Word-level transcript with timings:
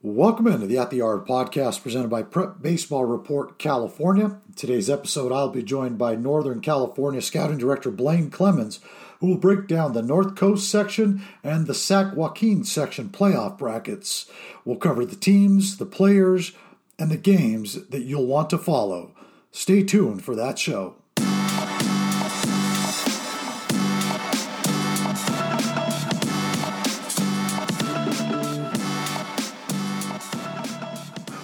Welcome 0.00 0.46
into 0.46 0.66
the 0.68 0.78
At 0.78 0.90
the 0.90 0.98
Yard 0.98 1.26
podcast 1.26 1.82
presented 1.82 2.08
by 2.08 2.22
Prep 2.22 2.62
Baseball 2.62 3.04
Report 3.04 3.58
California. 3.58 4.40
In 4.46 4.54
today's 4.54 4.88
episode, 4.88 5.32
I'll 5.32 5.48
be 5.48 5.64
joined 5.64 5.98
by 5.98 6.14
Northern 6.14 6.60
California 6.60 7.20
Scouting 7.20 7.58
Director 7.58 7.90
Blaine 7.90 8.30
Clemens, 8.30 8.78
who 9.18 9.26
will 9.26 9.38
break 9.38 9.66
down 9.66 9.94
the 9.94 10.02
North 10.02 10.36
Coast 10.36 10.70
section 10.70 11.22
and 11.42 11.66
the 11.66 11.74
Sac 11.74 12.14
Joaquin 12.14 12.62
section 12.62 13.08
playoff 13.08 13.58
brackets. 13.58 14.30
We'll 14.64 14.76
cover 14.76 15.04
the 15.04 15.16
teams, 15.16 15.78
the 15.78 15.86
players, 15.86 16.52
and 17.00 17.10
the 17.10 17.16
games 17.16 17.88
that 17.88 18.02
you'll 18.02 18.26
want 18.26 18.50
to 18.50 18.58
follow. 18.58 19.12
Stay 19.50 19.82
tuned 19.82 20.24
for 20.24 20.36
that 20.36 20.58
show. 20.58 20.94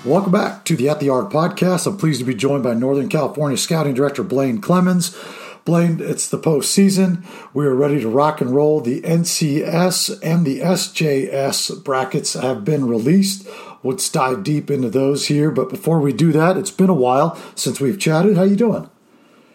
Welcome 0.04 0.32
back 0.32 0.66
to 0.66 0.76
the 0.76 0.90
At 0.90 1.00
the 1.00 1.06
Yard 1.06 1.32
podcast. 1.32 1.86
I'm 1.86 1.96
pleased 1.96 2.20
to 2.20 2.26
be 2.26 2.34
joined 2.34 2.62
by 2.62 2.74
Northern 2.74 3.08
California 3.08 3.56
Scouting 3.56 3.94
Director 3.94 4.22
Blaine 4.22 4.60
Clemens. 4.60 5.16
Blaine, 5.64 5.98
it's 5.98 6.28
the 6.28 6.38
postseason. 6.38 7.24
We 7.54 7.64
are 7.64 7.74
ready 7.74 7.98
to 8.02 8.10
rock 8.10 8.42
and 8.42 8.50
roll. 8.54 8.82
The 8.82 9.00
NCS 9.00 10.20
and 10.22 10.44
the 10.44 10.60
SJS 10.60 11.82
brackets 11.82 12.34
have 12.34 12.66
been 12.66 12.86
released. 12.86 13.48
Let's 13.82 14.10
dive 14.10 14.44
deep 14.44 14.70
into 14.70 14.90
those 14.90 15.28
here. 15.28 15.50
But 15.50 15.70
before 15.70 16.00
we 16.00 16.12
do 16.12 16.32
that, 16.32 16.58
it's 16.58 16.70
been 16.70 16.90
a 16.90 16.94
while 16.94 17.40
since 17.54 17.80
we've 17.80 17.98
chatted. 17.98 18.36
How 18.36 18.42
you 18.42 18.56
doing? 18.56 18.90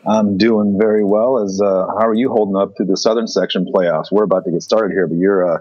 I'm 0.03 0.35
doing 0.35 0.79
very 0.79 1.03
well. 1.03 1.37
As 1.37 1.61
uh, 1.61 1.85
how 1.89 2.07
are 2.07 2.15
you 2.15 2.29
holding 2.29 2.55
up 2.55 2.75
to 2.77 2.85
the 2.85 2.97
Southern 2.97 3.27
Section 3.27 3.65
playoffs? 3.71 4.11
We're 4.11 4.23
about 4.23 4.45
to 4.45 4.51
get 4.51 4.63
started 4.63 4.95
here, 4.95 5.05
but 5.05 5.19
you're 5.19 5.57
uh, 5.57 5.59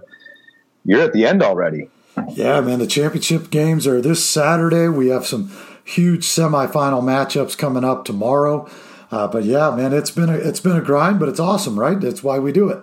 you're 0.87 1.03
at 1.03 1.13
the 1.13 1.27
end 1.27 1.43
already. 1.43 1.91
Yeah, 2.31 2.61
man. 2.61 2.79
The 2.79 2.87
championship 2.87 3.51
games 3.51 3.87
are 3.87 4.01
this 4.01 4.25
Saturday. 4.25 4.89
We 4.89 5.09
have 5.09 5.27
some 5.27 5.51
huge 5.85 6.27
semifinal 6.27 7.03
matchups 7.03 7.57
coming 7.57 7.85
up 7.85 8.05
tomorrow. 8.05 8.69
Uh, 9.11 9.27
but 9.27 9.45
yeah, 9.45 9.75
man, 9.75 9.93
it's 9.93 10.11
been 10.11 10.29
a 10.29 10.35
it's 10.35 10.61
been 10.61 10.77
a 10.77 10.83
grind, 10.83 11.19
but 11.19 11.29
it's 11.29 11.41
awesome, 11.41 11.79
right? 11.79 11.99
That's 11.99 12.23
why 12.23 12.39
we 12.39 12.53
do 12.53 12.69
it. 12.69 12.83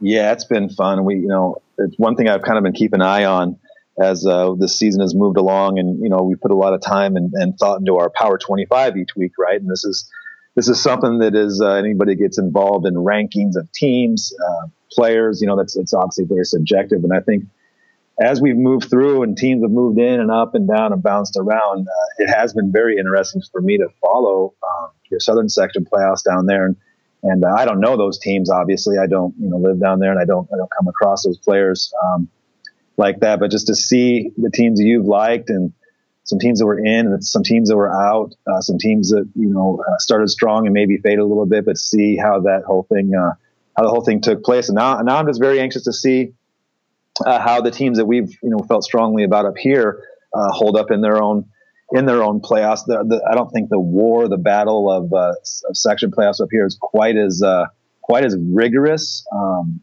Yeah, 0.00 0.32
it's 0.32 0.44
been 0.44 0.68
fun. 0.68 1.04
We, 1.04 1.16
you 1.16 1.28
know, 1.28 1.56
it's 1.78 1.98
one 1.98 2.14
thing 2.14 2.28
I've 2.28 2.42
kind 2.42 2.58
of 2.58 2.64
been 2.64 2.72
keeping 2.74 3.00
an 3.00 3.06
eye 3.06 3.24
on 3.24 3.58
as 4.00 4.26
uh, 4.26 4.54
this 4.58 4.76
season 4.76 5.00
has 5.00 5.14
moved 5.14 5.36
along, 5.36 5.78
and 5.78 6.00
you 6.02 6.08
know, 6.08 6.22
we 6.22 6.34
put 6.36 6.50
a 6.50 6.56
lot 6.56 6.74
of 6.74 6.80
time 6.80 7.16
and, 7.16 7.32
and 7.34 7.58
thought 7.58 7.78
into 7.78 7.96
our 7.96 8.10
Power 8.10 8.38
25 8.38 8.96
each 8.96 9.16
week, 9.16 9.32
right? 9.38 9.60
And 9.60 9.70
this 9.70 9.84
is 9.84 10.08
this 10.54 10.68
is 10.68 10.80
something 10.80 11.18
that 11.18 11.34
is 11.34 11.60
uh, 11.60 11.72
anybody 11.74 12.14
gets 12.14 12.38
involved 12.38 12.86
in 12.86 12.94
rankings 12.94 13.56
of 13.56 13.70
teams, 13.72 14.32
uh, 14.46 14.66
players. 14.92 15.40
You 15.40 15.48
know, 15.48 15.56
that's 15.56 15.76
it's 15.76 15.92
obviously 15.92 16.24
very 16.24 16.44
subjective, 16.44 17.02
and 17.02 17.12
I 17.12 17.20
think 17.20 17.44
as 18.20 18.40
we've 18.40 18.56
moved 18.56 18.88
through 18.88 19.22
and 19.22 19.36
teams 19.36 19.62
have 19.62 19.70
moved 19.70 19.98
in 19.98 20.20
and 20.20 20.30
up 20.30 20.54
and 20.54 20.68
down 20.68 20.92
and 20.92 21.02
bounced 21.02 21.36
around, 21.36 21.88
uh, 21.88 22.22
it 22.22 22.28
has 22.28 22.52
been 22.52 22.70
very 22.70 22.96
interesting 22.96 23.42
for 23.50 23.60
me 23.60 23.76
to 23.78 23.88
follow 24.00 24.54
um, 24.62 24.90
your 25.10 25.20
Southern 25.20 25.48
Section 25.48 25.84
playoffs 25.84 26.22
down 26.24 26.46
there. 26.46 26.66
And, 26.66 26.76
and 27.24 27.44
uh, 27.44 27.54
I 27.56 27.64
don't 27.64 27.80
know 27.80 27.96
those 27.96 28.18
teams, 28.18 28.50
obviously. 28.50 28.98
I 28.98 29.06
don't, 29.06 29.34
you 29.38 29.48
know, 29.48 29.56
live 29.56 29.80
down 29.80 29.98
there 29.98 30.12
and 30.12 30.20
I 30.20 30.24
don't, 30.24 30.48
I 30.52 30.56
don't 30.56 30.70
come 30.76 30.86
across 30.86 31.24
those 31.24 31.38
players 31.38 31.92
um, 32.04 32.28
like 32.96 33.20
that. 33.20 33.40
But 33.40 33.50
just 33.50 33.66
to 33.66 33.74
see 33.74 34.30
the 34.36 34.50
teams 34.50 34.80
you've 34.80 35.06
liked 35.06 35.50
and 35.50 35.72
some 36.22 36.38
teams 36.38 36.60
that 36.60 36.66
were 36.66 36.78
in 36.78 37.06
and 37.06 37.24
some 37.24 37.42
teams 37.42 37.68
that 37.68 37.76
were 37.76 37.90
out, 37.92 38.32
uh, 38.46 38.60
some 38.60 38.78
teams 38.78 39.10
that, 39.10 39.28
you 39.34 39.48
know, 39.48 39.82
uh, 39.86 39.98
started 39.98 40.28
strong 40.28 40.66
and 40.66 40.72
maybe 40.72 40.98
faded 40.98 41.18
a 41.18 41.26
little 41.26 41.46
bit, 41.46 41.66
but 41.66 41.78
see 41.78 42.16
how 42.16 42.40
that 42.40 42.62
whole 42.64 42.84
thing, 42.84 43.12
uh, 43.14 43.32
how 43.76 43.82
the 43.82 43.90
whole 43.90 44.04
thing 44.04 44.20
took 44.20 44.44
place. 44.44 44.68
And 44.68 44.76
now, 44.76 45.00
now 45.00 45.16
I'm 45.16 45.26
just 45.26 45.40
very 45.40 45.58
anxious 45.58 45.82
to 45.84 45.92
see 45.92 46.32
uh, 47.24 47.38
how 47.38 47.60
the 47.60 47.70
teams 47.70 47.98
that 47.98 48.06
we've 48.06 48.30
you 48.42 48.50
know 48.50 48.58
felt 48.68 48.84
strongly 48.84 49.24
about 49.24 49.46
up 49.46 49.56
here 49.56 50.02
uh, 50.32 50.50
hold 50.52 50.76
up 50.76 50.90
in 50.90 51.00
their 51.00 51.22
own 51.22 51.46
in 51.92 52.06
their 52.06 52.22
own 52.22 52.40
playoffs. 52.40 52.84
The, 52.86 53.04
the, 53.06 53.26
I 53.30 53.34
don't 53.34 53.50
think 53.50 53.68
the 53.68 53.78
war, 53.78 54.28
the 54.28 54.38
battle 54.38 54.90
of, 54.90 55.12
uh, 55.12 55.34
of 55.68 55.76
section 55.76 56.10
playoffs 56.10 56.40
up 56.40 56.48
here 56.50 56.66
is 56.66 56.76
quite 56.80 57.16
as 57.16 57.42
uh, 57.42 57.66
quite 58.02 58.24
as 58.24 58.36
rigorous 58.38 59.24
um, 59.32 59.80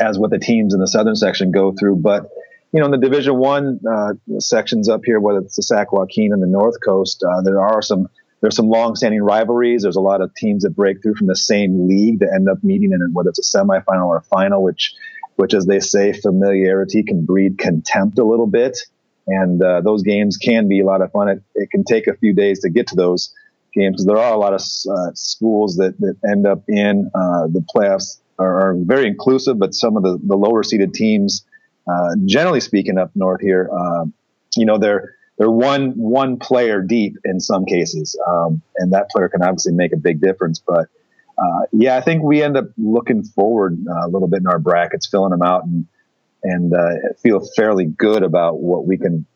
as 0.00 0.18
what 0.18 0.30
the 0.30 0.38
teams 0.38 0.74
in 0.74 0.80
the 0.80 0.86
southern 0.86 1.16
section 1.16 1.50
go 1.50 1.72
through. 1.72 1.96
But 1.96 2.28
you 2.72 2.80
know, 2.80 2.86
in 2.86 2.92
the 2.92 2.98
Division 2.98 3.36
One 3.36 3.80
uh, 3.90 4.12
sections 4.38 4.88
up 4.88 5.00
here, 5.04 5.20
whether 5.20 5.38
it's 5.38 5.56
the 5.56 5.62
Sac 5.62 5.92
Joaquin 5.92 6.32
and 6.32 6.42
the 6.42 6.46
North 6.46 6.76
Coast, 6.84 7.24
uh, 7.24 7.40
there 7.42 7.60
are 7.60 7.80
some 7.82 8.08
there's 8.40 8.54
some 8.54 8.68
long-standing 8.68 9.22
rivalries. 9.22 9.82
There's 9.82 9.96
a 9.96 10.00
lot 10.00 10.20
of 10.20 10.32
teams 10.34 10.62
that 10.62 10.70
break 10.70 11.02
through 11.02 11.16
from 11.16 11.26
the 11.26 11.34
same 11.34 11.88
league 11.88 12.20
that 12.20 12.30
end 12.32 12.48
up 12.48 12.62
meeting 12.62 12.92
in 12.92 13.00
whether 13.12 13.30
it's 13.30 13.54
a 13.54 13.58
semifinal 13.58 14.06
or 14.06 14.18
a 14.18 14.22
final, 14.22 14.62
which 14.62 14.94
which, 15.38 15.54
as 15.54 15.66
they 15.66 15.78
say, 15.78 16.12
familiarity 16.12 17.04
can 17.04 17.24
breed 17.24 17.58
contempt 17.58 18.18
a 18.18 18.24
little 18.24 18.48
bit. 18.48 18.76
And 19.28 19.62
uh, 19.62 19.82
those 19.82 20.02
games 20.02 20.36
can 20.36 20.66
be 20.66 20.80
a 20.80 20.84
lot 20.84 21.00
of 21.00 21.12
fun. 21.12 21.28
It, 21.28 21.42
it, 21.54 21.70
can 21.70 21.84
take 21.84 22.08
a 22.08 22.16
few 22.16 22.34
days 22.34 22.58
to 22.62 22.70
get 22.70 22.88
to 22.88 22.96
those 22.96 23.32
games 23.72 23.94
because 23.94 24.06
there 24.06 24.18
are 24.18 24.34
a 24.34 24.36
lot 24.36 24.52
of 24.52 24.60
uh, 24.60 25.12
schools 25.14 25.76
that, 25.76 25.94
that 26.00 26.16
end 26.28 26.44
up 26.44 26.64
in 26.68 27.08
uh, 27.14 27.46
the 27.46 27.64
playoffs 27.72 28.18
are, 28.40 28.70
are, 28.70 28.74
very 28.74 29.06
inclusive, 29.06 29.60
but 29.60 29.74
some 29.74 29.96
of 29.96 30.02
the, 30.02 30.18
the 30.24 30.36
lower 30.36 30.64
seeded 30.64 30.92
teams, 30.92 31.44
uh, 31.88 32.16
generally 32.24 32.60
speaking, 32.60 32.98
up 32.98 33.12
north 33.14 33.40
here, 33.40 33.70
um, 33.72 34.12
you 34.56 34.66
know, 34.66 34.76
they're 34.76 35.14
they're 35.36 35.50
one 35.50 35.92
one 35.92 36.40
player 36.40 36.82
deep 36.82 37.16
in 37.24 37.38
some 37.38 37.64
cases, 37.64 38.18
um, 38.26 38.60
and 38.76 38.92
that 38.92 39.08
player 39.10 39.28
can 39.28 39.42
obviously 39.42 39.72
make 39.72 39.92
a 39.92 39.96
big 39.96 40.20
difference. 40.20 40.58
But 40.58 40.88
uh, 41.38 41.66
yeah, 41.72 41.96
I 41.96 42.00
think 42.00 42.22
we 42.22 42.42
end 42.42 42.56
up 42.56 42.66
looking 42.76 43.22
forward 43.22 43.78
uh, 43.88 44.06
a 44.06 44.08
little 44.08 44.28
bit 44.28 44.40
in 44.40 44.46
our 44.46 44.58
brackets, 44.58 45.06
filling 45.06 45.30
them 45.30 45.42
out, 45.42 45.64
and 45.64 45.86
and 46.42 46.72
uh, 46.72 47.12
feel 47.22 47.40
fairly 47.56 47.84
good 47.84 48.22
about 48.22 48.60
what 48.60 48.86
we 48.86 48.96
can 48.96 49.26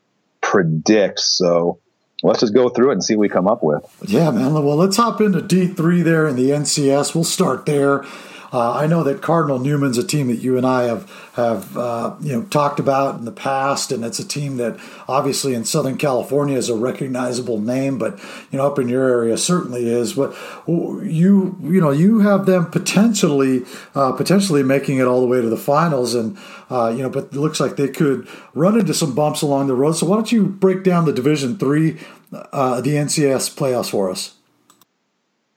predict. 0.40 1.20
So 1.20 1.78
let's 2.22 2.40
just 2.40 2.54
go 2.54 2.68
through 2.68 2.90
it 2.90 2.94
and 2.94 3.04
see 3.04 3.14
what 3.14 3.22
we 3.22 3.28
come 3.28 3.48
up 3.48 3.62
with. 3.62 3.84
Yeah, 4.06 4.30
man. 4.30 4.52
Well, 4.52 4.76
let's 4.76 4.96
hop 4.96 5.20
into 5.20 5.42
D 5.42 5.66
three 5.68 6.02
there 6.02 6.26
in 6.26 6.36
the 6.36 6.50
NCS. 6.50 7.14
We'll 7.14 7.24
start 7.24 7.66
there. 7.66 8.04
Uh, 8.52 8.72
I 8.72 8.86
know 8.86 9.02
that 9.04 9.22
Cardinal 9.22 9.58
Newman's 9.58 9.96
a 9.96 10.06
team 10.06 10.28
that 10.28 10.36
you 10.36 10.58
and 10.58 10.66
I 10.66 10.82
have 10.82 11.10
have 11.34 11.76
uh, 11.76 12.14
you 12.20 12.34
know 12.34 12.42
talked 12.44 12.78
about 12.78 13.18
in 13.18 13.24
the 13.24 13.32
past, 13.32 13.90
and 13.90 14.04
it's 14.04 14.18
a 14.18 14.28
team 14.28 14.58
that 14.58 14.78
obviously 15.08 15.54
in 15.54 15.64
Southern 15.64 15.96
California 15.96 16.58
is 16.58 16.68
a 16.68 16.76
recognizable 16.76 17.58
name, 17.58 17.96
but 17.96 18.18
you 18.50 18.58
know 18.58 18.66
up 18.66 18.78
in 18.78 18.88
your 18.88 19.08
area 19.08 19.38
certainly 19.38 19.88
is. 19.88 20.12
But 20.12 20.36
you 20.66 21.56
you 21.62 21.80
know 21.80 21.90
you 21.90 22.20
have 22.20 22.44
them 22.44 22.70
potentially 22.70 23.64
uh, 23.94 24.12
potentially 24.12 24.62
making 24.62 24.98
it 24.98 25.06
all 25.06 25.22
the 25.22 25.26
way 25.26 25.40
to 25.40 25.48
the 25.48 25.56
finals, 25.56 26.14
and 26.14 26.36
uh, 26.70 26.92
you 26.94 27.02
know, 27.02 27.08
but 27.08 27.24
it 27.24 27.34
looks 27.34 27.58
like 27.58 27.76
they 27.76 27.88
could 27.88 28.28
run 28.52 28.78
into 28.78 28.92
some 28.92 29.14
bumps 29.14 29.40
along 29.40 29.68
the 29.68 29.74
road. 29.74 29.92
So 29.92 30.06
why 30.06 30.16
don't 30.16 30.30
you 30.30 30.44
break 30.44 30.82
down 30.82 31.06
the 31.06 31.12
Division 31.12 31.56
Three, 31.56 31.98
uh, 32.32 32.82
the 32.82 32.90
NCS 32.90 33.56
playoffs 33.56 33.90
for 33.90 34.10
us? 34.10 34.34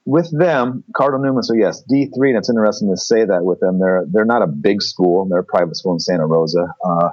With 0.05 0.29
them, 0.37 0.83
Cardinal 0.95 1.25
Newman. 1.25 1.43
So 1.43 1.53
yes, 1.53 1.81
D 1.81 2.09
three, 2.15 2.29
and 2.29 2.37
it's 2.37 2.49
interesting 2.49 2.89
to 2.89 2.97
say 2.97 3.25
that 3.25 3.43
with 3.43 3.59
them. 3.59 3.79
They're 3.79 4.05
they're 4.07 4.25
not 4.25 4.41
a 4.41 4.47
big 4.47 4.81
school. 4.81 5.25
They're 5.25 5.39
a 5.39 5.43
private 5.43 5.75
school 5.75 5.93
in 5.93 5.99
Santa 5.99 6.25
Rosa. 6.25 6.67
Uh, 6.83 7.09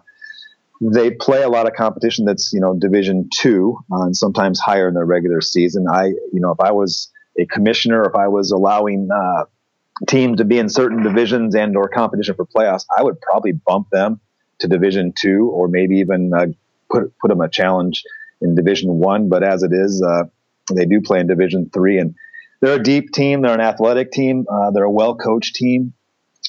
they 0.80 1.10
play 1.10 1.42
a 1.42 1.48
lot 1.48 1.66
of 1.66 1.74
competition 1.74 2.24
that's 2.24 2.52
you 2.52 2.60
know 2.60 2.74
Division 2.78 3.28
two 3.32 3.78
uh, 3.90 4.02
and 4.02 4.16
sometimes 4.16 4.60
higher 4.60 4.88
in 4.88 4.94
their 4.94 5.06
regular 5.06 5.40
season. 5.40 5.86
I 5.88 6.06
you 6.06 6.40
know 6.40 6.50
if 6.50 6.60
I 6.60 6.72
was 6.72 7.10
a 7.38 7.46
commissioner, 7.46 8.04
if 8.04 8.14
I 8.14 8.28
was 8.28 8.50
allowing 8.50 9.08
uh, 9.10 9.44
teams 10.06 10.38
to 10.38 10.44
be 10.44 10.58
in 10.58 10.68
certain 10.68 11.02
divisions 11.02 11.54
and 11.54 11.76
or 11.76 11.88
competition 11.88 12.34
for 12.34 12.44
playoffs, 12.44 12.84
I 12.96 13.02
would 13.02 13.20
probably 13.20 13.52
bump 13.52 13.88
them 13.90 14.20
to 14.58 14.68
Division 14.68 15.14
two 15.18 15.50
or 15.50 15.66
maybe 15.68 15.98
even 15.98 16.32
uh, 16.34 16.46
put 16.90 17.16
put 17.18 17.28
them 17.28 17.40
a 17.40 17.48
challenge 17.48 18.02
in 18.42 18.54
Division 18.54 18.98
one. 18.98 19.30
But 19.30 19.42
as 19.42 19.62
it 19.62 19.72
is, 19.72 20.02
uh, 20.02 20.24
they 20.74 20.84
do 20.84 21.00
play 21.00 21.20
in 21.20 21.26
Division 21.26 21.70
three 21.72 21.98
and 21.98 22.14
they're 22.62 22.76
a 22.76 22.82
deep 22.82 23.12
team. 23.12 23.42
They're 23.42 23.52
an 23.52 23.60
athletic 23.60 24.12
team. 24.12 24.46
Uh, 24.50 24.70
they're 24.70 24.84
a 24.84 24.90
well 24.90 25.16
coached 25.16 25.56
team. 25.56 25.92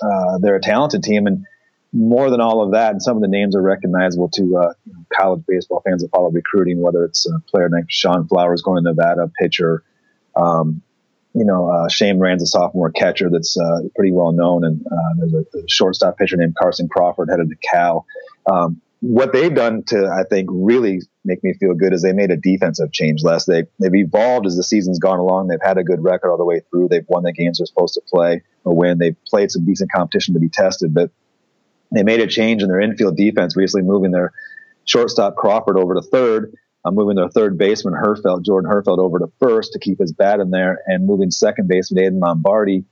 Uh, 0.02 0.38
they're 0.38 0.56
a 0.56 0.62
talented 0.62 1.04
team, 1.04 1.28
and 1.28 1.46
more 1.92 2.30
than 2.30 2.40
all 2.40 2.64
of 2.64 2.72
that, 2.72 2.92
and 2.92 3.02
some 3.02 3.18
of 3.18 3.22
the 3.22 3.28
names 3.28 3.56
are 3.56 3.62
recognizable 3.62 4.30
to 4.30 4.58
uh, 4.58 4.74
you 4.86 4.94
know, 4.94 5.06
college 5.14 5.44
baseball 5.48 5.82
fans 5.86 6.04
that 6.04 6.12
follow 6.12 6.30
recruiting. 6.30 6.82
Whether 6.82 7.04
it's 7.04 7.28
a 7.28 7.40
player 7.50 7.68
named 7.68 7.88
Sean 7.90 8.28
Flowers 8.28 8.62
going 8.62 8.84
to 8.84 8.90
Nevada, 8.90 9.30
pitcher. 9.40 9.84
Um, 10.36 10.82
you 11.36 11.46
know, 11.46 11.68
uh, 11.68 11.90
Shane 11.90 12.20
Rand's 12.20 12.44
a 12.44 12.46
sophomore 12.46 12.92
catcher 12.92 13.28
that's 13.32 13.58
uh, 13.58 13.80
pretty 13.96 14.12
well 14.12 14.32
known, 14.32 14.64
and 14.64 14.86
uh, 14.86 15.14
there's 15.18 15.34
a, 15.34 15.58
a, 15.58 15.68
shortstop 15.68 16.18
pitcher 16.18 16.38
named 16.38 16.56
Carson 16.56 16.88
Crawford 16.88 17.30
headed 17.30 17.50
to 17.50 17.56
Cal. 17.56 18.06
Um, 18.46 18.82
what 19.04 19.34
they've 19.34 19.54
done 19.54 19.84
to, 19.88 20.08
I 20.08 20.24
think, 20.24 20.48
really 20.50 21.02
make 21.26 21.44
me 21.44 21.54
feel 21.60 21.74
good 21.74 21.92
is 21.92 22.02
they 22.02 22.14
made 22.14 22.32
a 22.32 22.38
defensive 22.38 22.94
change 22.94 23.22
last. 23.22 23.48
They, 23.48 23.66
they've 23.78 23.94
evolved 23.94 24.46
as 24.48 24.56
the 24.56 24.64
season's 24.64 24.98
gone 24.98 25.20
along. 25.20 25.48
They've 25.48 25.60
had 25.62 25.78
a 25.78 25.84
good 25.84 26.02
record 26.02 26.32
all 26.32 26.38
the 26.38 26.46
way 26.46 26.62
through. 26.72 26.88
They've 26.88 27.06
won 27.10 27.24
the 27.24 27.34
games 27.34 27.58
they're 27.58 27.66
supposed 27.66 27.96
to 27.96 28.02
play 28.10 28.44
or 28.64 28.74
win. 28.74 29.00
They've 29.00 29.18
played 29.28 29.52
some 29.52 29.66
decent 29.66 29.92
competition 29.92 30.36
to 30.36 30.40
be 30.40 30.48
tested, 30.48 30.94
but 30.94 31.12
they 31.92 32.04
made 32.04 32.22
a 32.22 32.28
change 32.28 32.64
in 32.64 32.70
their 32.70 32.80
infield 32.80 33.18
defense 33.18 33.58
recently, 33.58 33.86
moving 33.86 34.12
their 34.12 34.32
shortstop 34.86 35.36
Crawford 35.36 35.78
over 35.78 35.96
to 35.96 36.02
third, 36.02 36.56
uh, 36.86 36.92
moving 36.92 37.18
their 37.18 37.28
third 37.28 37.58
baseman 37.58 37.96
Herfeld, 37.96 38.46
Jordan 38.46 38.72
Herfeld, 38.72 39.00
over 39.00 39.20
to 39.20 39.30
first 39.42 39.74
to 39.74 39.80
keep 39.80 40.00
his 40.00 40.14
bat 40.14 40.40
in 40.40 40.50
there, 40.50 40.80
and 40.88 41.06
moving 41.06 41.30
second 41.30 41.68
baseman 41.68 42.06
Aiden 42.06 42.22
Lombardi 42.22 42.86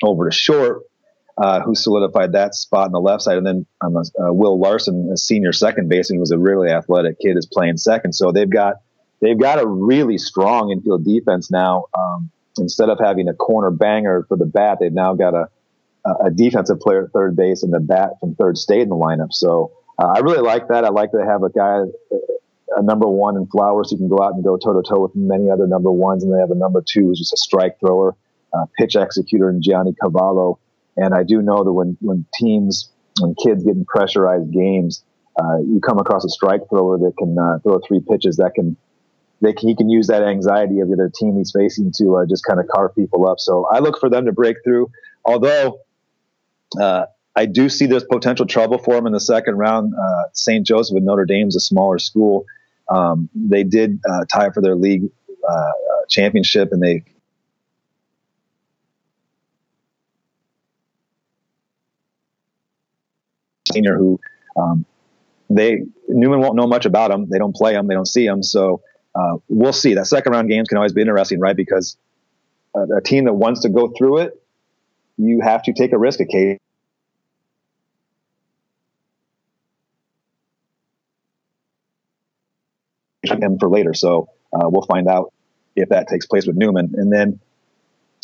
over 0.00 0.30
to 0.30 0.34
short 0.34 0.82
uh, 1.40 1.60
who 1.60 1.74
solidified 1.74 2.32
that 2.32 2.54
spot 2.54 2.86
on 2.86 2.92
the 2.92 3.00
left 3.00 3.22
side. 3.22 3.38
And 3.38 3.46
then 3.46 3.66
um, 3.80 3.96
uh, 3.96 4.02
Will 4.32 4.58
Larson, 4.60 5.10
a 5.12 5.16
senior 5.16 5.52
second 5.52 5.88
baseman, 5.88 6.20
was 6.20 6.30
a 6.30 6.38
really 6.38 6.68
athletic 6.68 7.18
kid, 7.18 7.36
is 7.36 7.46
playing 7.46 7.76
second. 7.78 8.12
So 8.12 8.32
they've 8.32 8.50
got 8.50 8.76
they've 9.20 9.38
got 9.38 9.62
a 9.62 9.66
really 9.66 10.18
strong 10.18 10.70
infield 10.70 11.04
defense 11.04 11.50
now. 11.50 11.84
Um, 11.96 12.30
instead 12.58 12.88
of 12.88 12.98
having 13.02 13.28
a 13.28 13.34
corner 13.34 13.70
banger 13.70 14.24
for 14.28 14.36
the 14.36 14.44
bat, 14.44 14.78
they've 14.80 14.92
now 14.92 15.14
got 15.14 15.34
a 15.34 15.48
a 16.24 16.30
defensive 16.30 16.80
player 16.80 17.04
at 17.04 17.12
third 17.12 17.36
base 17.36 17.62
and 17.62 17.72
the 17.72 17.80
bat 17.80 18.12
from 18.20 18.34
third 18.34 18.56
stayed 18.56 18.82
in 18.82 18.88
the 18.88 18.96
lineup. 18.96 19.32
So 19.32 19.72
uh, 19.98 20.06
I 20.06 20.20
really 20.20 20.40
like 20.40 20.68
that. 20.68 20.84
I 20.84 20.88
like 20.88 21.12
to 21.12 21.24
have 21.24 21.42
a 21.42 21.50
guy, 21.50 21.82
a 22.76 22.82
number 22.82 23.06
one 23.06 23.36
in 23.36 23.46
Flowers 23.46 23.90
who 23.90 23.98
can 23.98 24.08
go 24.08 24.18
out 24.22 24.34
and 24.34 24.42
go 24.42 24.56
toe 24.56 24.80
to 24.80 24.88
toe 24.88 25.00
with 25.00 25.14
many 25.14 25.50
other 25.50 25.66
number 25.66 25.90
ones, 25.90 26.24
and 26.24 26.32
they 26.32 26.38
have 26.38 26.50
a 26.50 26.54
number 26.54 26.82
two 26.86 27.06
who's 27.08 27.18
just 27.18 27.34
a 27.34 27.36
strike 27.36 27.78
thrower, 27.80 28.16
uh, 28.54 28.64
pitch 28.78 28.96
executor 28.96 29.50
in 29.50 29.60
Gianni 29.60 29.94
Cavallo. 30.00 30.58
And 31.00 31.14
I 31.14 31.22
do 31.22 31.40
know 31.40 31.64
that 31.64 31.72
when 31.72 31.96
when 32.00 32.26
teams, 32.34 32.90
when 33.20 33.34
kids 33.34 33.64
get 33.64 33.74
in 33.74 33.84
pressurized 33.84 34.52
games, 34.52 35.02
uh, 35.38 35.58
you 35.58 35.80
come 35.80 35.98
across 35.98 36.24
a 36.24 36.28
strike 36.28 36.60
thrower 36.68 36.98
that 36.98 37.14
can 37.18 37.36
uh, 37.38 37.58
throw 37.60 37.80
three 37.86 38.00
pitches 38.00 38.36
that 38.36 38.52
can 38.54 38.76
they 39.40 39.54
can, 39.54 39.68
he 39.68 39.74
can 39.74 39.88
use 39.88 40.08
that 40.08 40.22
anxiety 40.22 40.80
of 40.80 40.88
the 40.88 40.94
other 40.94 41.10
team 41.14 41.38
he's 41.38 41.52
facing 41.56 41.92
to 41.96 42.16
uh, 42.16 42.26
just 42.28 42.44
kind 42.44 42.60
of 42.60 42.66
carve 42.68 42.94
people 42.94 43.26
up. 43.26 43.40
So 43.40 43.66
I 43.72 43.78
look 43.78 43.98
for 43.98 44.10
them 44.10 44.26
to 44.26 44.32
break 44.32 44.58
through. 44.62 44.90
Although 45.24 45.80
uh, 46.78 47.06
I 47.34 47.46
do 47.46 47.70
see 47.70 47.86
there's 47.86 48.04
potential 48.04 48.44
trouble 48.44 48.76
for 48.76 48.96
him 48.96 49.06
in 49.06 49.14
the 49.14 49.20
second 49.20 49.56
round. 49.56 49.94
Uh, 49.94 50.24
St. 50.34 50.66
Joseph 50.66 50.96
and 50.96 51.06
Notre 51.06 51.24
Dame's 51.24 51.56
a 51.56 51.60
smaller 51.60 51.98
school. 51.98 52.44
Um, 52.90 53.30
they 53.34 53.64
did 53.64 54.00
uh, 54.06 54.26
tie 54.30 54.50
for 54.50 54.60
their 54.60 54.76
league 54.76 55.10
championship, 56.10 56.72
and 56.72 56.82
they 56.82 57.04
senior 63.72 63.96
who 63.96 64.20
um, 64.56 64.84
they 65.48 65.82
Newman 66.08 66.40
won't 66.40 66.56
know 66.56 66.66
much 66.66 66.86
about 66.86 67.10
them. 67.10 67.28
They 67.28 67.38
don't 67.38 67.54
play 67.54 67.72
them. 67.72 67.86
They 67.86 67.94
don't 67.94 68.08
see 68.08 68.26
them. 68.26 68.42
So 68.42 68.82
uh, 69.14 69.36
we'll 69.48 69.72
see. 69.72 69.94
That 69.94 70.06
second 70.06 70.32
round 70.32 70.48
games 70.48 70.68
can 70.68 70.78
always 70.78 70.92
be 70.92 71.00
interesting, 71.00 71.40
right? 71.40 71.56
Because 71.56 71.96
a, 72.74 72.98
a 72.98 73.00
team 73.00 73.24
that 73.24 73.34
wants 73.34 73.60
to 73.60 73.68
go 73.68 73.88
through 73.88 74.18
it, 74.18 74.42
you 75.16 75.40
have 75.42 75.62
to 75.64 75.72
take 75.72 75.92
a 75.92 75.98
risk 75.98 76.20
occasionally 76.20 76.58
him 83.24 83.58
for 83.58 83.68
later. 83.68 83.94
So 83.94 84.28
uh, 84.52 84.68
we'll 84.68 84.86
find 84.86 85.08
out 85.08 85.32
if 85.76 85.90
that 85.90 86.08
takes 86.08 86.26
place 86.26 86.46
with 86.46 86.56
Newman. 86.56 86.94
And 86.96 87.12
then 87.12 87.40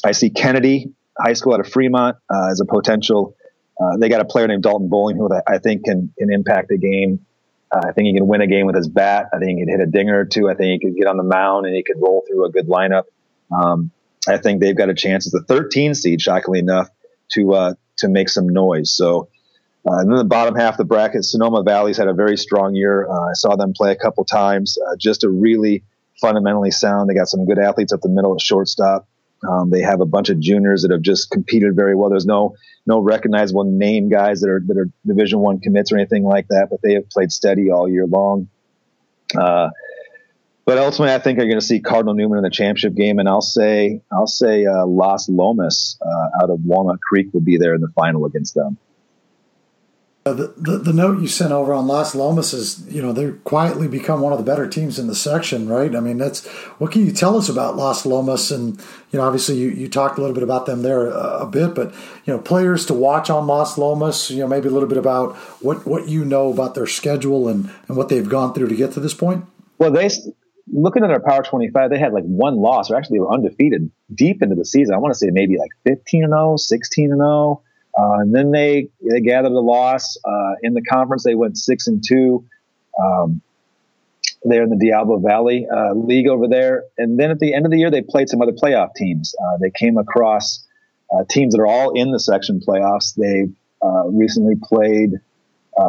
I 0.04 0.12
see 0.12 0.30
Kennedy 0.30 0.92
High 1.18 1.34
School 1.34 1.54
out 1.54 1.60
of 1.60 1.68
Fremont 1.68 2.16
uh, 2.32 2.50
as 2.50 2.60
a 2.60 2.64
potential. 2.64 3.36
Uh, 3.80 3.96
they 3.98 4.08
got 4.08 4.20
a 4.20 4.24
player 4.24 4.46
named 4.48 4.62
Dalton 4.62 4.88
Bowling 4.88 5.16
who 5.16 5.28
I 5.46 5.58
think 5.58 5.84
can 5.84 6.12
can 6.18 6.32
impact 6.32 6.68
the 6.68 6.78
game. 6.78 7.24
Uh, 7.70 7.80
I 7.88 7.92
think 7.92 8.06
he 8.06 8.14
can 8.14 8.26
win 8.26 8.40
a 8.40 8.46
game 8.46 8.66
with 8.66 8.76
his 8.76 8.88
bat. 8.88 9.26
I 9.34 9.38
think 9.38 9.58
he 9.58 9.64
can 9.64 9.68
hit 9.68 9.80
a 9.80 9.90
dinger 9.90 10.20
or 10.20 10.24
two. 10.24 10.48
I 10.48 10.54
think 10.54 10.82
he 10.82 10.88
could 10.88 10.96
get 10.96 11.06
on 11.06 11.16
the 11.16 11.24
mound 11.24 11.66
and 11.66 11.74
he 11.74 11.82
could 11.82 11.96
roll 12.00 12.24
through 12.26 12.46
a 12.46 12.50
good 12.50 12.68
lineup. 12.68 13.04
Um, 13.50 13.90
I 14.28 14.38
think 14.38 14.60
they've 14.60 14.76
got 14.76 14.88
a 14.88 14.94
chance 14.94 15.26
as 15.26 15.34
a 15.34 15.42
13 15.44 15.94
seed, 15.94 16.20
shockingly 16.20 16.60
enough, 16.60 16.88
to 17.32 17.54
uh, 17.54 17.74
to 17.98 18.08
make 18.08 18.28
some 18.28 18.48
noise. 18.48 18.92
So 18.92 19.28
uh, 19.86 19.98
and 19.98 20.10
then 20.10 20.18
the 20.18 20.24
bottom 20.24 20.56
half 20.56 20.74
of 20.74 20.78
the 20.78 20.84
bracket, 20.84 21.24
Sonoma 21.24 21.62
Valley's 21.62 21.96
had 21.96 22.08
a 22.08 22.12
very 22.12 22.36
strong 22.36 22.74
year. 22.74 23.08
Uh, 23.08 23.30
I 23.30 23.34
saw 23.34 23.54
them 23.54 23.72
play 23.72 23.92
a 23.92 23.96
couple 23.96 24.24
times. 24.24 24.76
Uh, 24.78 24.96
just 24.96 25.22
a 25.22 25.30
really 25.30 25.84
fundamentally 26.20 26.72
sound. 26.72 27.08
They 27.08 27.14
got 27.14 27.28
some 27.28 27.44
good 27.44 27.58
athletes 27.58 27.92
up 27.92 28.00
the 28.00 28.08
middle 28.08 28.34
at 28.34 28.40
shortstop. 28.40 29.08
Um, 29.46 29.70
they 29.70 29.82
have 29.82 30.00
a 30.00 30.06
bunch 30.06 30.30
of 30.30 30.40
juniors 30.40 30.82
that 30.82 30.90
have 30.90 31.02
just 31.02 31.30
competed 31.30 31.76
very 31.76 31.94
well. 31.94 32.10
There's 32.10 32.26
no 32.26 32.56
no 32.86 33.00
recognizable 33.00 33.64
name 33.64 34.08
guys 34.08 34.40
that 34.40 34.48
are 34.48 34.62
that 34.66 34.78
are 34.78 34.88
Division 35.06 35.40
One 35.40 35.60
commits 35.60 35.92
or 35.92 35.96
anything 35.96 36.24
like 36.24 36.48
that, 36.48 36.68
but 36.70 36.80
they 36.82 36.94
have 36.94 37.08
played 37.10 37.30
steady 37.30 37.70
all 37.70 37.88
year 37.88 38.06
long. 38.06 38.48
Uh, 39.36 39.70
but 40.64 40.78
ultimately, 40.78 41.14
I 41.14 41.18
think 41.18 41.38
you're 41.38 41.46
going 41.46 41.60
to 41.60 41.64
see 41.64 41.80
Cardinal 41.80 42.14
Newman 42.14 42.38
in 42.38 42.44
the 42.44 42.50
championship 42.50 42.94
game, 42.94 43.18
and 43.18 43.28
I'll 43.28 43.40
say 43.40 44.00
I'll 44.10 44.26
say 44.26 44.66
uh, 44.66 44.86
Las 44.86 45.28
Lomas 45.28 45.98
uh, 46.04 46.42
out 46.42 46.50
of 46.50 46.64
Walnut 46.64 47.00
Creek 47.00 47.32
will 47.32 47.40
be 47.40 47.56
there 47.56 47.74
in 47.74 47.80
the 47.80 47.90
final 47.94 48.24
against 48.24 48.54
them. 48.54 48.78
Uh, 50.26 50.32
the, 50.32 50.52
the, 50.56 50.78
the, 50.78 50.92
note 50.92 51.20
you 51.20 51.28
sent 51.28 51.52
over 51.52 51.72
on 51.72 51.86
Las 51.86 52.12
Lomas 52.12 52.52
is, 52.52 52.84
you 52.88 53.00
know, 53.00 53.12
they're 53.12 53.34
quietly 53.44 53.86
become 53.86 54.20
one 54.20 54.32
of 54.32 54.40
the 54.40 54.44
better 54.44 54.66
teams 54.66 54.98
in 54.98 55.06
the 55.06 55.14
section, 55.14 55.68
right? 55.68 55.94
I 55.94 56.00
mean, 56.00 56.18
that's 56.18 56.44
what 56.78 56.90
can 56.90 57.06
you 57.06 57.12
tell 57.12 57.36
us 57.36 57.48
about 57.48 57.76
Las 57.76 58.04
Lomas? 58.04 58.50
And, 58.50 58.76
you 59.12 59.20
know, 59.20 59.22
obviously 59.22 59.56
you, 59.56 59.68
you 59.68 59.88
talked 59.88 60.18
a 60.18 60.20
little 60.20 60.34
bit 60.34 60.42
about 60.42 60.66
them 60.66 60.82
there 60.82 61.10
a, 61.10 61.42
a, 61.42 61.46
bit, 61.46 61.76
but, 61.76 61.94
you 62.24 62.32
know, 62.32 62.40
players 62.40 62.86
to 62.86 62.94
watch 62.94 63.30
on 63.30 63.46
Las 63.46 63.78
Lomas, 63.78 64.28
you 64.28 64.40
know, 64.40 64.48
maybe 64.48 64.66
a 64.66 64.72
little 64.72 64.88
bit 64.88 64.98
about 64.98 65.36
what, 65.62 65.86
what 65.86 66.08
you 66.08 66.24
know 66.24 66.52
about 66.52 66.74
their 66.74 66.88
schedule 66.88 67.46
and, 67.46 67.70
and 67.86 67.96
what 67.96 68.08
they've 68.08 68.28
gone 68.28 68.52
through 68.52 68.66
to 68.66 68.74
get 68.74 68.90
to 68.94 69.00
this 69.00 69.14
point. 69.14 69.44
Well, 69.78 69.92
they, 69.92 70.10
looking 70.72 71.04
at 71.04 71.06
their 71.06 71.20
Power 71.20 71.44
25, 71.44 71.88
they 71.88 72.00
had 72.00 72.12
like 72.12 72.24
one 72.24 72.56
loss, 72.56 72.90
or 72.90 72.96
actually 72.96 73.18
they 73.18 73.20
were 73.20 73.32
undefeated 73.32 73.92
deep 74.12 74.42
into 74.42 74.56
the 74.56 74.64
season. 74.64 74.92
I 74.92 74.98
want 74.98 75.14
to 75.14 75.18
say 75.18 75.28
maybe 75.30 75.56
like 75.56 75.70
15 75.84 76.24
and 76.24 76.32
0, 76.32 76.56
16 76.56 77.12
and 77.12 77.20
0. 77.20 77.62
Uh, 77.96 78.20
and 78.20 78.34
then 78.34 78.50
they, 78.50 78.88
they 79.02 79.20
gathered 79.20 79.52
a 79.52 79.60
loss 79.60 80.18
uh, 80.24 80.54
in 80.62 80.74
the 80.74 80.82
conference. 80.82 81.24
They 81.24 81.34
went 81.34 81.56
six 81.56 81.86
and 81.86 82.02
two. 82.06 82.44
Um, 83.02 83.40
they're 84.44 84.62
in 84.62 84.70
the 84.70 84.76
Diablo 84.76 85.18
Valley 85.18 85.66
uh, 85.74 85.94
League 85.94 86.28
over 86.28 86.46
there. 86.46 86.84
And 86.98 87.18
then 87.18 87.30
at 87.30 87.38
the 87.38 87.54
end 87.54 87.64
of 87.64 87.70
the 87.70 87.78
year, 87.78 87.90
they 87.90 88.02
played 88.02 88.28
some 88.28 88.42
other 88.42 88.52
playoff 88.52 88.94
teams. 88.94 89.34
Uh, 89.40 89.56
they 89.60 89.70
came 89.70 89.96
across 89.96 90.64
uh, 91.10 91.24
teams 91.28 91.54
that 91.54 91.60
are 91.60 91.66
all 91.66 91.92
in 91.94 92.12
the 92.12 92.20
section 92.20 92.60
playoffs. 92.60 93.14
They 93.14 93.48
uh, 93.84 94.08
recently 94.08 94.54
played 94.62 95.12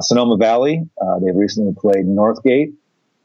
Sonoma 0.02 0.38
Valley. 0.38 0.88
they've 1.22 1.36
recently 1.36 1.74
played 1.74 2.06
Northgate. 2.06 2.74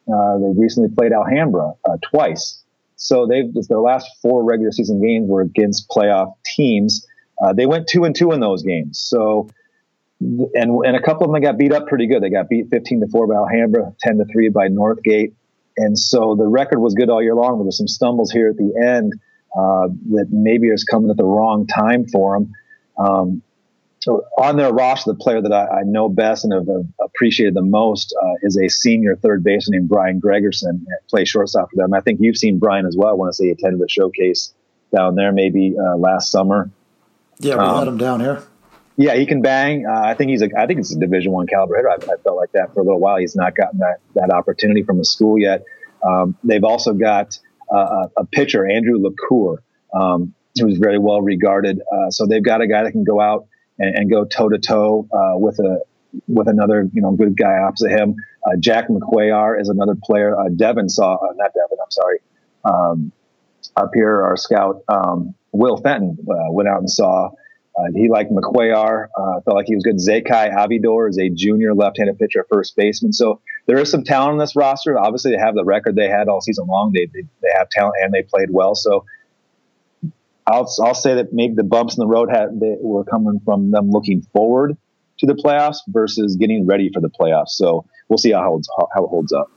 they've 0.07 0.59
recently 0.59 0.89
played 0.95 1.13
Alhambra 1.13 1.73
twice. 2.11 2.63
So 2.97 3.27
they've 3.27 3.53
their 3.69 3.81
last 3.81 4.09
four 4.23 4.45
regular 4.45 4.71
season 4.71 5.03
games 5.05 5.29
were 5.29 5.41
against 5.41 5.89
playoff 5.89 6.35
teams. 6.45 7.05
Uh, 7.43 7.53
they 7.53 7.67
went 7.67 7.89
two 7.89 8.05
and 8.05 8.15
two 8.15 8.33
in 8.33 8.41
those 8.41 8.63
games. 8.63 8.99
So, 8.99 9.49
and 10.21 10.55
and 10.55 10.97
a 10.97 11.03
couple 11.03 11.27
of 11.27 11.33
them 11.33 11.43
got 11.43 11.59
beat 11.59 11.73
up 11.73 11.89
pretty 11.89 12.07
good. 12.07 12.23
They 12.23 12.31
got 12.31 12.49
beat 12.49 12.69
15 12.71 13.01
to 13.01 13.09
four 13.09 13.27
by 13.27 13.35
Alhambra, 13.35 13.95
10 14.01 14.19
to 14.19 14.25
three 14.27 14.49
by 14.49 14.69
Northgate, 14.69 15.33
and 15.77 15.99
so 15.99 16.37
the 16.37 16.47
record 16.47 16.79
was 16.79 16.95
good 16.95 17.11
all 17.11 17.23
year 17.23 17.35
long. 17.35 17.59
There 17.59 17.65
were 17.65 17.73
some 17.73 17.89
stumbles 17.89 18.31
here 18.31 18.49
at 18.49 18.57
the 18.57 18.73
end 18.81 19.15
uh, 19.57 19.89
that 20.13 20.29
maybe 20.31 20.69
is 20.69 20.85
coming 20.85 21.11
at 21.11 21.17
the 21.17 21.25
wrong 21.25 21.67
time 21.67 22.07
for 22.07 22.39
them. 22.39 22.53
Um, 22.97 23.43
so 24.01 24.25
on 24.37 24.57
their 24.57 24.73
roster, 24.73 25.13
the 25.13 25.19
player 25.19 25.41
that 25.41 25.53
I, 25.53 25.81
I 25.81 25.83
know 25.85 26.09
best 26.09 26.45
and 26.45 26.53
have, 26.53 26.67
have 26.67 26.87
appreciated 27.01 27.55
the 27.55 27.63
most 27.63 28.15
uh, 28.21 28.35
is 28.43 28.59
a 28.59 28.69
senior 28.69 29.15
third 29.15 29.45
baseman 29.45 29.79
named 29.79 29.89
Brian 29.89 30.21
Gregerson, 30.21 30.85
play 31.09 31.25
shortstop 31.25 31.71
for 31.71 31.77
them. 31.77 31.95
I 31.95 32.01
think 32.01 32.19
you've 32.21 32.37
seen 32.37 32.59
Brian 32.59 32.85
as 32.85 32.97
well. 32.97 33.11
I 33.11 33.13
want 33.13 33.31
to 33.31 33.35
say 33.35 33.45
he 33.45 33.51
attended 33.51 33.81
the 33.81 33.89
showcase 33.89 34.53
down 34.95 35.15
there 35.15 35.33
maybe 35.33 35.77
uh, 35.79 35.97
last 35.97 36.33
summer. 36.33 36.71
Yeah, 37.39 37.57
we 37.57 37.61
um, 37.61 37.79
let 37.79 37.89
him 37.89 37.99
down 37.99 38.21
here. 38.21 38.43
Yeah, 38.97 39.15
he 39.15 39.27
can 39.27 39.41
bang. 39.41 39.87
Uh, 39.87 40.03
I 40.05 40.15
think 40.15 40.31
he's 40.31 40.43
a. 40.43 40.49
I 40.57 40.67
think 40.67 40.81
it's 40.81 40.95
a 40.95 40.99
Division 40.99 41.33
One 41.33 41.47
caliber 41.47 41.77
hitter. 41.77 41.91
I, 41.91 41.95
I, 41.95 42.17
felt 42.23 42.37
like 42.37 42.53
that 42.53 42.75
for 42.75 42.81
a 42.81 42.85
little 42.85 43.01
while. 43.01 43.17
He's 43.17 43.35
not 43.35 43.57
gotten 43.57 43.79
that 43.79 44.01
that 44.15 44.31
opportunity 44.31 44.83
from 44.83 44.99
the 44.99 45.05
school 45.05 45.39
yet. 45.39 45.65
Um, 46.07 46.37
they've 46.45 46.65
also 46.65 46.93
got 46.93 47.39
uh, 47.73 48.09
a 48.17 48.25
pitcher, 48.27 48.69
Andrew 48.69 48.99
LaCour, 48.99 49.63
um, 49.95 50.35
who's 50.61 50.79
very 50.79 50.99
well 50.99 51.23
regarded. 51.23 51.81
Uh, 51.81 52.11
so 52.11 52.27
they've 52.27 52.45
got 52.45 52.61
a 52.61 52.67
guy 52.67 52.85
that 52.85 52.93
can 52.93 53.05
go 53.05 53.21
out 53.21 53.47
and, 53.79 53.97
and 53.97 54.11
go 54.11 54.25
toe 54.25 54.49
to 54.51 54.59
toe 54.59 55.09
with 55.39 55.59
a 55.59 55.81
with 56.29 56.49
another 56.49 56.89
you 56.93 57.03
know 57.03 57.13
good 57.13 57.37
guy 57.37 57.59
opposite 57.59 57.91
him. 57.91 58.17
Uh, 58.45 58.57
Jack 58.59 58.89
McQuayar 58.89 59.61
is 59.61 59.69
another 59.69 59.95
player. 60.03 60.39
Uh, 60.39 60.49
Devin 60.49 60.89
saw 60.89 61.15
uh, 61.15 61.33
not 61.37 61.53
Devin. 61.55 61.79
I'm 61.83 61.91
sorry. 61.91 62.19
Um, 62.65 63.13
up 63.77 63.91
here, 63.95 64.23
our 64.23 64.37
scout 64.37 64.83
um, 64.89 65.35
Will 65.53 65.77
Fenton 65.77 66.17
uh, 66.21 66.51
went 66.51 66.69
out 66.69 66.81
and 66.81 66.91
saw. 66.91 67.31
Uh, 67.75 67.85
he 67.95 68.11
liked 68.11 68.31
McQuayar, 68.31 69.07
uh, 69.19 69.41
felt 69.41 69.57
like 69.57 69.65
he 69.67 69.75
was 69.75 69.83
good. 69.83 69.97
Zekai 69.97 70.53
Avidor 70.53 71.09
is 71.09 71.19
a 71.19 71.31
junior 71.31 71.75
left-handed 71.75 72.19
pitcher, 72.19 72.45
first 72.51 72.77
baseman. 72.77 73.15
So 73.15 73.41
there 73.67 73.79
is 73.79 73.91
some 73.91 74.05
talent 74.05 74.33
on 74.33 74.39
this 74.39 74.55
roster. 74.55 74.99
Obviously, 74.99 75.31
they 75.31 75.39
have 75.39 75.55
the 75.55 75.65
record 75.65 75.97
they 75.97 76.09
had 76.09 76.29
all 76.29 76.43
season 76.43 76.67
long. 76.67 76.93
They 76.93 77.07
they, 77.07 77.23
they 77.41 77.49
have 77.57 77.71
talent 77.71 77.95
and 78.03 78.13
they 78.13 78.25
played 78.25 78.51
well. 78.51 78.75
So 78.75 79.07
I'll 80.47 80.71
I'll 80.83 80.95
say 80.95 81.15
that 81.15 81.33
maybe 81.33 81.55
the 81.55 81.65
bumps 81.65 81.97
in 81.97 82.01
the 82.01 82.07
road 82.07 82.29
had 82.31 82.61
they 82.61 82.77
were 82.79 83.05
coming 83.05 83.41
from 83.43 83.71
them 83.71 83.91
looking 83.91 84.21
forward 84.35 84.77
to 85.21 85.27
the 85.27 85.35
playoffs 85.35 85.79
versus 85.89 86.37
getting 86.37 86.67
ready 86.67 86.91
for 86.93 87.01
the 87.01 87.09
playoffs. 87.09 87.51
So 87.51 87.87
we'll 88.09 88.19
see 88.19 88.33
how 88.33 88.41
it 88.41 88.45
holds, 88.45 88.69
how 88.95 89.05
it 89.05 89.09
holds 89.09 89.33
up. 89.33 89.51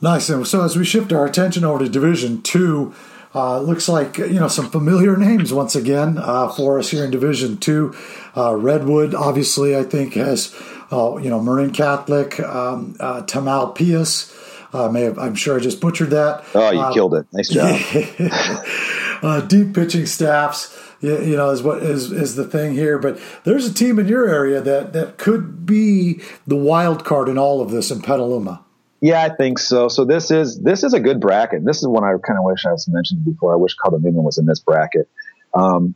Nice. 0.00 0.26
So 0.26 0.64
as 0.64 0.76
we 0.76 0.84
shift 0.84 1.12
our 1.12 1.26
attention 1.26 1.64
over 1.64 1.84
to 1.84 1.88
Division 1.88 2.42
Two. 2.42 2.92
Uh, 3.36 3.60
looks 3.60 3.86
like 3.86 4.16
you 4.16 4.40
know 4.40 4.48
some 4.48 4.70
familiar 4.70 5.14
names 5.14 5.52
once 5.52 5.76
again 5.76 6.16
uh, 6.16 6.48
for 6.48 6.78
us 6.78 6.88
here 6.88 7.04
in 7.04 7.10
Division 7.10 7.58
Two. 7.58 7.94
Uh, 8.34 8.56
Redwood, 8.56 9.14
obviously, 9.14 9.76
I 9.76 9.82
think 9.82 10.14
has 10.14 10.54
uh, 10.90 11.18
you 11.18 11.28
know 11.28 11.38
Marin 11.42 11.70
Catholic, 11.70 12.40
um, 12.40 12.96
uh, 12.98 13.20
Tamalpais. 13.24 14.32
Uh, 14.72 14.88
may 14.88 15.02
have, 15.02 15.18
I'm 15.18 15.34
sure 15.34 15.58
I 15.58 15.60
just 15.60 15.82
butchered 15.82 16.10
that. 16.10 16.46
Oh, 16.54 16.70
you 16.70 16.94
killed 16.94 17.12
it! 17.12 17.26
Nice 17.30 17.50
job. 17.50 19.48
deep 19.48 19.74
pitching 19.74 20.06
staffs. 20.06 20.74
you 21.02 21.36
know, 21.36 21.50
is 21.50 21.62
what 21.62 21.82
is 21.82 22.10
is 22.10 22.36
the 22.36 22.44
thing 22.44 22.72
here. 22.72 22.98
But 22.98 23.20
there's 23.44 23.66
a 23.66 23.74
team 23.74 23.98
in 23.98 24.08
your 24.08 24.26
area 24.26 24.62
that 24.62 24.94
that 24.94 25.18
could 25.18 25.66
be 25.66 26.22
the 26.46 26.56
wild 26.56 27.04
card 27.04 27.28
in 27.28 27.36
all 27.36 27.60
of 27.60 27.70
this 27.70 27.90
in 27.90 28.00
Petaluma. 28.00 28.64
Yeah, 29.00 29.22
I 29.22 29.28
think 29.34 29.58
so. 29.58 29.88
So 29.88 30.04
this 30.04 30.30
is 30.30 30.60
this 30.60 30.82
is 30.82 30.94
a 30.94 31.00
good 31.00 31.20
bracket. 31.20 31.64
This 31.64 31.78
is 31.78 31.86
one 31.86 32.04
I 32.04 32.12
kind 32.26 32.38
of 32.38 32.44
wish 32.44 32.64
I 32.64 32.70
had 32.70 32.78
mentioned 32.88 33.24
before. 33.24 33.52
I 33.52 33.56
wish 33.56 33.74
Cardinal 33.74 34.02
Newman 34.02 34.24
was 34.24 34.38
in 34.38 34.46
this 34.46 34.60
bracket. 34.60 35.08
Um, 35.54 35.94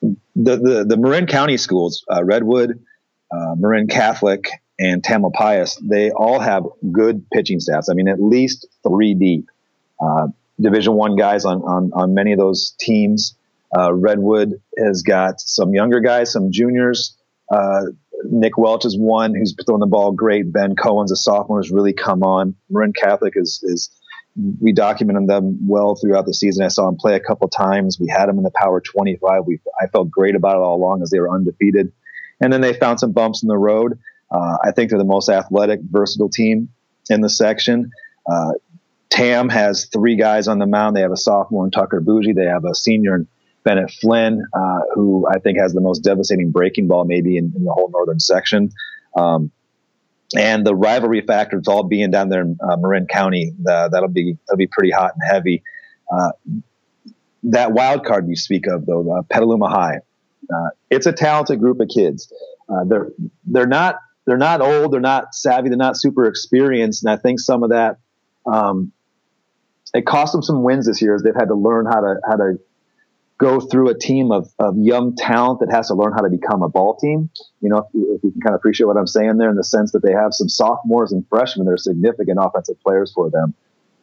the, 0.00 0.56
the 0.56 0.84
the 0.88 0.96
Marin 0.96 1.26
County 1.26 1.56
schools, 1.56 2.04
uh, 2.10 2.24
Redwood, 2.24 2.84
uh, 3.30 3.54
Marin 3.56 3.88
Catholic, 3.88 4.48
and 4.78 5.02
Tamalpais, 5.02 5.76
they 5.82 6.10
all 6.10 6.38
have 6.38 6.64
good 6.92 7.28
pitching 7.30 7.60
staffs. 7.60 7.88
I 7.90 7.94
mean, 7.94 8.08
at 8.08 8.22
least 8.22 8.66
three 8.86 9.14
deep. 9.14 9.50
Uh, 10.00 10.28
Division 10.60 10.94
One 10.94 11.16
guys 11.16 11.44
on, 11.44 11.62
on 11.62 11.90
on 11.94 12.14
many 12.14 12.32
of 12.32 12.38
those 12.38 12.74
teams. 12.78 13.34
Uh, 13.76 13.92
Redwood 13.92 14.60
has 14.78 15.02
got 15.02 15.40
some 15.40 15.74
younger 15.74 16.00
guys, 16.00 16.32
some 16.32 16.50
juniors. 16.52 17.16
Nick 18.24 18.58
Welch 18.58 18.84
is 18.84 18.98
one 18.98 19.34
who's 19.34 19.54
throwing 19.66 19.80
the 19.80 19.86
ball 19.86 20.12
great. 20.12 20.52
Ben 20.52 20.76
Cohen's 20.76 21.12
a 21.12 21.16
sophomore 21.16 21.58
has 21.58 21.70
really 21.70 21.92
come 21.92 22.22
on. 22.22 22.54
Marin 22.68 22.92
Catholic 22.92 23.34
is 23.36 23.60
is 23.64 23.90
we 24.60 24.72
documented 24.72 25.28
them 25.28 25.58
well 25.68 25.96
throughout 25.96 26.26
the 26.26 26.34
season. 26.34 26.64
I 26.64 26.68
saw 26.68 26.88
him 26.88 26.96
play 26.96 27.14
a 27.14 27.20
couple 27.20 27.48
times. 27.48 27.98
We 27.98 28.08
had 28.08 28.28
him 28.28 28.38
in 28.38 28.44
the 28.44 28.52
Power 28.54 28.80
25. 28.80 29.44
We 29.46 29.60
I 29.80 29.86
felt 29.88 30.10
great 30.10 30.34
about 30.34 30.56
it 30.56 30.60
all 30.60 30.76
along 30.76 31.02
as 31.02 31.10
they 31.10 31.20
were 31.20 31.30
undefeated, 31.30 31.92
and 32.40 32.52
then 32.52 32.60
they 32.60 32.72
found 32.72 33.00
some 33.00 33.12
bumps 33.12 33.42
in 33.42 33.48
the 33.48 33.58
road. 33.58 33.98
Uh, 34.30 34.58
I 34.62 34.70
think 34.70 34.90
they're 34.90 34.98
the 34.98 35.04
most 35.04 35.28
athletic, 35.28 35.80
versatile 35.82 36.28
team 36.28 36.68
in 37.08 37.20
the 37.20 37.28
section. 37.28 37.90
Uh, 38.30 38.52
Tam 39.10 39.48
has 39.48 39.86
three 39.86 40.14
guys 40.14 40.46
on 40.46 40.60
the 40.60 40.66
mound. 40.66 40.94
They 40.96 41.00
have 41.00 41.10
a 41.10 41.16
sophomore 41.16 41.64
in 41.64 41.72
Tucker 41.72 42.00
Bougie. 42.00 42.32
They 42.32 42.44
have 42.44 42.64
a 42.64 42.74
senior 42.74 43.26
Bennett 43.64 43.90
Flynn, 43.90 44.44
uh, 44.52 44.78
who 44.94 45.26
I 45.28 45.38
think 45.38 45.58
has 45.58 45.72
the 45.72 45.80
most 45.80 46.00
devastating 46.00 46.50
breaking 46.50 46.88
ball 46.88 47.04
maybe 47.04 47.36
in, 47.36 47.52
in 47.56 47.64
the 47.64 47.72
whole 47.72 47.90
northern 47.90 48.20
section. 48.20 48.70
Um, 49.16 49.50
and 50.36 50.64
the 50.64 50.74
rivalry 50.74 51.22
factor, 51.22 51.58
it's 51.58 51.68
all 51.68 51.82
being 51.82 52.10
down 52.10 52.28
there 52.28 52.42
in 52.42 52.58
uh, 52.62 52.76
Marin 52.76 53.06
County. 53.06 53.52
Uh, 53.68 53.88
that'll 53.88 54.08
be 54.08 54.38
that'll 54.46 54.58
be 54.58 54.68
pretty 54.68 54.90
hot 54.90 55.12
and 55.14 55.22
heavy. 55.28 55.62
Uh, 56.10 56.30
that 57.44 57.72
wild 57.72 58.04
card 58.04 58.28
you 58.28 58.36
speak 58.36 58.66
of, 58.66 58.86
though, 58.86 59.10
uh, 59.12 59.22
Petaluma 59.22 59.68
High, 59.68 59.98
uh, 60.54 60.68
it's 60.88 61.06
a 61.06 61.12
talented 61.12 61.58
group 61.58 61.80
of 61.80 61.88
kids. 61.88 62.32
they're 62.86 63.10
they're 63.44 63.66
not 63.66 63.96
they're 64.26 64.36
not 64.36 64.60
old, 64.60 64.92
they're 64.92 65.00
not 65.00 65.34
savvy, 65.34 65.68
they're 65.68 65.78
not 65.78 65.96
super 65.96 66.26
experienced, 66.26 67.02
and 67.02 67.10
I 67.10 67.16
think 67.16 67.40
some 67.40 67.64
of 67.64 67.70
that 67.70 67.98
um, 68.46 68.92
it 69.94 70.06
cost 70.06 70.32
them 70.32 70.42
some 70.42 70.62
wins 70.62 70.86
this 70.86 71.02
year 71.02 71.14
as 71.14 71.22
they've 71.22 71.34
had 71.34 71.48
to 71.48 71.54
learn 71.54 71.86
how 71.86 72.00
to 72.00 72.16
how 72.28 72.36
to 72.36 72.58
go 73.40 73.58
through 73.58 73.88
a 73.88 73.98
team 73.98 74.30
of, 74.30 74.52
of 74.58 74.76
young 74.76 75.16
talent 75.16 75.60
that 75.60 75.70
has 75.72 75.88
to 75.88 75.94
learn 75.94 76.12
how 76.12 76.20
to 76.20 76.28
become 76.28 76.62
a 76.62 76.68
ball 76.68 76.96
team. 76.96 77.30
You 77.62 77.70
know, 77.70 77.88
if 77.94 78.22
you, 78.22 78.30
can 78.30 78.40
kind 78.42 78.54
of 78.54 78.58
appreciate 78.58 78.86
what 78.86 78.98
I'm 78.98 79.06
saying 79.06 79.38
there 79.38 79.48
in 79.48 79.56
the 79.56 79.64
sense 79.64 79.92
that 79.92 80.02
they 80.02 80.12
have 80.12 80.34
some 80.34 80.48
sophomores 80.48 81.12
and 81.12 81.26
freshmen 81.28 81.66
that 81.66 81.72
are 81.72 81.78
significant 81.78 82.38
offensive 82.40 82.80
players 82.82 83.12
for 83.14 83.30
them. 83.30 83.54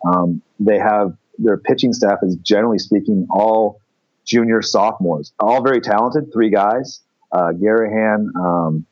Um, 0.05 0.41
they 0.59 0.79
have 0.79 1.15
their 1.37 1.57
pitching 1.57 1.93
staff 1.93 2.19
is 2.23 2.35
generally 2.37 2.79
speaking 2.79 3.27
all 3.29 3.79
junior 4.25 4.61
sophomores, 4.63 5.33
all 5.39 5.61
very 5.61 5.81
talented, 5.81 6.33
three 6.33 6.49
guys, 6.49 7.01
uh, 7.31 7.51
Garahan, 7.53 8.35
um, 8.35 8.85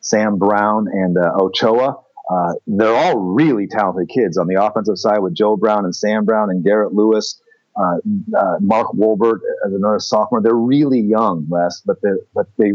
Sam 0.00 0.36
Brown, 0.36 0.88
and 0.92 1.16
uh, 1.16 1.32
Ochoa. 1.40 1.96
Uh, 2.28 2.54
they're 2.66 2.94
all 2.94 3.18
really 3.18 3.68
talented 3.68 4.08
kids 4.08 4.36
on 4.36 4.48
the 4.48 4.60
offensive 4.60 4.98
side 4.98 5.20
with 5.20 5.34
Joe 5.34 5.56
Brown 5.56 5.84
and 5.84 5.94
Sam 5.94 6.24
Brown 6.24 6.50
and 6.50 6.64
Garrett 6.64 6.92
Lewis, 6.92 7.40
uh, 7.76 7.98
uh, 8.36 8.56
Mark 8.60 8.92
Wolbert 8.92 9.40
as 9.66 9.72
another 9.72 9.98
sophomore. 9.98 10.40
They're 10.40 10.54
really 10.54 11.00
young, 11.00 11.46
Les, 11.50 11.80
but 11.84 12.00
they 12.02 12.10
but 12.34 12.46
they 12.56 12.72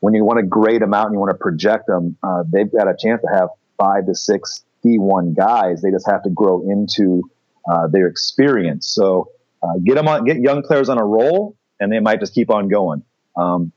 when 0.00 0.14
you 0.14 0.24
want 0.24 0.38
to 0.38 0.46
grade 0.46 0.82
them 0.82 0.94
out 0.94 1.06
and 1.06 1.14
you 1.14 1.20
want 1.20 1.30
to 1.30 1.38
project 1.38 1.86
them, 1.86 2.16
uh, 2.22 2.42
they've 2.50 2.70
got 2.70 2.88
a 2.88 2.96
chance 2.98 3.20
to 3.22 3.28
have 3.28 3.48
five 3.78 4.06
to 4.06 4.14
six 4.14 4.64
D1 4.84 5.36
guys. 5.36 5.82
They 5.82 5.90
just 5.90 6.08
have 6.08 6.22
to 6.24 6.30
grow 6.30 6.68
into 6.68 7.30
uh, 7.70 7.86
their 7.88 8.06
experience. 8.06 8.88
So 8.88 9.30
uh, 9.62 9.78
get 9.84 9.96
them 9.96 10.08
on, 10.08 10.24
get 10.24 10.38
young 10.38 10.62
players 10.62 10.88
on 10.88 10.98
a 10.98 11.04
roll, 11.04 11.56
and 11.78 11.92
they 11.92 12.00
might 12.00 12.20
just 12.20 12.34
keep 12.34 12.50
on 12.50 12.68
going. 12.68 13.04
Um, 13.36 13.72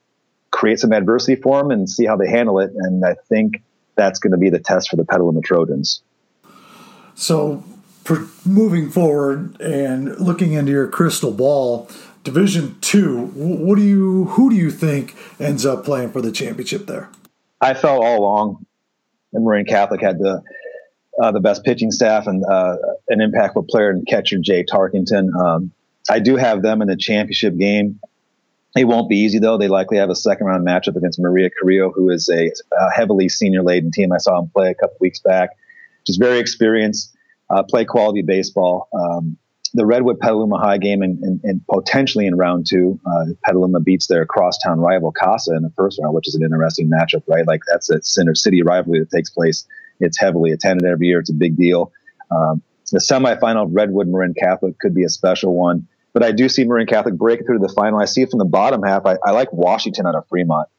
create 0.51 0.79
some 0.79 0.93
adversity 0.93 1.41
for 1.41 1.61
them 1.61 1.71
and 1.71 1.89
see 1.89 2.05
how 2.05 2.15
they 2.15 2.29
handle 2.29 2.59
it. 2.59 2.71
And 2.75 3.03
I 3.03 3.15
think 3.27 3.61
that's 3.95 4.19
going 4.19 4.31
to 4.31 4.37
be 4.37 4.49
the 4.49 4.59
test 4.59 4.89
for 4.89 4.95
the 4.95 5.03
Petaluma 5.03 5.41
Trojans. 5.41 6.01
So, 7.15 7.63
moving 8.45 8.89
forward 8.89 9.60
and 9.62 10.19
looking 10.19 10.53
into 10.53 10.72
your 10.72 10.88
crystal 10.88 11.31
ball, 11.31 11.89
Division 12.24 12.77
Two, 12.81 13.27
what 13.36 13.77
do 13.77 13.83
you 13.83 14.25
who 14.25 14.50
do 14.50 14.55
you 14.55 14.72
think 14.72 15.15
ends 15.39 15.65
up 15.65 15.83
playing 15.83 16.12
for 16.12 16.22
the 16.22 16.31
championship 16.31 16.86
there? 16.86 17.10
I 17.60 17.74
felt 17.74 18.03
all 18.03 18.19
along 18.19 18.65
that 19.31 19.39
Marin 19.41 19.65
Catholic 19.65 20.01
had 20.01 20.19
the 20.19 20.41
uh, 21.22 21.31
the 21.31 21.39
best 21.39 21.63
pitching 21.63 21.91
staff 21.91 22.27
and 22.27 22.43
uh, 22.45 22.77
an 23.10 23.19
impactful 23.19 23.67
player 23.67 23.89
and 23.89 24.05
catcher 24.07 24.38
Jay 24.39 24.63
Tarkington. 24.63 25.33
Um, 25.36 25.72
I 26.10 26.19
do 26.19 26.38
have 26.38 26.62
them 26.62 26.81
in 26.81 26.88
the 26.88 26.98
championship 26.98 27.57
game. 27.57 28.00
It 28.75 28.86
won't 28.86 29.10
be 29.10 29.17
easy 29.17 29.39
though. 29.39 29.57
They 29.57 29.67
likely 29.67 29.98
have 29.98 30.10
a 30.10 30.15
second 30.15 30.48
round 30.48 30.65
matchup 30.65 30.95
against 30.95 31.19
Maria 31.19 31.50
Carrillo, 31.50 31.91
who 31.91 32.10
is 32.10 32.29
a, 32.29 32.51
a 32.77 32.91
heavily 32.91 33.29
senior 33.29 33.62
laden 33.62 33.91
team. 33.91 34.12
I 34.12 34.17
saw 34.17 34.39
him 34.39 34.50
play 34.50 34.72
a 34.72 34.75
couple 34.75 34.98
weeks 35.00 35.19
back, 35.19 35.51
just 36.07 36.19
very 36.19 36.39
experienced, 36.39 37.15
uh, 37.50 37.63
play 37.63 37.85
quality 37.85 38.21
baseball. 38.21 38.88
Um, 38.93 39.38
the 39.73 39.85
Redwood 39.85 40.19
Petaluma 40.19 40.59
High 40.59 40.77
game 40.77 41.01
and, 41.01 41.62
potentially 41.67 42.27
in 42.27 42.35
round 42.35 42.67
two, 42.69 43.00
uh, 43.05 43.25
Petaluma 43.43 43.79
beats 43.79 44.05
their 44.05 44.25
crosstown 44.25 44.79
rival 44.79 45.12
Casa 45.12 45.55
in 45.55 45.63
the 45.63 45.71
first 45.75 46.00
round, 46.01 46.13
which 46.13 46.27
is 46.27 46.35
an 46.35 46.43
interesting 46.43 46.91
matchup, 46.91 47.23
right? 47.27 47.45
Like 47.47 47.62
that's 47.67 47.89
a 47.89 48.01
center 48.03 48.35
city 48.35 48.62
rivalry 48.62 49.00
that 49.00 49.09
takes 49.09 49.31
place. 49.31 49.65
It's 50.00 50.19
heavily 50.19 50.51
attended 50.51 50.88
every 50.88 51.07
year. 51.07 51.19
It's 51.19 51.31
a 51.31 51.33
big 51.33 51.57
deal. 51.57 51.91
Um, 52.29 52.62
the 52.91 53.00
semifinal 53.00 53.67
Redwood 53.71 54.07
Marin 54.07 54.35
Catholic 54.35 54.77
could 54.77 54.93
be 54.93 55.03
a 55.03 55.09
special 55.09 55.55
one. 55.55 55.88
But 56.13 56.23
I 56.23 56.31
do 56.31 56.47
see 56.47 56.63
Marin 56.63 56.85
Catholic 56.85 57.15
breaking 57.15 57.47
through 57.47 57.57
to 57.57 57.67
the 57.67 57.73
final. 57.73 58.00
I 58.00 58.05
see 58.05 58.21
it 58.21 58.29
from 58.29 58.38
the 58.38 58.45
bottom 58.45 58.83
half. 58.83 59.07
I, 59.07 59.17
I 59.25 59.31
like 59.31 59.51
Washington 59.51 60.05
out 60.05 60.13
of 60.13 60.27
Fremont. 60.27 60.69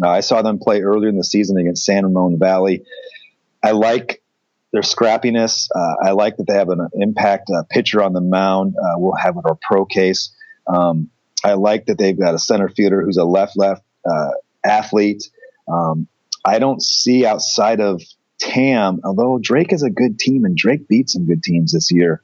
Uh, 0.00 0.08
I 0.08 0.20
saw 0.20 0.42
them 0.42 0.60
play 0.60 0.82
earlier 0.82 1.08
in 1.08 1.16
the 1.16 1.24
season 1.24 1.56
against 1.56 1.84
San 1.84 2.04
Ramon 2.04 2.38
Valley. 2.38 2.84
I 3.62 3.72
like 3.72 4.22
their 4.76 4.82
scrappiness. 4.82 5.68
Uh, 5.74 5.94
I 6.04 6.10
like 6.10 6.36
that 6.36 6.46
they 6.46 6.52
have 6.54 6.68
an 6.68 6.86
impact 6.92 7.48
uh, 7.50 7.62
pitcher 7.70 8.02
on 8.02 8.12
the 8.12 8.20
mound. 8.20 8.74
Uh, 8.76 8.98
we'll 8.98 9.16
have 9.16 9.38
our 9.38 9.56
pro 9.62 9.86
case. 9.86 10.34
Um, 10.66 11.08
I 11.42 11.54
like 11.54 11.86
that 11.86 11.96
they've 11.96 12.18
got 12.18 12.34
a 12.34 12.38
center 12.38 12.68
fielder 12.68 13.02
who's 13.02 13.16
a 13.16 13.24
left 13.24 13.56
left 13.56 13.82
athlete. 14.64 15.30
Um, 15.66 16.08
I 16.44 16.58
don't 16.58 16.82
see 16.82 17.24
outside 17.24 17.80
of 17.80 18.02
Tam, 18.38 19.00
although 19.02 19.38
Drake 19.38 19.72
is 19.72 19.82
a 19.82 19.88
good 19.90 20.18
team 20.18 20.44
and 20.44 20.54
Drake 20.54 20.88
beat 20.88 21.08
some 21.08 21.26
good 21.26 21.42
teams 21.42 21.72
this 21.72 21.90
year. 21.90 22.22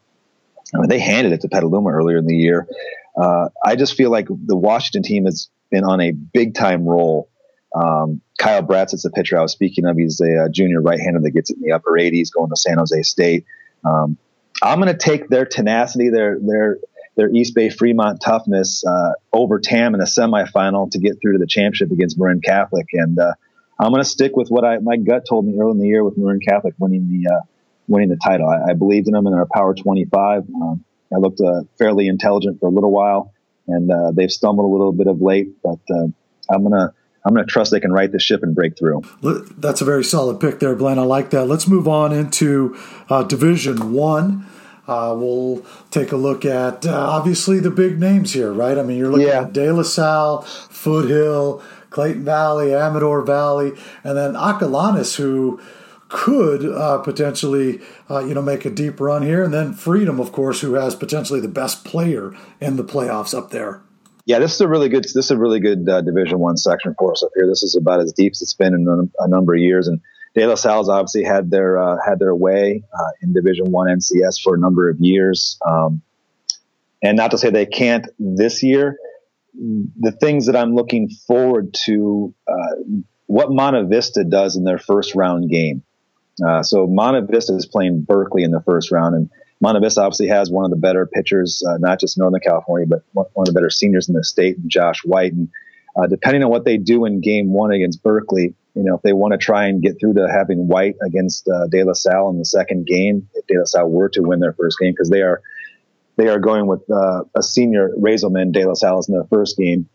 I 0.75 0.78
mean, 0.78 0.88
they 0.88 0.99
handed 0.99 1.32
it 1.32 1.40
to 1.40 1.49
Petaluma 1.49 1.90
earlier 1.90 2.18
in 2.18 2.26
the 2.26 2.37
year. 2.37 2.68
Uh, 3.16 3.49
I 3.64 3.76
just 3.76 3.94
feel 3.94 4.11
like 4.11 4.28
the 4.28 4.56
Washington 4.56 5.02
team 5.02 5.25
has 5.25 5.49
been 5.71 5.85
on 5.85 6.00
a 6.00 6.12
big 6.12 6.54
time 6.54 6.85
roll. 6.85 7.28
Um, 7.75 8.21
Kyle 8.38 8.62
Bratz 8.62 8.93
is 8.93 9.02
the 9.02 9.11
pitcher 9.11 9.38
I 9.38 9.43
was 9.43 9.52
speaking 9.52 9.87
of. 9.87 9.97
He's 9.97 10.21
a, 10.21 10.47
a 10.47 10.49
junior 10.49 10.81
right-hander 10.81 11.21
that 11.21 11.31
gets 11.31 11.50
it 11.50 11.57
in 11.57 11.62
the 11.62 11.73
upper 11.73 11.93
80s, 11.93 12.33
going 12.33 12.50
to 12.50 12.57
San 12.57 12.79
Jose 12.79 13.02
State. 13.02 13.45
Um, 13.85 14.19
I'm 14.62 14.81
going 14.81 14.93
to 14.93 14.99
take 14.99 15.29
their 15.29 15.47
tenacity, 15.47 16.11
their 16.11 16.38
their 16.41 16.79
their 17.17 17.31
East 17.31 17.55
Bay 17.55 17.69
Fremont 17.69 18.21
toughness 18.21 18.85
uh, 18.85 19.12
over 19.33 19.61
Tam 19.61 19.95
in 19.95 20.00
the 20.00 20.07
semifinal 20.07 20.91
to 20.91 20.99
get 20.99 21.21
through 21.21 21.33
to 21.33 21.38
the 21.38 21.47
championship 21.47 21.91
against 21.91 22.19
Marin 22.19 22.41
Catholic, 22.41 22.87
and 22.93 23.19
uh, 23.19 23.35
I'm 23.79 23.91
going 23.91 24.02
to 24.02 24.09
stick 24.09 24.37
with 24.37 24.49
what 24.49 24.64
I 24.64 24.79
my 24.79 24.97
gut 24.97 25.25
told 25.29 25.47
me 25.47 25.59
early 25.59 25.73
in 25.73 25.79
the 25.79 25.88
year 25.88 26.05
with 26.05 26.17
Marin 26.17 26.41
Catholic 26.41 26.75
winning 26.79 27.09
the 27.09 27.29
uh, 27.33 27.41
winning 27.88 28.09
the 28.09 28.17
title. 28.17 28.49
I, 28.49 28.71
I 28.71 28.75
believed 28.75 29.09
in 29.09 29.14
them 29.14 29.26
in 29.26 29.33
their 29.33 29.47
Power 29.47 29.75
25. 29.75 30.45
Um, 30.55 30.85
I 31.12 31.19
looked 31.19 31.41
uh, 31.41 31.62
fairly 31.79 32.07
intelligent 32.07 32.61
for 32.61 32.67
a 32.67 32.71
little 32.71 32.91
while, 32.91 33.33
and 33.67 33.91
uh, 33.91 34.12
they've 34.12 34.31
stumbled 34.31 34.67
a 34.67 34.73
little 34.73 34.93
bit 34.93 35.07
of 35.07 35.21
late. 35.21 35.49
But 35.62 35.81
uh, 35.91 36.07
I'm 36.50 36.62
gonna 36.62 36.95
I'm 37.25 37.35
gonna 37.35 37.47
trust 37.47 37.71
they 37.71 37.81
can 37.81 37.93
right 37.93 38.11
the 38.11 38.19
ship 38.19 38.43
and 38.43 38.55
break 38.55 38.76
through. 38.76 39.02
That's 39.57 39.81
a 39.81 39.85
very 39.85 40.05
solid 40.05 40.41
pick 40.41 40.61
there, 40.61 40.75
Glenn. 40.75 40.99
I 40.99 41.02
like 41.02 41.31
that. 41.31 41.47
Let's 41.47 41.69
move 41.69 41.87
on 41.87 42.12
into 42.12 42.76
uh, 43.09 43.23
Division 43.23 43.93
One. 43.93 44.47
Uh, 44.88 45.14
we'll 45.17 45.64
take 45.93 46.11
a 46.11 46.17
look 46.17 46.45
at 46.45 46.85
uh, 46.85 46.93
obviously 46.93 47.61
the 47.61 47.71
big 47.71 48.00
names 48.00 48.33
here, 48.33 48.52
right? 48.52 48.76
I 48.76 48.83
mean, 48.83 48.99
you're 48.99 49.11
looking 49.11 49.29
yeah. 49.29 49.43
at 49.43 49.52
De 49.52 49.73
La 49.73 49.85
Salle, 49.85 50.43
Foothill, 50.43 51.62
Clayton 51.91 52.25
Valley, 52.25 52.75
Amador 52.75 53.23
Valley, 53.23 53.73
and 54.02 54.17
then 54.17 54.35
Acalanes, 54.35 55.17
who 55.17 55.61
could 56.09 56.64
uh, 56.67 56.99
potentially, 56.99 57.81
uh, 58.11 58.25
you 58.25 58.35
know, 58.35 58.43
make 58.43 58.64
a 58.64 58.71
deep 58.71 59.00
run 59.00 59.23
here, 59.23 59.45
and 59.45 59.55
then 59.55 59.73
Freedom, 59.73 60.19
of 60.19 60.33
course, 60.33 60.61
who 60.61 60.75
has 60.75 60.95
potentially 60.95 61.41
the 61.41 61.49
best 61.49 61.85
player 61.85 62.35
in 62.61 62.76
the 62.76 62.85
playoffs 62.85 63.37
up 63.37 63.50
there. 63.50 63.83
Yeah, 64.25 64.38
this 64.38 64.55
is 64.55 64.61
a 64.61 64.69
really 64.69 64.88
good. 64.88 65.05
This 65.05 65.17
is 65.17 65.31
a 65.31 65.38
really 65.38 65.61
good 65.61 65.88
uh, 65.88 66.00
Division 66.00 66.38
One 66.38 66.57
section 66.57 66.95
for 66.99 67.12
us 67.12 67.23
up 67.23 67.31
here. 67.35 67.47
This 67.47 67.62
is 67.62 67.75
about 67.75 68.00
as 68.00 68.12
deep 68.12 68.33
as 68.33 68.43
it's 68.43 68.55
been 68.55 68.75
in 68.75 69.11
a, 69.19 69.29
number 69.29 69.55
of 69.55 69.61
years, 69.61 69.88
and 69.88 70.00
De 70.35 70.47
La 70.47 70.55
Salle's 70.55 70.88
obviously 70.88 71.25
had 71.25 71.50
their 71.50 71.79
uh, 71.79 71.97
had 72.05 72.21
their 72.21 72.35
way 72.35 72.85
uh, 72.93 73.11
in 73.21 73.33
Division 73.33 73.73
One 73.73 73.88
NCS 73.88 74.41
for 74.41 74.55
a 74.55 74.59
number 74.59 74.88
of 74.88 74.99
years. 75.00 75.59
Um, 75.67 76.02
and 77.02 77.17
not 77.17 77.33
to 77.33 77.38
say 77.38 77.50
they 77.50 77.67
can't 77.67 78.07
this 78.21 78.62
year, 78.62 78.97
the 79.55 80.12
things 80.12 80.47
that 80.47 80.57
I'm 80.57 80.75
looking 80.75 81.09
forward 81.26 81.75
to, 81.87 82.33
uh, 82.47 83.02
what 83.26 83.50
Monte 83.50 83.88
Vista 83.88 84.23
does 84.23 84.57
in 84.57 84.62
their 84.62 84.79
first 84.79 85.14
round 85.17 85.50
game. 85.50 85.83
Uh, 86.47 86.62
so 86.62 86.87
Monte 86.87 87.26
Vista 87.31 87.55
is 87.55 87.67
playing 87.67 88.02
Berkeley 88.02 88.45
in 88.45 88.52
the 88.52 88.62
first 88.62 88.93
round, 88.93 89.17
and 89.17 89.31
Monte 89.62 89.81
Vista 89.81 90.02
obviously 90.02 90.26
has 90.26 90.50
one 90.50 90.64
of 90.64 90.71
the 90.73 90.76
better 90.76 91.07
pitchers, 91.07 91.62
uh, 91.66 91.78
not 91.78 92.00
just 92.00 92.19
Northern 92.19 92.40
California, 92.40 92.87
but 92.87 93.04
one 93.12 93.26
of 93.37 93.47
the 93.47 93.52
better 93.52 93.71
seniors 93.71 94.09
in 94.09 94.14
the 94.14 94.25
state, 94.25 94.57
Josh 94.66 95.04
White. 95.04 95.33
And 95.33 95.49
uh, 95.95 96.09
depending 96.09 96.42
on 96.42 96.50
what 96.50 96.64
they 96.64 96.78
do 96.78 97.04
in 97.04 97.21
Game 97.21 97.52
One 97.52 97.71
against 97.71 98.02
Berkeley, 98.02 98.54
you 98.75 98.83
know, 98.83 98.97
if 98.97 99.02
they 99.02 99.12
want 99.12 99.33
to 99.33 99.38
try 99.38 99.69
and 99.69 99.81
get 99.81 100.00
through 100.00 100.14
to 100.14 100.28
having 100.28 100.66
White 100.66 100.97
against 101.07 101.49
uh, 101.49 101.69
De 101.69 101.85
La 101.85 101.92
Salle 101.92 102.31
in 102.31 102.38
the 102.38 102.45
second 102.45 102.87
game, 102.87 103.28
if 103.35 103.47
De 103.47 103.57
La 103.57 103.64
Salle 103.64 103.88
were 103.88 104.09
to 104.09 104.23
win 104.23 104.40
their 104.40 104.52
first 104.52 104.78
game, 104.81 104.92
because 104.92 105.11
they 105.11 105.23
are 105.23 105.40
they 106.16 106.26
are 106.26 106.40
going 106.40 106.66
with 106.66 106.83
uh, 106.90 107.23
a 107.37 107.42
senior 107.42 107.90
Razelman 107.97 108.52
De 108.52 108.66
La 108.66 108.75
Salle 108.75 108.99
is 108.99 109.09
in 109.09 109.14
their 109.14 109.26
first 109.31 109.57
game. 109.57 109.88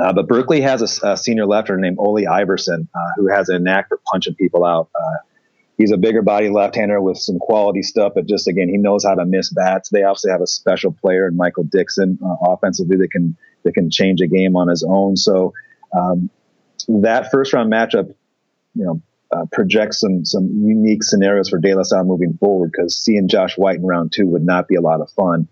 Uh, 0.00 0.14
but 0.14 0.28
Berkeley 0.28 0.62
has 0.62 1.02
a, 1.02 1.12
a, 1.12 1.16
senior 1.16 1.44
lefter 1.44 1.78
named 1.78 1.96
Oli 1.98 2.26
Iverson, 2.26 2.88
uh, 2.94 3.10
who 3.16 3.26
has 3.28 3.48
a 3.48 3.58
knack 3.58 3.88
for 3.88 3.98
punching 4.10 4.34
people 4.34 4.64
out. 4.64 4.90
Uh, 4.94 5.16
he's 5.78 5.92
a 5.92 5.96
bigger 5.96 6.22
body 6.22 6.50
left-hander 6.50 7.00
with 7.00 7.16
some 7.16 7.38
quality 7.38 7.82
stuff, 7.82 8.12
but 8.14 8.26
just 8.26 8.48
again, 8.48 8.68
he 8.68 8.76
knows 8.76 9.04
how 9.04 9.14
to 9.14 9.24
miss 9.24 9.50
bats. 9.50 9.88
They 9.88 10.02
obviously 10.02 10.32
have 10.32 10.42
a 10.42 10.46
special 10.46 10.92
player 10.92 11.26
in 11.28 11.36
Michael 11.36 11.64
Dixon 11.64 12.18
uh, 12.22 12.52
offensively 12.52 12.96
that 12.98 13.10
can 13.10 13.36
that 13.62 13.72
can 13.72 13.90
change 13.90 14.20
a 14.20 14.26
game 14.26 14.56
on 14.56 14.68
his 14.68 14.84
own. 14.86 15.16
So 15.16 15.54
um, 15.96 16.28
that 16.88 17.30
first 17.30 17.52
round 17.52 17.72
matchup, 17.72 18.14
you 18.74 18.84
know, 18.84 19.02
uh, 19.30 19.46
projects 19.52 20.00
some 20.00 20.24
some 20.24 20.46
unique 20.66 21.02
scenarios 21.02 21.48
for 21.48 21.58
De 21.58 21.74
La 21.74 21.82
Salle 21.82 22.04
moving 22.04 22.36
forward 22.38 22.72
because 22.72 22.96
seeing 22.96 23.28
Josh 23.28 23.56
White 23.56 23.76
in 23.76 23.86
round 23.86 24.12
two 24.12 24.26
would 24.26 24.44
not 24.44 24.68
be 24.68 24.74
a 24.74 24.80
lot 24.80 25.00
of 25.00 25.10
fun. 25.12 25.48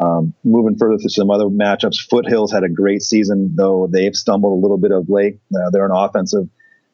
Um, 0.00 0.32
moving 0.44 0.78
further 0.78 0.96
to 0.96 1.10
some 1.10 1.30
other 1.30 1.44
matchups, 1.44 2.08
Foothills 2.08 2.50
had 2.50 2.64
a 2.64 2.70
great 2.70 3.02
season, 3.02 3.54
though 3.54 3.86
they've 3.86 4.14
stumbled 4.14 4.58
a 4.58 4.60
little 4.60 4.78
bit 4.78 4.92
of 4.92 5.10
late. 5.10 5.40
Uh, 5.54 5.68
they're 5.70 5.84
an 5.84 5.92
offensive, 5.94 6.48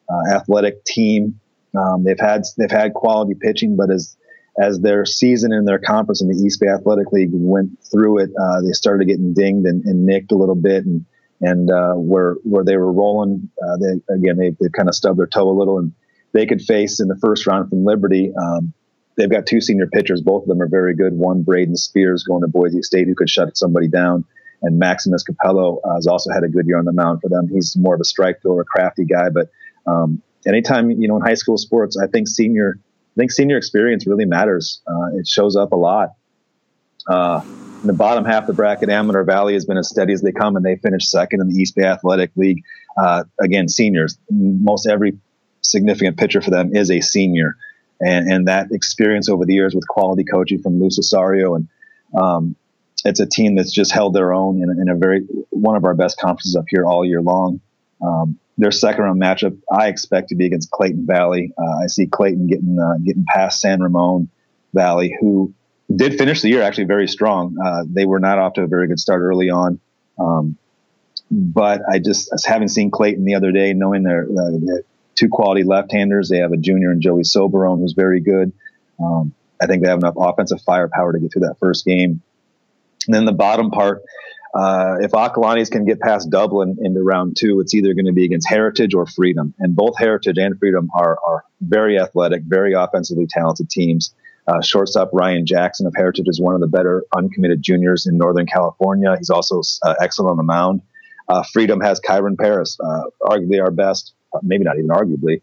uh, 0.09 0.35
athletic 0.35 0.83
team. 0.83 1.39
Um, 1.75 2.03
they've 2.03 2.19
had 2.19 2.43
they've 2.57 2.71
had 2.71 2.93
quality 2.93 3.33
pitching, 3.39 3.75
but 3.75 3.91
as 3.91 4.17
as 4.59 4.79
their 4.79 5.05
season 5.05 5.53
in 5.53 5.65
their 5.65 5.79
conference 5.79 6.21
in 6.21 6.27
the 6.27 6.35
East 6.35 6.59
Bay 6.59 6.67
Athletic 6.67 7.11
League 7.11 7.29
went 7.31 7.77
through 7.91 8.19
it, 8.19 8.31
uh, 8.41 8.61
they 8.61 8.71
started 8.71 9.07
getting 9.07 9.33
dinged 9.33 9.67
and, 9.67 9.85
and, 9.85 10.05
nicked 10.05 10.31
a 10.31 10.35
little 10.35 10.55
bit, 10.55 10.85
and 10.85 11.05
and 11.41 11.69
uh, 11.69 11.93
where 11.93 12.35
where 12.43 12.63
they 12.63 12.77
were 12.77 12.91
rolling, 12.91 13.49
uh, 13.63 13.77
they 13.77 14.13
again 14.13 14.37
they, 14.37 14.49
they 14.59 14.69
kind 14.75 14.89
of 14.89 14.95
stubbed 14.95 15.19
their 15.19 15.27
toe 15.27 15.49
a 15.49 15.57
little, 15.57 15.77
and 15.77 15.93
they 16.33 16.45
could 16.45 16.61
face 16.61 16.99
in 16.99 17.07
the 17.07 17.17
first 17.17 17.45
round 17.45 17.69
from 17.69 17.85
Liberty. 17.85 18.33
Um, 18.35 18.73
they've 19.15 19.29
got 19.29 19.45
two 19.45 19.61
senior 19.61 19.87
pitchers, 19.87 20.21
both 20.21 20.43
of 20.43 20.49
them 20.49 20.61
are 20.61 20.67
very 20.67 20.95
good. 20.95 21.13
One 21.13 21.43
Braden 21.43 21.75
Spears 21.75 22.23
going 22.23 22.41
to 22.41 22.47
Boise 22.47 22.81
State, 22.81 23.07
who 23.07 23.15
could 23.15 23.29
shut 23.29 23.55
somebody 23.55 23.87
down, 23.87 24.25
and 24.63 24.79
Maximus 24.79 25.23
Capello 25.23 25.79
uh, 25.83 25.95
has 25.95 26.07
also 26.07 26.31
had 26.31 26.43
a 26.43 26.49
good 26.49 26.65
year 26.65 26.79
on 26.79 26.85
the 26.85 26.93
mound 26.93 27.21
for 27.21 27.29
them. 27.29 27.47
He's 27.47 27.75
more 27.77 27.93
of 27.93 28.01
a 28.01 28.05
strike 28.05 28.41
thrower, 28.41 28.61
a 28.61 28.65
crafty 28.65 29.05
guy, 29.05 29.29
but 29.29 29.49
um, 29.85 30.21
anytime 30.45 30.91
you 30.91 31.07
know 31.07 31.15
in 31.17 31.21
high 31.21 31.35
school 31.35 31.57
sports, 31.57 31.97
I 31.97 32.07
think 32.07 32.27
senior 32.27 32.79
I 32.79 33.15
think 33.19 33.31
senior 33.31 33.57
experience 33.57 34.05
really 34.05 34.25
matters. 34.25 34.81
Uh, 34.87 35.17
it 35.17 35.27
shows 35.27 35.55
up 35.55 35.71
a 35.71 35.75
lot. 35.75 36.09
Uh, 37.07 37.41
in 37.81 37.87
the 37.87 37.93
bottom 37.93 38.25
half 38.25 38.43
of 38.43 38.47
the 38.47 38.53
bracket, 38.53 38.89
Amador 38.89 39.23
Valley 39.23 39.53
has 39.53 39.65
been 39.65 39.77
as 39.77 39.89
steady 39.89 40.13
as 40.13 40.21
they 40.21 40.31
come, 40.31 40.55
and 40.55 40.65
they 40.65 40.75
finished 40.75 41.09
second 41.09 41.41
in 41.41 41.49
the 41.49 41.55
East 41.55 41.75
Bay 41.75 41.83
Athletic 41.83 42.31
League. 42.35 42.63
Uh, 42.97 43.23
again, 43.39 43.69
seniors. 43.69 44.17
Most 44.29 44.87
every 44.87 45.17
significant 45.61 46.17
pitcher 46.17 46.41
for 46.41 46.51
them 46.51 46.75
is 46.75 46.91
a 46.91 47.01
senior, 47.01 47.55
and, 47.99 48.31
and 48.31 48.47
that 48.47 48.71
experience 48.71 49.29
over 49.29 49.45
the 49.45 49.53
years 49.53 49.75
with 49.75 49.87
quality 49.87 50.23
coaching 50.23 50.61
from 50.61 50.79
Lou 50.79 50.89
Cesario, 50.89 51.55
and 51.55 51.67
um, 52.19 52.55
it's 53.05 53.19
a 53.19 53.25
team 53.25 53.55
that's 53.55 53.71
just 53.71 53.91
held 53.91 54.13
their 54.13 54.33
own 54.33 54.61
in, 54.61 54.69
in, 54.81 54.89
a 54.89 54.95
very 54.95 55.21
one 55.49 55.75
of 55.75 55.85
our 55.85 55.93
best 55.93 56.19
conferences 56.19 56.55
up 56.55 56.65
here 56.69 56.85
all 56.85 57.05
year 57.05 57.21
long. 57.21 57.61
Um, 58.01 58.39
their 58.57 58.71
second 58.71 59.03
round 59.03 59.21
matchup, 59.21 59.57
I 59.71 59.87
expect 59.87 60.29
to 60.29 60.35
be 60.35 60.45
against 60.45 60.71
Clayton 60.71 61.05
Valley. 61.05 61.53
Uh, 61.57 61.83
I 61.83 61.87
see 61.87 62.07
Clayton 62.07 62.47
getting 62.47 62.79
uh, 62.79 62.97
getting 63.03 63.25
past 63.25 63.61
San 63.61 63.81
Ramon 63.81 64.29
Valley, 64.73 65.15
who 65.19 65.53
did 65.95 66.17
finish 66.17 66.41
the 66.41 66.49
year 66.49 66.61
actually 66.61 66.85
very 66.85 67.07
strong. 67.07 67.57
Uh, 67.63 67.83
they 67.87 68.05
were 68.05 68.19
not 68.19 68.39
off 68.39 68.53
to 68.53 68.63
a 68.63 68.67
very 68.67 68.87
good 68.87 68.99
start 68.99 69.21
early 69.21 69.49
on, 69.49 69.79
um, 70.19 70.57
but 71.31 71.81
I 71.89 71.99
just 71.99 72.31
having 72.45 72.67
seen 72.67 72.91
Clayton 72.91 73.25
the 73.25 73.35
other 73.35 73.51
day, 73.51 73.73
knowing 73.73 74.03
they're, 74.03 74.25
uh, 74.25 74.81
two 75.15 75.29
quality 75.29 75.63
left-handers, 75.63 76.29
they 76.29 76.37
have 76.37 76.51
a 76.51 76.57
junior 76.57 76.91
and 76.91 77.01
Joey 77.01 77.23
Soberone 77.23 77.79
who's 77.79 77.93
very 77.93 78.19
good. 78.19 78.53
Um, 78.99 79.33
I 79.61 79.65
think 79.65 79.83
they 79.83 79.89
have 79.89 79.97
enough 79.97 80.15
offensive 80.17 80.61
firepower 80.61 81.13
to 81.13 81.19
get 81.19 81.33
through 81.33 81.47
that 81.47 81.57
first 81.59 81.85
game. 81.85 82.21
And 83.07 83.15
then 83.15 83.25
the 83.25 83.31
bottom 83.31 83.71
part, 83.71 84.03
uh, 84.57 84.97
if 85.01 85.11
Acalanes 85.11 85.69
can 85.69 85.85
get 85.85 85.99
past 85.99 86.31
Dublin 86.31 86.77
into 86.81 87.03
round 87.03 87.37
two, 87.37 87.59
it's 87.59 87.75
either 87.75 87.93
going 87.93 88.07
to 88.07 88.11
be 88.11 88.25
against 88.25 88.49
Heritage 88.49 88.95
or 88.95 89.05
Freedom. 89.05 89.53
And 89.59 89.75
both 89.75 89.99
Heritage 89.99 90.39
and 90.39 90.57
Freedom 90.57 90.89
are, 90.95 91.19
are 91.23 91.45
very 91.61 91.99
athletic, 91.99 92.41
very 92.43 92.73
offensively 92.73 93.27
talented 93.29 93.69
teams. 93.69 94.15
Uh, 94.47 94.59
shortstop 94.61 95.11
Ryan 95.13 95.45
Jackson 95.45 95.85
of 95.85 95.93
Heritage 95.95 96.25
is 96.27 96.41
one 96.41 96.55
of 96.55 96.61
the 96.61 96.67
better 96.67 97.05
uncommitted 97.15 97.61
juniors 97.61 98.07
in 98.07 98.17
Northern 98.17 98.47
California. 98.47 99.15
He's 99.15 99.29
also 99.29 99.61
uh, 99.83 99.93
excellent 100.01 100.31
on 100.31 100.37
the 100.37 100.43
mound. 100.43 100.81
Uh, 101.29 101.43
Freedom 101.53 101.79
has 101.81 101.99
Kyren 101.99 102.35
Paris, 102.35 102.79
uh, 102.83 103.03
arguably 103.21 103.61
our 103.61 103.69
best, 103.69 104.13
uh, 104.33 104.39
maybe 104.41 104.63
not 104.63 104.77
even 104.77 104.89
arguably, 104.89 105.41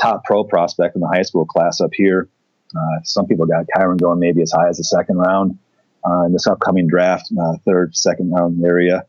top 0.00 0.24
pro 0.24 0.44
prospect 0.44 0.94
in 0.94 1.02
the 1.02 1.08
high 1.08 1.22
school 1.22 1.44
class 1.44 1.82
up 1.82 1.90
here. 1.92 2.30
some 3.02 3.26
people 3.26 3.44
got 3.44 3.66
Kyren 3.76 4.00
going 4.00 4.18
maybe 4.18 4.40
as 4.40 4.50
high 4.50 4.68
as 4.68 4.78
the 4.78 4.84
second 4.84 5.16
round 5.18 5.50
uh, 5.50 5.65
in 6.26 6.32
this 6.32 6.46
upcoming 6.46 6.86
draft, 6.86 7.30
uh, 7.38 7.56
third, 7.64 7.96
second 7.96 8.30
round 8.30 8.64
area. 8.64 9.04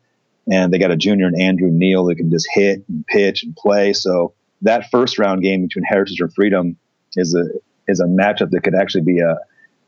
And 0.49 0.73
they 0.73 0.79
got 0.79 0.91
a 0.91 0.97
junior 0.97 1.27
and 1.27 1.39
Andrew 1.39 1.69
Neal 1.69 2.05
that 2.05 2.15
can 2.15 2.31
just 2.31 2.47
hit 2.51 2.83
and 2.87 3.05
pitch 3.05 3.43
and 3.43 3.55
play. 3.55 3.93
So 3.93 4.33
that 4.61 4.89
first 4.89 5.19
round 5.19 5.43
game 5.43 5.61
between 5.61 5.83
Heritage 5.83 6.19
and 6.19 6.33
Freedom 6.33 6.77
is 7.15 7.35
a 7.35 7.45
is 7.89 7.99
a 7.99 8.05
matchup 8.05 8.51
that 8.51 8.61
could 8.63 8.75
actually 8.75 9.03
be 9.03 9.19
a, 9.19 9.37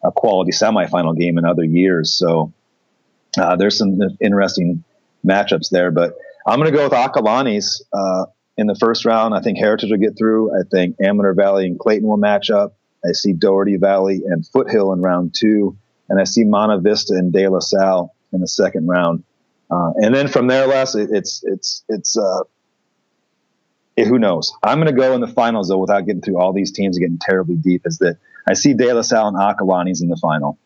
a 0.03 0.11
quality 0.11 0.51
semifinal 0.51 1.17
game 1.17 1.37
in 1.37 1.45
other 1.45 1.63
years. 1.63 2.13
So 2.13 2.53
uh, 3.37 3.55
there's 3.55 3.77
some 3.77 3.99
interesting 4.21 4.83
matchups 5.25 5.69
there. 5.69 5.91
But 5.91 6.15
I'm 6.45 6.59
going 6.59 6.71
to 6.71 6.77
go 6.77 6.83
with 6.83 6.93
Acalanes 6.93 7.81
uh, 7.93 8.25
in 8.57 8.67
the 8.67 8.75
first 8.75 9.05
round. 9.05 9.33
I 9.33 9.41
think 9.41 9.57
Heritage 9.57 9.91
will 9.91 9.97
get 9.97 10.17
through. 10.17 10.57
I 10.57 10.63
think 10.69 10.97
Amador 11.01 11.33
Valley 11.33 11.65
and 11.65 11.79
Clayton 11.79 12.07
will 12.07 12.17
match 12.17 12.49
up. 12.49 12.75
I 13.05 13.13
see 13.13 13.33
Dougherty 13.33 13.77
Valley 13.77 14.21
and 14.25 14.45
Foothill 14.45 14.91
in 14.93 15.01
round 15.01 15.33
two 15.37 15.77
and 16.09 16.19
I 16.19 16.23
see 16.23 16.43
Monte 16.43 16.83
Vista 16.83 17.13
and 17.13 17.31
De 17.31 17.47
La 17.47 17.59
Salle 17.59 18.13
in 18.33 18.41
the 18.41 18.47
second 18.47 18.87
round. 18.87 19.23
Uh, 19.71 19.91
and 19.97 20.13
then 20.13 20.27
from 20.27 20.47
there, 20.47 20.67
Les, 20.67 20.95
it, 20.95 21.09
it's 21.11 21.43
it's 21.43 21.83
it's 21.89 22.17
uh, 22.17 22.41
it, 23.95 24.07
who 24.07 24.17
knows? 24.17 24.53
I'm 24.63 24.79
going 24.79 24.93
to 24.93 24.99
go 24.99 25.13
in 25.13 25.21
the 25.21 25.27
finals 25.27 25.69
though, 25.69 25.77
without 25.77 26.05
getting 26.05 26.21
through 26.21 26.39
all 26.39 26.53
these 26.53 26.71
teams 26.71 26.97
and 26.97 27.03
getting 27.03 27.19
terribly 27.19 27.55
deep. 27.55 27.83
Is 27.85 27.99
that 27.99 28.17
I 28.47 28.53
see 28.53 28.73
De 28.73 28.91
La 28.91 29.01
Salle 29.01 29.27
and 29.27 29.37
Acalanes 29.37 30.01
in 30.01 30.09
the 30.09 30.17
final, 30.17 30.57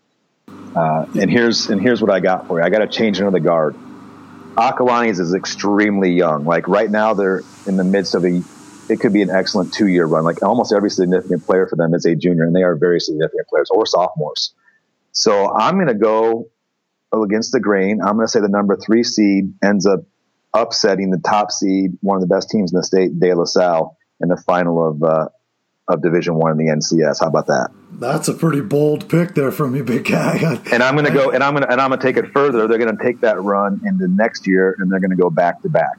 uh, 0.75 1.06
and 1.19 1.29
here's 1.29 1.69
and 1.69 1.82
here's 1.82 2.01
what 2.01 2.12
I 2.12 2.21
got 2.21 2.47
for 2.47 2.60
you. 2.60 2.65
I 2.65 2.69
got 2.69 2.79
to 2.79 2.88
change 2.88 3.19
into 3.19 3.32
the 3.32 3.41
guard. 3.41 3.75
Acalanes 4.56 5.19
is 5.19 5.34
extremely 5.34 6.12
young. 6.12 6.45
Like 6.45 6.67
right 6.67 6.89
now, 6.89 7.13
they're 7.13 7.41
in 7.67 7.75
the 7.75 7.84
midst 7.84 8.15
of 8.15 8.23
a. 8.23 8.41
It 8.89 8.99
could 8.99 9.13
be 9.13 9.21
an 9.21 9.29
excellent 9.29 9.73
two-year 9.73 10.06
run. 10.06 10.23
Like 10.23 10.43
almost 10.43 10.73
every 10.73 10.89
significant 10.89 11.45
player 11.45 11.67
for 11.67 11.77
them 11.77 11.93
is 11.93 12.06
a 12.06 12.15
junior, 12.15 12.43
and 12.43 12.56
they 12.56 12.63
are 12.63 12.75
very 12.75 12.99
significant 12.99 13.47
players 13.47 13.69
or 13.71 13.86
sophomores. 13.86 14.53
So 15.13 15.54
I'm 15.54 15.76
going 15.76 15.88
to 15.88 15.93
go 15.93 16.49
against 17.13 17.52
the 17.52 17.60
grain. 17.60 18.02
I'm 18.02 18.15
going 18.15 18.26
to 18.26 18.32
say 18.32 18.41
the 18.41 18.49
number 18.49 18.76
three 18.76 19.04
seed 19.04 19.54
ends 19.63 19.86
up 19.86 20.02
upsetting 20.54 21.12
the 21.12 21.19
top 21.19 21.52
seed, 21.52 21.97
one 22.02 22.15
of 22.15 22.21
the 22.21 22.34
best 22.34 22.49
teams 22.49 22.73
in 22.73 22.78
the 22.78 22.84
state, 22.84 23.19
De 23.19 23.34
La 23.34 23.45
Salle, 23.45 23.97
in 24.19 24.30
the 24.30 24.38
final 24.38 24.88
of 24.88 25.04
uh, 25.04 25.30
of 25.88 26.02
Division 26.02 26.36
One 26.36 26.52
in 26.52 26.58
the 26.58 26.71
NCS. 26.71 27.19
How 27.19 27.28
about 27.28 27.47
that? 27.47 27.69
That's 27.91 28.28
a 28.28 28.34
pretty 28.34 28.62
bold 28.62 29.10
pick 29.10 29.36
there 29.36 29.52
from 29.52 29.76
you, 29.76 29.84
big 29.84 30.06
guy. 30.06 30.38
and 30.71 30.82
I'm 30.82 30.95
going 30.95 31.06
to 31.06 31.13
go, 31.13 31.32
and 31.32 31.43
I'm 31.43 31.54
going 31.54 31.63
to, 31.63 31.71
and 31.71 31.80
I'm 31.80 31.89
going 31.89 31.99
to 31.99 32.06
take 32.06 32.17
it 32.17 32.32
further. 32.32 32.67
They're 32.67 32.80
going 32.80 32.95
to 32.95 33.04
take 33.04 33.21
that 33.21 33.41
run 33.41 33.82
into 33.86 34.08
next 34.08 34.47
year, 34.47 34.76
and 34.80 34.91
they're 34.91 34.99
going 34.99 35.12
to 35.12 35.17
go 35.17 35.30
back 35.30 35.62
to 35.63 35.69
back. 35.69 35.97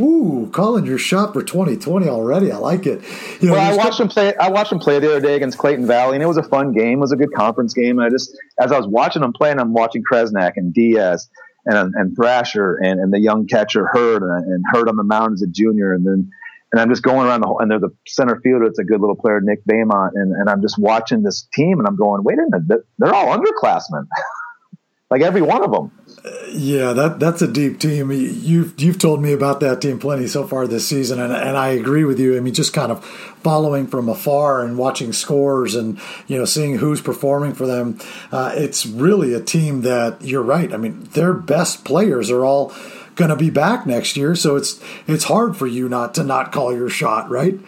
Ooh, 0.00 0.50
calling 0.52 0.84
your 0.84 0.98
shot 0.98 1.32
for 1.32 1.42
2020 1.42 2.08
already. 2.08 2.52
I 2.52 2.58
like 2.58 2.86
it. 2.86 3.02
You 3.40 3.48
know, 3.48 3.54
well, 3.54 3.72
I 3.72 3.76
watched 3.76 3.98
him 3.98 4.08
play. 4.08 4.34
I 4.36 4.50
watched 4.50 4.72
him 4.72 4.78
play 4.78 4.98
the 4.98 5.08
other 5.08 5.20
day 5.20 5.36
against 5.36 5.58
Clayton 5.58 5.86
Valley, 5.86 6.16
and 6.16 6.22
it 6.22 6.26
was 6.26 6.36
a 6.36 6.42
fun 6.42 6.72
game. 6.72 6.98
It 6.98 7.00
was 7.00 7.12
a 7.12 7.16
good 7.16 7.32
conference 7.32 7.72
game. 7.72 7.98
And 7.98 8.06
I 8.06 8.10
just, 8.10 8.36
as 8.60 8.72
I 8.72 8.78
was 8.78 8.86
watching 8.86 9.22
him 9.22 9.32
play, 9.32 9.50
and 9.50 9.60
I'm 9.60 9.72
watching 9.72 10.02
Kresnak 10.10 10.52
and 10.56 10.74
Diaz 10.74 11.28
and 11.64 11.94
and 11.94 12.14
Thrasher 12.16 12.76
and, 12.82 13.00
and 13.00 13.12
the 13.12 13.20
young 13.20 13.46
catcher 13.46 13.86
Hurd 13.92 14.22
and, 14.22 14.52
and 14.52 14.64
Hurd 14.72 14.88
on 14.88 14.96
the 14.96 15.04
mound 15.04 15.34
as 15.34 15.42
a 15.42 15.46
junior, 15.46 15.92
and 15.92 16.06
then 16.06 16.30
and 16.72 16.80
I'm 16.80 16.88
just 16.88 17.02
going 17.02 17.26
around 17.26 17.42
the 17.42 17.46
whole, 17.46 17.60
and 17.60 17.70
there's 17.70 17.82
a 17.82 17.90
center 18.06 18.40
fielder. 18.42 18.64
It's 18.64 18.78
a 18.78 18.84
good 18.84 19.00
little 19.00 19.16
player, 19.16 19.40
Nick 19.40 19.64
Baymont, 19.64 20.10
and, 20.14 20.32
and 20.32 20.48
I'm 20.48 20.62
just 20.62 20.78
watching 20.78 21.22
this 21.22 21.48
team, 21.54 21.78
and 21.78 21.86
I'm 21.86 21.96
going, 21.96 22.22
wait 22.24 22.38
a 22.38 22.42
minute, 22.50 22.84
they're 22.98 23.14
all 23.14 23.36
underclassmen, 23.36 24.06
like 25.10 25.22
every 25.22 25.42
one 25.42 25.62
of 25.62 25.70
them. 25.70 25.92
Yeah, 26.48 26.92
that 26.94 27.20
that's 27.20 27.42
a 27.42 27.46
deep 27.46 27.78
team. 27.78 28.10
You've 28.10 28.80
you've 28.80 28.98
told 28.98 29.22
me 29.22 29.32
about 29.32 29.60
that 29.60 29.80
team 29.80 29.98
plenty 29.98 30.26
so 30.26 30.46
far 30.46 30.66
this 30.66 30.88
season, 30.88 31.20
and 31.20 31.32
and 31.32 31.56
I 31.56 31.68
agree 31.68 32.04
with 32.04 32.18
you. 32.18 32.36
I 32.36 32.40
mean, 32.40 32.54
just 32.54 32.72
kind 32.72 32.90
of 32.90 33.04
following 33.04 33.86
from 33.86 34.08
afar 34.08 34.64
and 34.64 34.78
watching 34.78 35.12
scores 35.12 35.74
and 35.74 36.00
you 36.26 36.38
know 36.38 36.44
seeing 36.44 36.78
who's 36.78 37.00
performing 37.00 37.52
for 37.52 37.66
them. 37.66 37.98
Uh, 38.32 38.52
it's 38.54 38.86
really 38.86 39.34
a 39.34 39.40
team 39.40 39.82
that 39.82 40.22
you're 40.22 40.42
right. 40.42 40.72
I 40.72 40.78
mean, 40.78 41.04
their 41.12 41.34
best 41.34 41.84
players 41.84 42.30
are 42.30 42.44
all 42.44 42.74
going 43.16 43.30
to 43.30 43.36
be 43.36 43.50
back 43.50 43.86
next 43.86 44.16
year. 44.16 44.34
So 44.34 44.56
it's 44.56 44.80
it's 45.06 45.24
hard 45.24 45.56
for 45.56 45.66
you 45.66 45.88
not 45.88 46.14
to 46.14 46.24
not 46.24 46.52
call 46.52 46.74
your 46.74 46.88
shot, 46.88 47.28
right? 47.30 47.58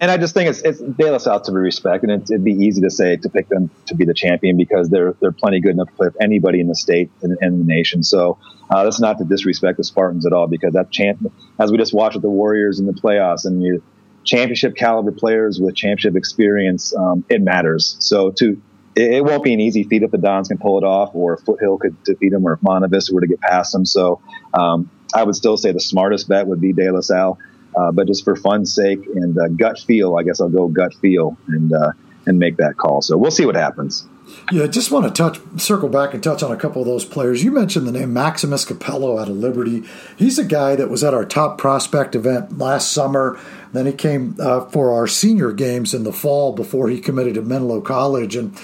And 0.00 0.10
I 0.10 0.16
just 0.16 0.32
think 0.32 0.48
it's 0.48 0.60
it's 0.60 0.78
De 0.78 1.10
La 1.10 1.18
Salle 1.18 1.40
to 1.40 1.50
be 1.50 1.58
respected. 1.58 2.10
And 2.10 2.22
it'd 2.22 2.44
be 2.44 2.52
easy 2.52 2.80
to 2.82 2.90
say 2.90 3.16
to 3.16 3.28
pick 3.28 3.48
them 3.48 3.70
to 3.86 3.94
be 3.94 4.04
the 4.04 4.14
champion 4.14 4.56
because 4.56 4.88
they're 4.88 5.14
they're 5.20 5.32
plenty 5.32 5.60
good 5.60 5.72
enough 5.72 5.88
to 5.88 5.94
play 5.94 6.06
with 6.08 6.16
anybody 6.20 6.60
in 6.60 6.68
the 6.68 6.74
state 6.74 7.10
and, 7.22 7.36
and 7.40 7.60
the 7.60 7.64
nation. 7.64 8.02
So 8.02 8.38
uh, 8.70 8.84
that's 8.84 9.00
not 9.00 9.18
to 9.18 9.24
disrespect 9.24 9.78
the 9.78 9.84
Spartans 9.84 10.26
at 10.26 10.32
all 10.32 10.46
because 10.46 10.74
that 10.74 10.90
champ, 10.90 11.32
as 11.58 11.72
we 11.72 11.78
just 11.78 11.92
watched 11.92 12.14
with 12.14 12.22
the 12.22 12.30
Warriors 12.30 12.78
in 12.78 12.86
the 12.86 12.92
playoffs 12.92 13.44
and 13.44 13.62
you 13.62 13.82
championship 14.24 14.76
caliber 14.76 15.12
players 15.12 15.58
with 15.58 15.74
championship 15.74 16.14
experience, 16.14 16.94
um, 16.94 17.24
it 17.28 17.42
matters. 17.42 17.96
So 17.98 18.30
to 18.32 18.60
it, 18.94 19.14
it, 19.14 19.24
won't 19.24 19.42
be 19.42 19.54
an 19.54 19.60
easy 19.60 19.84
feat 19.84 20.02
if 20.02 20.10
the 20.10 20.18
Dons 20.18 20.48
can 20.48 20.58
pull 20.58 20.78
it 20.78 20.84
off, 20.84 21.14
or 21.14 21.36
Foothill 21.38 21.78
could 21.78 22.02
defeat 22.04 22.30
them, 22.30 22.46
or 22.46 22.54
if 22.54 22.60
Montevis 22.60 23.12
were 23.12 23.20
to 23.20 23.26
get 23.26 23.40
past 23.40 23.72
them. 23.72 23.84
So 23.86 24.20
um, 24.52 24.90
I 25.14 25.24
would 25.24 25.34
still 25.34 25.56
say 25.56 25.72
the 25.72 25.80
smartest 25.80 26.28
bet 26.28 26.46
would 26.46 26.60
be 26.60 26.72
De 26.72 26.90
La 26.90 27.00
Salle. 27.00 27.38
Uh, 27.78 27.92
but 27.92 28.08
just 28.08 28.24
for 28.24 28.34
fun's 28.34 28.74
sake 28.74 29.06
and 29.14 29.38
uh, 29.38 29.46
gut 29.48 29.78
feel, 29.78 30.16
I 30.16 30.24
guess 30.24 30.40
I'll 30.40 30.48
go 30.48 30.66
gut 30.66 30.94
feel 30.94 31.36
and 31.46 31.72
uh, 31.72 31.92
and 32.26 32.38
make 32.38 32.56
that 32.56 32.76
call. 32.76 33.02
So 33.02 33.16
we'll 33.16 33.30
see 33.30 33.46
what 33.46 33.54
happens. 33.54 34.06
Yeah, 34.52 34.66
just 34.66 34.90
want 34.90 35.06
to 35.06 35.10
touch, 35.10 35.40
circle 35.56 35.88
back 35.88 36.12
and 36.12 36.22
touch 36.22 36.42
on 36.42 36.52
a 36.52 36.56
couple 36.56 36.82
of 36.82 36.88
those 36.88 37.04
players. 37.04 37.42
You 37.42 37.50
mentioned 37.50 37.86
the 37.86 37.92
name 37.92 38.12
Maximus 38.12 38.64
Capello 38.64 39.18
out 39.18 39.28
of 39.28 39.36
Liberty. 39.36 39.84
He's 40.16 40.38
a 40.38 40.44
guy 40.44 40.76
that 40.76 40.90
was 40.90 41.02
at 41.02 41.14
our 41.14 41.24
top 41.24 41.56
prospect 41.56 42.14
event 42.14 42.58
last 42.58 42.92
summer. 42.92 43.38
Then 43.72 43.86
he 43.86 43.92
came 43.92 44.36
uh, 44.38 44.66
for 44.66 44.92
our 44.92 45.06
senior 45.06 45.52
games 45.52 45.94
in 45.94 46.04
the 46.04 46.12
fall 46.12 46.52
before 46.52 46.88
he 46.88 47.00
committed 47.00 47.34
to 47.34 47.42
Menlo 47.42 47.80
College. 47.80 48.36
And 48.36 48.58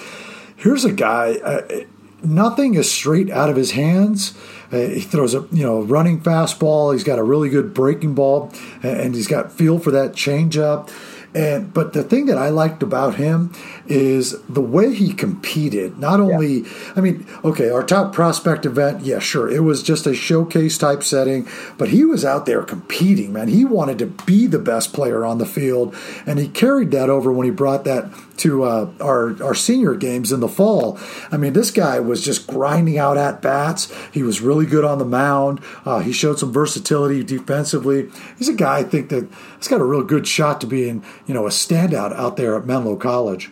here's 0.55 0.85
a 0.85 0.91
guy, 0.91 1.35
uh, 1.43 1.85
nothing 2.25 2.75
is 2.75 2.91
straight 2.91 3.29
out 3.29 3.49
of 3.49 3.55
his 3.55 3.71
hands. 3.71 4.37
Uh, 4.71 4.77
he 4.77 5.01
throws 5.01 5.33
a 5.33 5.47
you 5.51 5.63
know 5.63 5.81
running 5.81 6.19
fastball. 6.19 6.93
He's 6.93 7.03
got 7.03 7.19
a 7.19 7.23
really 7.23 7.49
good 7.49 7.73
breaking 7.73 8.15
ball, 8.15 8.51
and 8.83 9.15
he's 9.15 9.27
got 9.27 9.51
feel 9.51 9.79
for 9.79 9.91
that 9.91 10.13
changeup. 10.13 10.89
And 11.33 11.73
but 11.73 11.93
the 11.93 12.03
thing 12.03 12.27
that 12.27 12.37
I 12.37 12.49
liked 12.49 12.81
about 12.81 13.15
him 13.15 13.53
is 13.87 14.41
the 14.43 14.61
way 14.61 14.93
he 14.93 15.13
competed. 15.13 15.97
Not 15.97 16.19
only, 16.19 16.59
yeah. 16.59 16.93
I 16.95 17.01
mean, 17.01 17.25
okay, 17.43 17.69
our 17.69 17.83
top 17.83 18.13
prospect 18.13 18.65
event, 18.65 19.05
yeah, 19.05 19.19
sure, 19.19 19.49
it 19.49 19.63
was 19.63 19.83
just 19.83 20.07
a 20.07 20.13
showcase 20.13 20.77
type 20.77 21.03
setting, 21.03 21.47
but 21.77 21.89
he 21.89 22.03
was 22.03 22.25
out 22.25 22.45
there 22.45 22.63
competing, 22.63 23.33
man. 23.33 23.47
He 23.47 23.65
wanted 23.65 23.99
to 23.99 24.07
be 24.07 24.47
the 24.47 24.59
best 24.59 24.93
player 24.93 25.25
on 25.25 25.37
the 25.37 25.45
field, 25.45 25.95
and 26.25 26.39
he 26.39 26.47
carried 26.47 26.91
that 26.91 27.09
over 27.09 27.31
when 27.31 27.45
he 27.45 27.51
brought 27.51 27.83
that 27.85 28.11
to 28.37 28.63
uh, 28.63 28.91
our 28.99 29.41
our 29.41 29.55
senior 29.55 29.95
games 29.95 30.31
in 30.31 30.39
the 30.39 30.47
fall. 30.47 30.99
I 31.31 31.37
mean, 31.37 31.53
this 31.53 31.71
guy 31.71 31.99
was 31.99 32.23
just 32.23 32.47
grinding 32.47 32.97
out 32.97 33.17
at 33.17 33.41
bats. 33.41 33.93
He 34.11 34.23
was 34.23 34.41
really 34.41 34.65
good 34.65 34.83
on 34.83 34.97
the 34.97 35.05
mound. 35.05 35.61
Uh, 35.85 35.99
he 35.99 36.11
showed 36.11 36.39
some 36.39 36.51
versatility 36.51 37.23
defensively. 37.23 38.09
He's 38.37 38.49
a 38.49 38.53
guy 38.53 38.79
I 38.79 38.83
think 38.83 39.09
that 39.09 39.29
has 39.57 39.67
got 39.67 39.81
a 39.81 39.85
real 39.85 40.03
good 40.03 40.27
shot 40.27 40.59
to 40.61 40.67
being 40.67 41.03
you 41.25 41.33
know 41.33 41.45
a 41.45 41.49
standout 41.49 42.13
out 42.13 42.37
there 42.37 42.55
at 42.57 42.65
Menlo 42.65 42.95
College. 42.95 43.51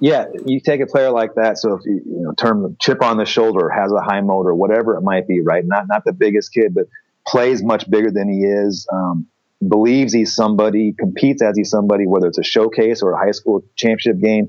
Yeah, 0.00 0.26
you 0.46 0.60
take 0.60 0.80
a 0.80 0.86
player 0.86 1.10
like 1.10 1.34
that. 1.34 1.58
So 1.58 1.74
if 1.74 1.84
you, 1.84 2.02
you 2.04 2.22
know, 2.22 2.32
term 2.32 2.76
chip 2.80 3.02
on 3.02 3.16
the 3.16 3.24
shoulder, 3.24 3.68
has 3.68 3.92
a 3.92 4.00
high 4.00 4.20
motor, 4.20 4.54
whatever 4.54 4.96
it 4.96 5.02
might 5.02 5.26
be, 5.26 5.40
right? 5.40 5.64
Not 5.64 5.88
not 5.88 6.04
the 6.04 6.12
biggest 6.12 6.52
kid, 6.52 6.74
but 6.74 6.84
plays 7.26 7.62
much 7.62 7.88
bigger 7.90 8.10
than 8.10 8.28
he 8.28 8.44
is. 8.44 8.86
Um, 8.92 9.26
believes 9.66 10.12
he's 10.12 10.34
somebody, 10.34 10.92
competes 10.92 11.42
as 11.42 11.56
he's 11.56 11.70
somebody, 11.70 12.06
whether 12.06 12.28
it's 12.28 12.38
a 12.38 12.44
showcase 12.44 13.02
or 13.02 13.12
a 13.12 13.18
high 13.18 13.32
school 13.32 13.64
championship 13.74 14.20
game. 14.20 14.48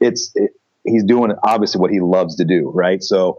It's 0.00 0.32
it, 0.34 0.52
he's 0.84 1.04
doing 1.04 1.32
obviously 1.42 1.80
what 1.80 1.90
he 1.90 2.00
loves 2.00 2.36
to 2.36 2.44
do, 2.44 2.70
right? 2.74 3.02
So 3.02 3.36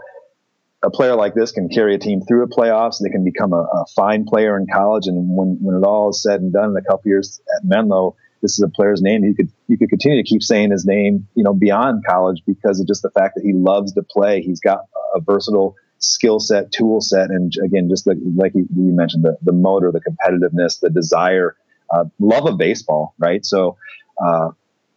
a 0.83 0.91
player 0.91 1.15
like 1.15 1.33
this 1.33 1.51
can 1.51 1.67
carry 1.67 1.95
a 1.95 1.97
team 1.97 2.21
through 2.21 2.43
a 2.43 2.47
playoffs. 2.47 2.97
They 3.01 3.09
can 3.09 3.23
become 3.23 3.53
a, 3.53 3.63
a 3.63 3.85
fine 3.95 4.25
player 4.25 4.55
in 4.55 4.67
college, 4.71 5.07
and 5.07 5.35
when 5.35 5.57
when 5.61 5.75
it 5.75 5.85
all 5.85 6.09
is 6.09 6.21
said 6.21 6.41
and 6.41 6.53
done 6.53 6.69
in 6.69 6.77
a 6.77 6.83
couple 6.83 7.09
years 7.09 7.41
at 7.57 7.65
Menlo 7.65 8.15
this 8.41 8.53
is 8.53 8.59
a 8.59 8.69
player's 8.69 9.01
name. 9.01 9.23
You 9.23 9.35
could 9.35 9.51
you 9.67 9.77
could 9.77 9.89
continue 9.89 10.21
to 10.21 10.27
keep 10.27 10.43
saying 10.43 10.71
his 10.71 10.85
name, 10.85 11.27
you 11.35 11.43
know, 11.43 11.53
beyond 11.53 12.03
college 12.05 12.41
because 12.45 12.79
of 12.79 12.87
just 12.87 13.01
the 13.01 13.11
fact 13.11 13.35
that 13.35 13.43
he 13.43 13.53
loves 13.53 13.93
to 13.93 14.03
play. 14.03 14.41
He's 14.41 14.59
got 14.59 14.79
a 15.15 15.19
versatile 15.19 15.75
skill 15.99 16.39
set, 16.39 16.71
tool 16.71 17.01
set, 17.01 17.29
and 17.29 17.53
again, 17.63 17.89
just 17.89 18.07
like 18.07 18.17
like 18.35 18.53
you, 18.55 18.67
mentioned, 18.73 19.23
the 19.23 19.37
the 19.41 19.51
motor, 19.51 19.91
the 19.91 20.01
competitiveness, 20.01 20.79
the 20.79 20.89
desire, 20.89 21.55
uh, 21.93 22.05
love 22.19 22.45
of 22.45 22.57
baseball, 22.57 23.13
right? 23.19 23.45
So, 23.45 23.77
uh, 24.23 24.49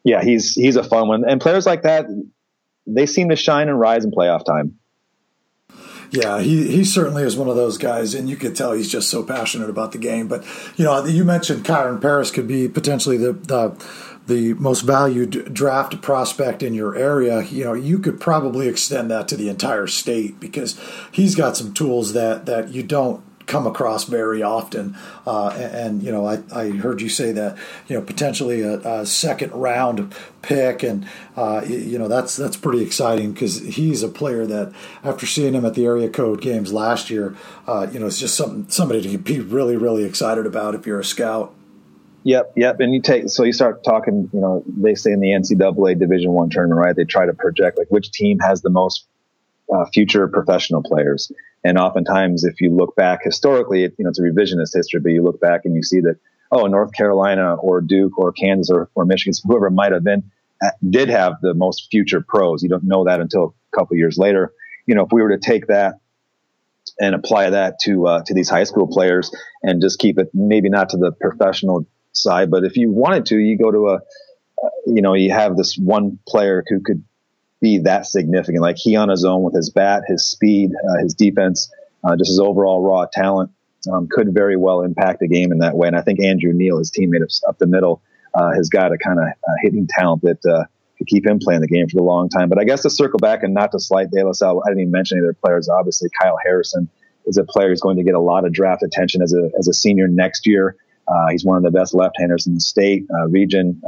yeah, 0.05 0.23
he's 0.23 0.55
he's 0.55 0.77
a 0.77 0.85
fun 0.85 1.09
one, 1.09 1.29
and 1.29 1.41
players 1.41 1.67
like 1.67 1.83
that, 1.83 2.07
they 2.87 3.07
seem 3.07 3.29
to 3.29 3.37
shine 3.37 3.69
and 3.69 3.79
rise 3.79 4.05
in 4.05 4.11
playoff 4.11 4.45
time. 4.45 4.79
Yeah, 6.13 6.41
he, 6.41 6.69
he 6.69 6.85
certainly 6.85 7.23
is 7.23 7.39
one 7.39 7.49
of 7.49 7.57
those 7.57 7.79
guys, 7.79 8.15
and 8.15 8.29
you 8.29 8.37
could 8.37 8.55
tell 8.55 8.73
he's 8.73 8.93
just 8.93 9.09
so 9.09 9.23
passionate 9.23 9.71
about 9.71 9.93
the 9.93 9.99
game. 9.99 10.29
But 10.29 10.45
you 10.77 10.85
know, 10.85 11.05
you 11.07 11.25
mentioned 11.25 11.65
Kyren 11.65 12.03
Paris 12.03 12.31
could 12.31 12.47
be 12.47 12.69
potentially 12.69 13.17
the, 13.17 13.33
the 13.33 13.75
the 14.27 14.55
most 14.55 14.83
valued 14.83 15.53
draft 15.53 16.01
prospect 16.01 16.63
in 16.63 16.75
your 16.75 16.95
area, 16.95 17.43
you 17.43 17.65
know, 17.65 17.73
you 17.73 17.99
could 17.99 18.21
probably 18.21 18.69
extend 18.69 19.11
that 19.11 19.27
to 19.29 19.37
the 19.37 19.49
entire 19.49 19.87
state 19.87 20.39
because 20.39 20.79
he's 21.11 21.35
got 21.35 21.57
some 21.57 21.75
tools 21.75 22.13
that 22.13 22.47
that 22.47 22.69
you 22.69 22.83
don't 22.83 23.23
come 23.53 23.67
across 23.67 24.05
very 24.05 24.43
often. 24.43 24.97
Uh, 25.27 25.49
and, 25.49 25.75
and, 25.75 26.03
you 26.03 26.11
know, 26.11 26.27
I, 26.27 26.43
I 26.51 26.71
heard 26.71 27.03
you 27.03 27.11
say 27.11 27.33
that 27.33 27.59
you 27.87 27.95
know 27.95 28.03
potentially 28.03 28.63
a, 28.63 28.79
a 28.79 29.07
second 29.07 29.53
round 29.53 30.15
pick, 30.41 30.83
and 30.83 31.07
uh, 31.37 31.63
you 31.67 31.99
know 31.99 32.09
that's 32.09 32.35
that's 32.35 32.57
pretty 32.57 32.83
exciting 32.83 33.33
because 33.33 33.61
he's 33.61 34.03
a 34.03 34.09
player 34.09 34.47
that 34.47 34.73
after 35.05 35.27
seeing 35.27 35.53
him 35.53 35.67
at 35.67 35.75
the 35.75 35.85
area 35.85 36.09
code 36.09 36.41
games 36.41 36.73
last 36.73 37.11
year, 37.11 37.37
uh, 37.67 37.87
you 37.93 38.01
know, 38.01 38.07
it's 38.07 38.19
just 38.19 38.35
something 38.35 38.69
somebody 38.71 39.03
to 39.03 39.19
be 39.19 39.39
really 39.39 39.77
really 39.77 40.05
excited 40.05 40.47
about 40.47 40.75
if 40.75 40.87
you're 40.87 41.01
a 41.01 41.05
scout. 41.05 41.55
Yep, 42.25 42.53
yep. 42.57 42.81
And 42.81 42.95
you 42.95 43.03
take 43.03 43.29
so 43.29 43.45
you 43.45 43.53
start 43.53 43.85
talking. 43.85 44.31
You 44.33 44.41
know, 44.41 44.65
they 44.67 44.95
say 44.95 45.13
in 45.13 45.21
the 45.21 45.29
NCAA 45.29 45.99
Division 45.99 46.33
One 46.33 46.49
tournament, 46.49 46.81
right? 46.81 46.97
They 46.97 47.05
try 47.05 47.27
to 47.27 47.35
project 47.35 47.77
like 47.77 47.89
which 47.91 48.13
team 48.13 48.39
has 48.39 48.63
the 48.63 48.71
most 48.71 49.07
uh, 49.71 49.85
future 49.93 50.27
professional 50.29 50.83
players. 50.83 51.31
And 51.65 51.79
oftentimes, 51.79 52.45
if 52.45 52.61
you 52.61 52.71
look 52.71 52.97
back 52.97 53.21
historically, 53.23 53.85
it, 53.85 53.95
you 53.99 54.05
know, 54.05 54.11
it's 54.11 54.19
a 54.19 54.23
revisionist 54.23 54.75
history, 54.75 55.01
but 55.01 55.13
you 55.13 55.23
look 55.23 55.41
back 55.41 55.65
and 55.65 55.75
you 55.75 55.83
see 55.83 56.01
that, 56.01 56.17
oh, 56.51 56.67
North 56.67 56.93
Carolina 56.93 57.55
or 57.55 57.81
Duke 57.81 58.19
or 58.19 58.33
Kansas 58.33 58.71
or, 58.75 58.91
or 58.95 59.05
Michigan, 59.05 59.33
whoever 59.45 59.71
might 59.71 59.93
have 59.93 60.05
been, 60.05 60.25
uh, 60.63 60.71
did 60.89 61.09
have 61.09 61.35
the 61.41 61.55
most 61.55 61.89
future 61.91 62.25
pros. 62.27 62.63
You 62.63 62.69
don't 62.69 62.85
know 62.85 63.05
that 63.05 63.21
until 63.21 63.55
a 63.73 63.77
couple 63.77 63.97
years 63.97 64.19
later. 64.19 64.53
You 64.87 64.95
know, 64.95 65.05
if 65.05 65.13
we 65.13 65.23
were 65.23 65.31
to 65.31 65.39
take 65.39 65.69
that 65.69 66.01
and 67.01 67.15
apply 67.15 67.51
that 67.51 67.79
to 67.81 68.07
uh, 68.07 68.23
to 68.27 68.35
these 68.35 68.49
high 68.49 68.65
school 68.65 68.89
players 68.89 69.35
and 69.63 69.81
just 69.81 69.99
keep 69.99 70.19
it 70.19 70.31
maybe 70.35 70.69
not 70.69 70.91
to 70.91 70.97
the 70.97 71.13
professional 71.13 71.87
side, 72.13 72.51
but 72.51 72.65
if 72.65 72.77
you 72.77 72.91
wanted 72.91 73.27
to, 73.27 73.39
you 73.39 73.57
go 73.57 73.71
to 73.71 73.89
a, 73.89 73.95
uh, 73.95 74.71
you 74.87 75.01
know, 75.01 75.15
you 75.15 75.31
have 75.33 75.57
this 75.57 75.77
one 75.77 76.19
player 76.27 76.65
who 76.69 76.81
could 76.81 77.05
be 77.63 77.79
that 77.79 78.05
significant. 78.05 78.61
Like 78.61 78.77
he 78.77 78.97
on 78.97 79.09
his 79.09 79.25
own 79.25 79.43
with 79.43 79.55
his 79.55 79.71
bat, 79.71 80.03
his 80.07 80.29
speed, 80.29 80.73
uh, 80.75 81.03
his 81.03 81.15
defense, 81.15 81.73
uh, 82.05 82.17
just 82.17 82.29
his 82.29 82.41
overall 82.41 82.83
raw 82.83 83.07
talent 83.11 83.53
um, 83.91 84.09
could 84.11 84.35
very 84.35 84.57
well 84.57 84.83
impact 84.83 85.23
a 85.23 85.29
game 85.29 85.53
in 85.53 85.59
that 85.59 85.75
way. 85.75 85.87
And 85.87 85.97
I 85.97 86.03
think 86.03 86.21
Andrew 86.21 86.53
Neal, 86.53 86.79
his 86.79 86.91
teammate 86.91 87.25
up 87.49 87.59
the 87.59 87.67
middle, 87.67 88.03
uh, 88.35 88.53
has 88.53 88.69
got 88.69 88.93
a 88.93 88.99
kind 88.99 89.19
of 89.19 89.27
uh, 89.27 89.55
hitting 89.63 89.87
talent 89.87 90.23
that 90.23 90.45
uh, 90.45 90.65
could 90.99 91.07
keep 91.07 91.25
him 91.25 91.39
playing 91.39 91.61
the 91.61 91.69
game 91.69 91.89
for 91.89 91.99
a 91.99 92.03
long 92.03 92.29
time. 92.29 92.49
But 92.49 92.59
I 92.59 92.65
guess 92.65 92.83
to 92.83 92.91
circle 92.91 93.19
back 93.19 93.43
and 93.43 93.55
not 93.55 93.73
to 93.73 93.81
slight 93.81 94.11
De 94.11 94.25
La 94.25 94.33
Salle, 94.33 94.63
I 94.67 94.71
didn't 94.71 94.81
even 94.81 94.93
mention 94.93 95.19
any 95.19 95.27
of 95.27 95.27
their 95.27 95.41
players. 95.41 95.69
Obviously, 95.69 96.11
Kyle 96.21 96.39
Harrison 96.45 96.89
is 97.27 97.37
a 97.37 97.45
player 97.45 97.69
who's 97.69 97.81
going 97.81 97.97
to 97.97 98.03
get 98.03 98.15
a 98.15 98.21
lot 98.21 98.45
of 98.45 98.53
draft 98.53 98.83
attention 98.83 99.23
as 99.23 99.33
a, 99.33 99.51
as 99.57 99.69
a 99.69 99.73
senior 99.73 100.09
next 100.09 100.47
year. 100.47 100.77
Uh, 101.07 101.29
he's 101.31 101.45
one 101.45 101.57
of 101.57 101.63
the 101.63 101.71
best 101.71 101.95
left-handers 101.95 102.47
in 102.47 102.55
the 102.55 102.61
state, 102.61 103.05
region, 103.29 103.81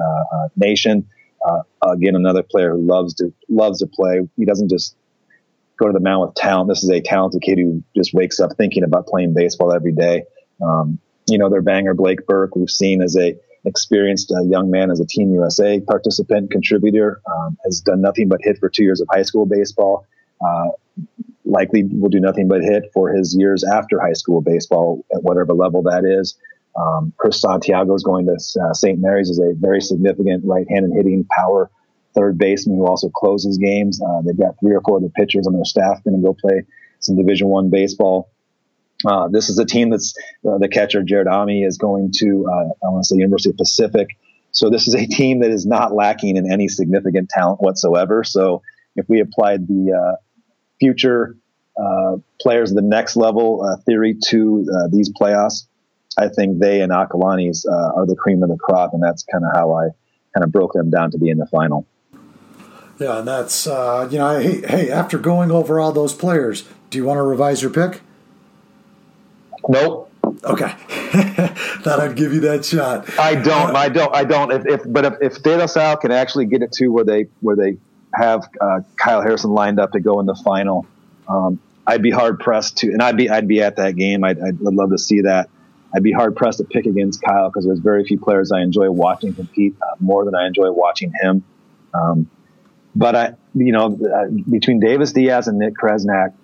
nation. 0.56 1.08
Uh, 1.44 1.60
again, 1.92 2.16
another 2.16 2.42
player 2.42 2.72
who 2.72 2.86
loves 2.86 3.14
to 3.14 3.32
loves 3.48 3.80
to 3.80 3.86
play. 3.86 4.20
He 4.36 4.44
doesn't 4.44 4.68
just 4.70 4.96
go 5.78 5.86
to 5.86 5.92
the 5.92 6.00
mound 6.00 6.22
with 6.22 6.34
talent. 6.34 6.68
This 6.68 6.84
is 6.84 6.90
a 6.90 7.00
talented 7.00 7.42
kid 7.42 7.58
who 7.58 7.82
just 7.96 8.14
wakes 8.14 8.40
up 8.40 8.56
thinking 8.56 8.84
about 8.84 9.06
playing 9.06 9.34
baseball 9.34 9.72
every 9.72 9.92
day. 9.92 10.24
Um, 10.62 10.98
you 11.28 11.38
know, 11.38 11.48
their 11.48 11.62
banger 11.62 11.94
Blake 11.94 12.26
Burke, 12.26 12.54
we've 12.54 12.70
seen 12.70 13.02
as 13.02 13.16
a 13.16 13.36
experienced 13.66 14.30
uh, 14.30 14.42
young 14.42 14.70
man 14.70 14.90
as 14.90 15.00
a 15.00 15.06
Team 15.06 15.32
USA 15.32 15.80
participant 15.80 16.50
contributor, 16.50 17.20
um, 17.26 17.56
has 17.64 17.80
done 17.80 18.02
nothing 18.02 18.28
but 18.28 18.40
hit 18.42 18.58
for 18.58 18.68
two 18.68 18.84
years 18.84 19.00
of 19.00 19.08
high 19.10 19.22
school 19.22 19.46
baseball. 19.46 20.06
Uh, 20.46 20.68
likely 21.44 21.84
will 21.84 22.10
do 22.10 22.20
nothing 22.20 22.48
but 22.48 22.62
hit 22.62 22.84
for 22.92 23.10
his 23.10 23.34
years 23.36 23.64
after 23.64 24.00
high 24.00 24.12
school 24.12 24.40
baseball 24.40 25.04
at 25.14 25.22
whatever 25.22 25.52
level 25.52 25.82
that 25.82 26.04
is. 26.04 26.36
Um, 26.76 27.12
Chris 27.16 27.40
Santiago 27.40 27.94
is 27.94 28.02
going 28.02 28.26
to 28.26 28.32
uh, 28.32 28.72
St. 28.72 28.98
Mary's 28.98 29.30
is 29.30 29.38
a 29.38 29.52
very 29.54 29.80
significant 29.80 30.44
right-handed 30.44 30.92
hitting 30.94 31.24
power 31.24 31.70
third 32.14 32.38
baseman 32.38 32.78
who 32.78 32.86
also 32.86 33.08
closes 33.08 33.58
games. 33.58 34.00
Uh, 34.00 34.22
they've 34.22 34.38
got 34.38 34.58
three 34.60 34.74
or 34.74 34.80
four 34.80 34.98
of 34.98 35.02
the 35.02 35.10
pitchers 35.10 35.46
on 35.46 35.52
their 35.52 35.64
staff 35.64 36.02
going 36.04 36.16
to 36.16 36.24
go 36.24 36.34
play 36.34 36.62
some 37.00 37.16
Division 37.16 37.48
One 37.48 37.70
baseball. 37.70 38.30
Uh, 39.04 39.28
this 39.28 39.50
is 39.50 39.58
a 39.58 39.64
team 39.66 39.90
that's 39.90 40.14
uh, 40.48 40.58
the 40.58 40.68
catcher 40.68 41.02
Jared 41.02 41.26
Ami 41.26 41.62
is 41.62 41.76
going 41.76 42.12
to 42.16 42.46
uh, 42.48 42.86
I 42.86 42.90
want 42.90 43.04
to 43.04 43.08
say 43.08 43.16
University 43.16 43.50
of 43.50 43.56
Pacific. 43.56 44.08
So 44.52 44.70
this 44.70 44.86
is 44.86 44.94
a 44.94 45.06
team 45.06 45.40
that 45.40 45.50
is 45.50 45.66
not 45.66 45.92
lacking 45.92 46.36
in 46.36 46.50
any 46.50 46.68
significant 46.68 47.28
talent 47.28 47.60
whatsoever. 47.60 48.22
So 48.24 48.62
if 48.96 49.08
we 49.08 49.20
applied 49.20 49.66
the 49.66 49.92
uh, 49.92 50.16
future 50.78 51.36
players 52.40 52.70
of 52.70 52.76
the 52.76 52.82
next 52.82 53.16
level 53.16 53.82
theory 53.84 54.16
to 54.28 54.88
these 54.92 55.10
playoffs, 55.12 55.66
I 56.16 56.28
think 56.28 56.58
they 56.58 56.80
and 56.80 56.92
Acalanes 56.92 57.66
uh, 57.66 57.92
are 57.96 58.06
the 58.06 58.16
cream 58.16 58.42
of 58.42 58.48
the 58.48 58.56
crop, 58.56 58.94
and 58.94 59.02
that's 59.02 59.24
kind 59.24 59.44
of 59.44 59.50
how 59.54 59.72
I 59.74 59.88
kind 60.34 60.44
of 60.44 60.52
broke 60.52 60.72
them 60.72 60.90
down 60.90 61.10
to 61.12 61.18
be 61.18 61.30
in 61.30 61.38
the 61.38 61.46
final. 61.46 61.86
Yeah, 62.98 63.18
and 63.18 63.28
that's 63.28 63.66
uh, 63.66 64.08
you 64.10 64.18
know, 64.18 64.38
hey, 64.38 64.60
hey, 64.66 64.90
after 64.90 65.18
going 65.18 65.50
over 65.50 65.80
all 65.80 65.92
those 65.92 66.14
players, 66.14 66.64
do 66.90 66.98
you 66.98 67.04
want 67.04 67.18
to 67.18 67.22
revise 67.22 67.60
your 67.60 67.70
pick? 67.70 68.00
Nope. 69.68 70.10
Okay, 70.42 70.68
thought 71.82 72.00
I'd 72.00 72.16
give 72.16 72.32
you 72.32 72.40
that 72.40 72.64
shot. 72.64 73.18
I 73.18 73.34
don't. 73.34 73.76
I 73.76 73.88
don't. 73.88 74.14
I 74.14 74.24
don't. 74.24 74.52
If, 74.52 74.66
if 74.66 74.80
but 74.86 75.04
if, 75.04 75.14
if 75.20 75.42
De 75.42 75.56
La 75.56 75.66
Salle 75.66 75.96
can 75.96 76.12
actually 76.12 76.46
get 76.46 76.62
it 76.62 76.72
to 76.72 76.88
where 76.88 77.04
they 77.04 77.26
where 77.40 77.56
they 77.56 77.78
have 78.14 78.48
uh, 78.60 78.80
Kyle 78.96 79.22
Harrison 79.22 79.50
lined 79.50 79.80
up 79.80 79.92
to 79.92 80.00
go 80.00 80.20
in 80.20 80.26
the 80.26 80.34
final, 80.34 80.86
um, 81.28 81.60
I'd 81.86 82.02
be 82.02 82.10
hard 82.10 82.40
pressed 82.40 82.78
to, 82.78 82.88
and 82.88 83.02
I'd 83.02 83.16
be 83.16 83.28
I'd 83.28 83.48
be 83.48 83.62
at 83.62 83.76
that 83.76 83.96
game. 83.96 84.24
I'd, 84.24 84.40
I'd 84.40 84.60
love 84.60 84.90
to 84.90 84.98
see 84.98 85.22
that. 85.22 85.48
I'd 85.94 86.02
be 86.02 86.12
hard 86.12 86.36
pressed 86.36 86.58
to 86.58 86.64
pick 86.64 86.86
against 86.86 87.22
Kyle 87.22 87.48
because 87.48 87.64
there's 87.64 87.78
very 87.78 88.04
few 88.04 88.18
players 88.18 88.50
I 88.50 88.62
enjoy 88.62 88.90
watching 88.90 89.34
compete 89.34 89.76
uh, 89.80 89.94
more 90.00 90.24
than 90.24 90.34
I 90.34 90.46
enjoy 90.46 90.70
watching 90.72 91.12
him. 91.22 91.44
Um, 91.92 92.30
but 92.96 93.14
I, 93.14 93.34
you 93.54 93.72
know, 93.72 93.86
uh, 93.86 94.30
between 94.50 94.80
Davis 94.80 95.12
Diaz 95.12 95.48
and 95.48 95.58
Nick 95.58 95.74
Kresnak 95.74 96.34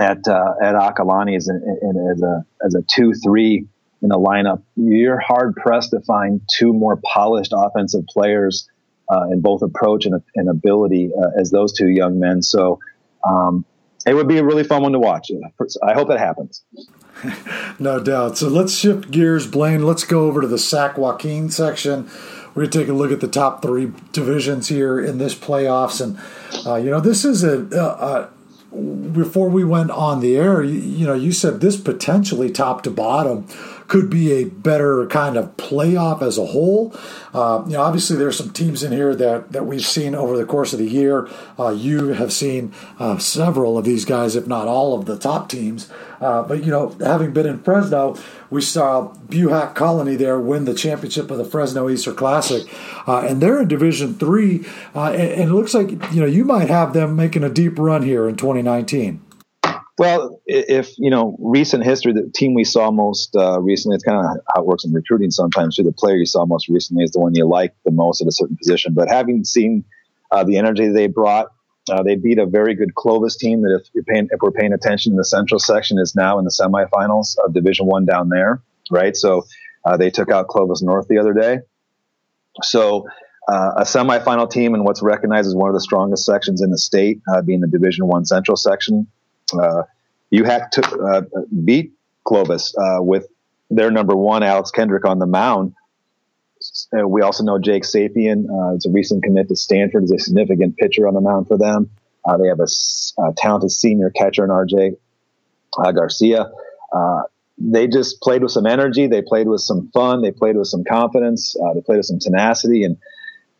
at 0.00 0.26
uh, 0.26 0.54
at 0.62 0.74
and, 0.74 1.62
and 1.62 2.10
as 2.10 2.22
a 2.22 2.44
as 2.64 2.74
a 2.74 2.82
two 2.82 3.12
three 3.12 3.66
in 4.02 4.08
the 4.08 4.18
lineup, 4.18 4.62
you're 4.76 5.18
hard 5.18 5.56
pressed 5.56 5.90
to 5.90 6.00
find 6.00 6.40
two 6.52 6.72
more 6.72 6.96
polished 6.96 7.52
offensive 7.54 8.06
players 8.06 8.68
uh, 9.10 9.28
in 9.30 9.40
both 9.40 9.62
approach 9.62 10.06
and, 10.06 10.22
and 10.34 10.48
ability 10.48 11.10
uh, 11.16 11.40
as 11.40 11.50
those 11.50 11.72
two 11.72 11.88
young 11.88 12.18
men. 12.18 12.42
So 12.42 12.80
um, 13.26 13.64
it 14.06 14.14
would 14.14 14.28
be 14.28 14.38
a 14.38 14.44
really 14.44 14.64
fun 14.64 14.82
one 14.82 14.92
to 14.92 14.98
watch. 14.98 15.30
I 15.82 15.94
hope 15.94 16.10
it 16.10 16.18
happens. 16.18 16.62
no 17.78 18.00
doubt. 18.00 18.38
So 18.38 18.48
let's 18.48 18.74
shift 18.74 19.10
gears, 19.10 19.46
Blaine. 19.46 19.86
Let's 19.86 20.04
go 20.04 20.26
over 20.26 20.40
to 20.40 20.46
the 20.46 20.58
Sac 20.58 20.98
Joaquin 20.98 21.50
section. 21.50 22.08
We're 22.54 22.62
going 22.62 22.70
to 22.70 22.78
take 22.78 22.88
a 22.88 22.92
look 22.92 23.10
at 23.10 23.20
the 23.20 23.28
top 23.28 23.62
three 23.62 23.92
divisions 24.12 24.68
here 24.68 25.00
in 25.00 25.18
this 25.18 25.34
playoffs, 25.34 26.00
and 26.00 26.18
uh, 26.66 26.76
you 26.76 26.90
know 26.90 27.00
this 27.00 27.24
is 27.24 27.42
a, 27.42 27.62
a, 27.74 28.30
before 28.74 29.48
we 29.48 29.64
went 29.64 29.90
on 29.90 30.20
the 30.20 30.36
air, 30.36 30.62
you, 30.62 30.78
you, 30.78 31.06
know, 31.06 31.14
you 31.14 31.32
said 31.32 31.60
this 31.60 31.76
potentially 31.76 32.50
top 32.50 32.82
to 32.82 32.90
bottom 32.90 33.46
could 33.88 34.08
be 34.10 34.32
a 34.32 34.44
better 34.44 35.06
kind 35.06 35.36
of 35.36 35.56
playoff 35.56 36.22
as 36.22 36.38
a 36.38 36.46
whole. 36.46 36.94
Uh, 37.32 37.62
you 37.66 37.72
know, 37.72 37.82
obviously 37.82 38.16
there's 38.16 38.36
some 38.36 38.50
teams 38.50 38.82
in 38.82 38.92
here 38.92 39.14
that, 39.14 39.52
that 39.52 39.66
we've 39.66 39.84
seen 39.84 40.14
over 40.14 40.36
the 40.36 40.44
course 40.44 40.72
of 40.72 40.78
the 40.78 40.88
year. 40.88 41.28
Uh, 41.58 41.68
you 41.68 42.08
have 42.08 42.32
seen 42.32 42.72
uh, 42.98 43.18
several 43.18 43.76
of 43.76 43.84
these 43.84 44.04
guys, 44.04 44.36
if 44.36 44.46
not 44.46 44.66
all 44.66 44.98
of 44.98 45.06
the 45.06 45.18
top 45.18 45.48
teams. 45.48 45.90
Uh, 46.20 46.42
but 46.42 46.64
you 46.64 46.70
know, 46.70 46.96
having 47.00 47.32
been 47.32 47.46
in 47.46 47.62
Fresno, 47.62 48.16
we 48.50 48.60
saw 48.60 49.12
Buhach 49.26 49.74
Colony 49.74 50.16
there 50.16 50.38
win 50.38 50.64
the 50.64 50.74
championship 50.74 51.30
of 51.30 51.38
the 51.38 51.44
Fresno 51.44 51.88
Easter 51.90 52.14
Classic, 52.14 52.66
uh, 53.06 53.26
and 53.28 53.42
they're 53.42 53.60
in 53.60 53.68
Division 53.68 54.14
Three, 54.14 54.64
uh, 54.94 55.10
and, 55.10 55.32
and, 55.32 55.50
it 55.50 55.52
looks 55.52 55.74
like 55.74 55.90
you 55.90 56.20
know 56.20 56.26
you 56.26 56.44
might 56.44 56.70
have 56.70 56.94
them 56.94 57.16
making 57.16 57.44
a 57.44 57.50
deep 57.50 57.78
run 57.78 58.02
here 58.02 58.28
in 58.28 58.36
2019. 58.36 59.20
Well, 59.96 60.40
if 60.46 60.98
you 60.98 61.08
know 61.08 61.36
recent 61.38 61.84
history, 61.84 62.12
the 62.12 62.28
team 62.34 62.54
we 62.54 62.64
saw 62.64 62.90
most 62.90 63.36
uh, 63.36 63.60
recently, 63.60 63.94
it's 63.94 64.02
kind 64.02 64.18
of 64.18 64.24
how 64.24 64.62
it 64.62 64.66
works 64.66 64.84
in 64.84 64.92
recruiting 64.92 65.30
sometimes. 65.30 65.76
Too, 65.76 65.84
the 65.84 65.92
player 65.92 66.16
you 66.16 66.26
saw 66.26 66.44
most 66.44 66.68
recently 66.68 67.04
is 67.04 67.12
the 67.12 67.20
one 67.20 67.34
you 67.34 67.46
like 67.46 67.74
the 67.84 67.92
most 67.92 68.20
at 68.20 68.26
a 68.26 68.32
certain 68.32 68.56
position. 68.56 68.92
But 68.92 69.08
having 69.08 69.44
seen 69.44 69.84
uh, 70.32 70.42
the 70.42 70.56
energy 70.56 70.88
they 70.88 71.06
brought, 71.06 71.52
uh, 71.88 72.02
they 72.02 72.16
beat 72.16 72.38
a 72.38 72.46
very 72.46 72.74
good 72.74 72.96
Clovis 72.96 73.36
team 73.36 73.62
that, 73.62 73.80
if 73.80 73.88
you're 73.94 74.02
paying, 74.02 74.26
if 74.32 74.40
we're 74.40 74.50
paying 74.50 74.72
attention 74.72 75.12
in 75.12 75.16
the 75.16 75.24
Central 75.24 75.60
section, 75.60 75.98
is 76.00 76.16
now 76.16 76.40
in 76.40 76.44
the 76.44 76.50
semifinals 76.50 77.36
of 77.44 77.54
Division 77.54 77.86
One 77.86 78.04
down 78.04 78.30
there, 78.30 78.62
right? 78.90 79.14
So 79.14 79.44
uh, 79.84 79.96
they 79.96 80.10
took 80.10 80.28
out 80.28 80.48
Clovis 80.48 80.82
North 80.82 81.06
the 81.06 81.18
other 81.18 81.34
day. 81.34 81.58
So 82.62 83.06
uh, 83.46 83.74
a 83.76 83.82
semifinal 83.82 84.50
team 84.50 84.74
in 84.74 84.82
what's 84.82 85.02
recognized 85.02 85.46
as 85.46 85.54
one 85.54 85.68
of 85.68 85.74
the 85.74 85.80
strongest 85.80 86.24
sections 86.24 86.62
in 86.62 86.70
the 86.70 86.78
state, 86.78 87.20
uh, 87.32 87.42
being 87.42 87.60
the 87.60 87.68
Division 87.68 88.08
One 88.08 88.24
Central 88.24 88.56
section. 88.56 89.06
Uh, 89.58 89.82
Buhach 90.32 90.70
to 90.70 90.98
uh, 90.98 91.22
beat 91.64 91.92
Clovis 92.24 92.74
uh, 92.76 92.98
with 93.00 93.28
their 93.70 93.90
number 93.90 94.16
one, 94.16 94.42
Alex 94.42 94.70
Kendrick, 94.70 95.04
on 95.04 95.18
the 95.18 95.26
mound. 95.26 95.74
Uh, 96.96 97.06
we 97.06 97.22
also 97.22 97.44
know 97.44 97.58
Jake 97.58 97.84
Sapien. 97.84 98.46
Uh, 98.48 98.74
it's 98.74 98.86
a 98.86 98.90
recent 98.90 99.22
commit 99.22 99.48
to 99.48 99.56
Stanford. 99.56 100.04
Is 100.04 100.12
a 100.12 100.18
significant 100.18 100.76
pitcher 100.76 101.06
on 101.06 101.14
the 101.14 101.20
mound 101.20 101.46
for 101.46 101.58
them. 101.58 101.90
Uh, 102.24 102.38
they 102.38 102.48
have 102.48 102.60
a, 102.60 102.66
a, 103.22 103.34
talented 103.36 103.70
senior 103.70 104.10
catcher 104.10 104.44
in 104.44 104.50
RJ 104.50 104.96
uh, 105.78 105.92
Garcia. 105.92 106.50
they 107.58 107.86
just 107.86 108.20
played 108.22 108.42
with 108.42 108.50
some 108.50 108.66
energy. 108.66 109.06
They 109.06 109.20
played 109.20 109.46
with 109.46 109.60
some 109.60 109.90
fun. 109.92 110.22
They 110.22 110.30
played 110.30 110.56
with 110.56 110.68
some 110.68 110.84
confidence. 110.84 111.54
they 111.74 111.80
played 111.82 111.98
with 111.98 112.06
some 112.06 112.18
tenacity. 112.18 112.84
And 112.84 112.96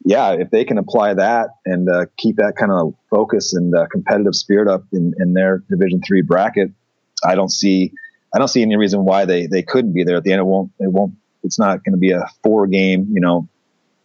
yeah, 0.05 0.33
if 0.33 0.51
they 0.51 0.65
can 0.65 0.79
apply 0.79 1.15
that 1.15 1.49
and 1.65 1.89
uh, 1.89 2.07
keep 2.19 2.37
that 2.37 2.55
kind 2.57 2.71
of 2.71 2.95
focus 3.11 3.55
and 3.55 3.75
uh, 3.75 3.87
competitive 3.91 4.35
spirit 4.35 4.69
up 4.69 4.85
in, 4.93 5.15
in 5.19 5.33
their 5.33 5.65
Division 5.71 6.03
three 6.07 6.21
bracket, 6.21 6.71
I 7.25 7.35
don't 7.35 7.51
see 7.51 7.93
I 8.35 8.39
don't 8.39 8.49
see 8.49 8.63
any 8.63 8.77
reason 8.77 9.05
why 9.05 9.25
they 9.25 9.47
they 9.47 9.63
couldn't 9.63 9.95
be 9.95 10.05
there 10.05 10.17
at 10.17 10.25
the 10.25 10.33
end. 10.33 10.41
It 10.41 10.45
won't 10.45 10.73
it 10.79 10.93
won't 10.93 11.15
it's 11.43 11.59
not 11.59 11.83
going 11.85 11.93
to 11.93 11.99
be 11.99 12.11
a 12.11 12.27
four 12.43 12.67
game 12.67 13.09
you 13.13 13.21
know 13.21 13.49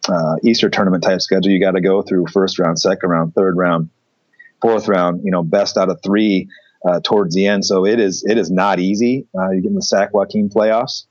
uh, 0.08 0.36
Easter 0.42 0.70
tournament 0.70 1.04
type 1.04 1.20
schedule. 1.20 1.50
You 1.50 1.60
got 1.60 1.72
to 1.72 1.82
go 1.82 2.00
through 2.02 2.26
first 2.28 2.58
round, 2.58 2.78
second 2.78 3.10
round, 3.10 3.34
third 3.34 3.56
round, 3.56 3.90
fourth 4.62 4.88
round. 4.88 5.22
You 5.24 5.30
know, 5.30 5.42
best 5.42 5.76
out 5.76 5.90
of 5.90 6.00
three 6.02 6.48
uh, 6.84 7.00
towards 7.04 7.34
the 7.34 7.46
end. 7.46 7.64
So 7.64 7.84
it 7.84 8.00
is 8.00 8.24
it 8.26 8.38
is 8.38 8.50
not 8.50 8.80
easy. 8.80 9.26
Uh, 9.38 9.50
you 9.50 9.60
get 9.60 9.68
in 9.68 9.74
the 9.74 9.82
Sac 9.82 10.14
Joaquin 10.14 10.48
playoffs. 10.48 11.04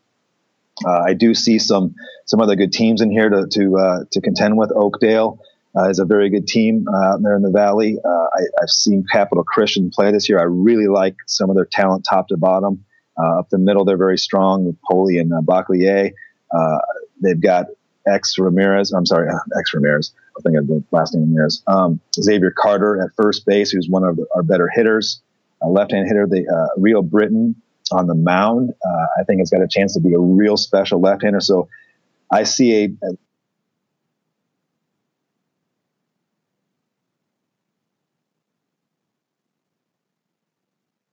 Uh, 0.86 1.04
I 1.08 1.14
do 1.14 1.34
see 1.34 1.60
some 1.60 1.96
some 2.26 2.42
other 2.42 2.56
good 2.56 2.72
teams 2.72 3.02
in 3.02 3.12
here 3.12 3.30
to 3.30 3.48
to 3.52 3.78
uh, 3.78 4.00
to 4.12 4.22
contend 4.22 4.58
with. 4.58 4.72
Oakdale 4.76 5.40
uh, 5.78 5.90
is 5.90 6.00
a 6.00 6.06
very 6.06 6.30
good 6.30 6.48
team 6.48 6.88
uh, 6.88 7.14
out 7.14 7.22
there 7.22 7.36
in 7.36 7.42
the 7.42 7.52
valley. 7.52 7.98
Uh, 8.04 8.10
I, 8.10 8.42
have 8.62 8.70
seen 8.70 9.06
Capital 9.12 9.44
Christian 9.44 9.92
play 9.92 10.12
this 10.12 10.28
year. 10.28 10.40
I 10.40 10.44
really 10.44 10.88
like 10.88 11.16
some 11.28 11.50
of 11.50 11.56
their 11.56 11.68
talent, 11.72 12.06
top 12.10 12.28
to 12.30 12.38
bottom. 12.38 12.86
Uh, 13.22 13.40
up 13.40 13.50
the 13.50 13.58
middle, 13.58 13.84
they're 13.84 13.98
very 13.98 14.18
strong 14.18 14.66
with 14.66 14.78
Poli 14.90 15.18
and 15.18 15.34
uh, 15.34 15.42
Baclier. 15.42 16.12
they've 17.22 17.42
got 17.42 17.68
X 18.08 18.38
Ramirez. 18.40 18.92
I'm 18.94 19.06
sorry, 19.06 19.30
X 19.60 19.74
Ramirez. 19.74 20.14
I 20.38 20.42
think 20.42 20.58
of 20.58 20.68
the 20.68 20.84
last 20.92 21.14
name 21.14 21.26
Ramirez. 21.26 21.62
Um, 21.68 22.00
Xavier 22.16 22.52
Carter 22.52 23.04
at 23.04 23.12
first 23.16 23.46
base, 23.46 23.72
who's 23.72 23.90
one 23.90 24.04
of 24.04 24.20
our 24.36 24.44
better 24.44 24.70
hitters. 24.74 25.22
A 25.62 25.68
left-hand 25.68 26.08
hitter, 26.08 26.26
the 26.26 26.70
Rio 26.78 27.02
Britain 27.02 27.56
on 27.92 28.08
the 28.08 28.16
mound. 28.16 28.72
Uh, 28.86 29.06
I 29.20 29.24
think 29.24 29.42
it's 29.42 29.50
got 29.50 29.62
a 29.62 29.68
chance 29.68 29.94
to 29.94 30.00
be 30.00 30.14
a 30.14 30.20
real 30.20 30.58
special 30.58 31.00
left-hander. 31.02 31.40
So 31.40 31.70
I 32.32 32.44
see 32.44 32.86
a, 32.86 33.08
a 33.08 33.12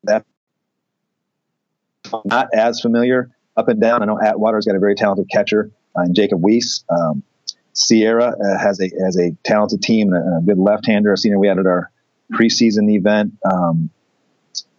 that 0.04 0.24
not 2.24 2.48
as 2.54 2.80
familiar 2.80 3.30
up 3.56 3.68
and 3.68 3.80
down. 3.80 4.02
I 4.02 4.06
know 4.06 4.20
Atwater's 4.20 4.66
got 4.66 4.76
a 4.76 4.78
very 4.78 4.94
talented 4.94 5.28
catcher, 5.32 5.70
uh, 5.96 6.02
and 6.02 6.14
Jacob 6.14 6.40
Weiss. 6.42 6.84
Um, 6.88 7.22
Sierra 7.72 8.28
uh, 8.28 8.58
has 8.58 8.80
a 8.80 8.88
has 9.04 9.18
a 9.18 9.36
talented 9.44 9.82
team 9.82 10.12
and 10.12 10.38
a, 10.38 10.46
good 10.46 10.58
left-hander. 10.58 11.12
I've 11.12 11.18
seen 11.18 11.38
we 11.38 11.48
had 11.48 11.58
at 11.58 11.66
our 11.66 11.90
preseason 12.32 12.90
event. 12.90 13.34
Um, 13.50 13.90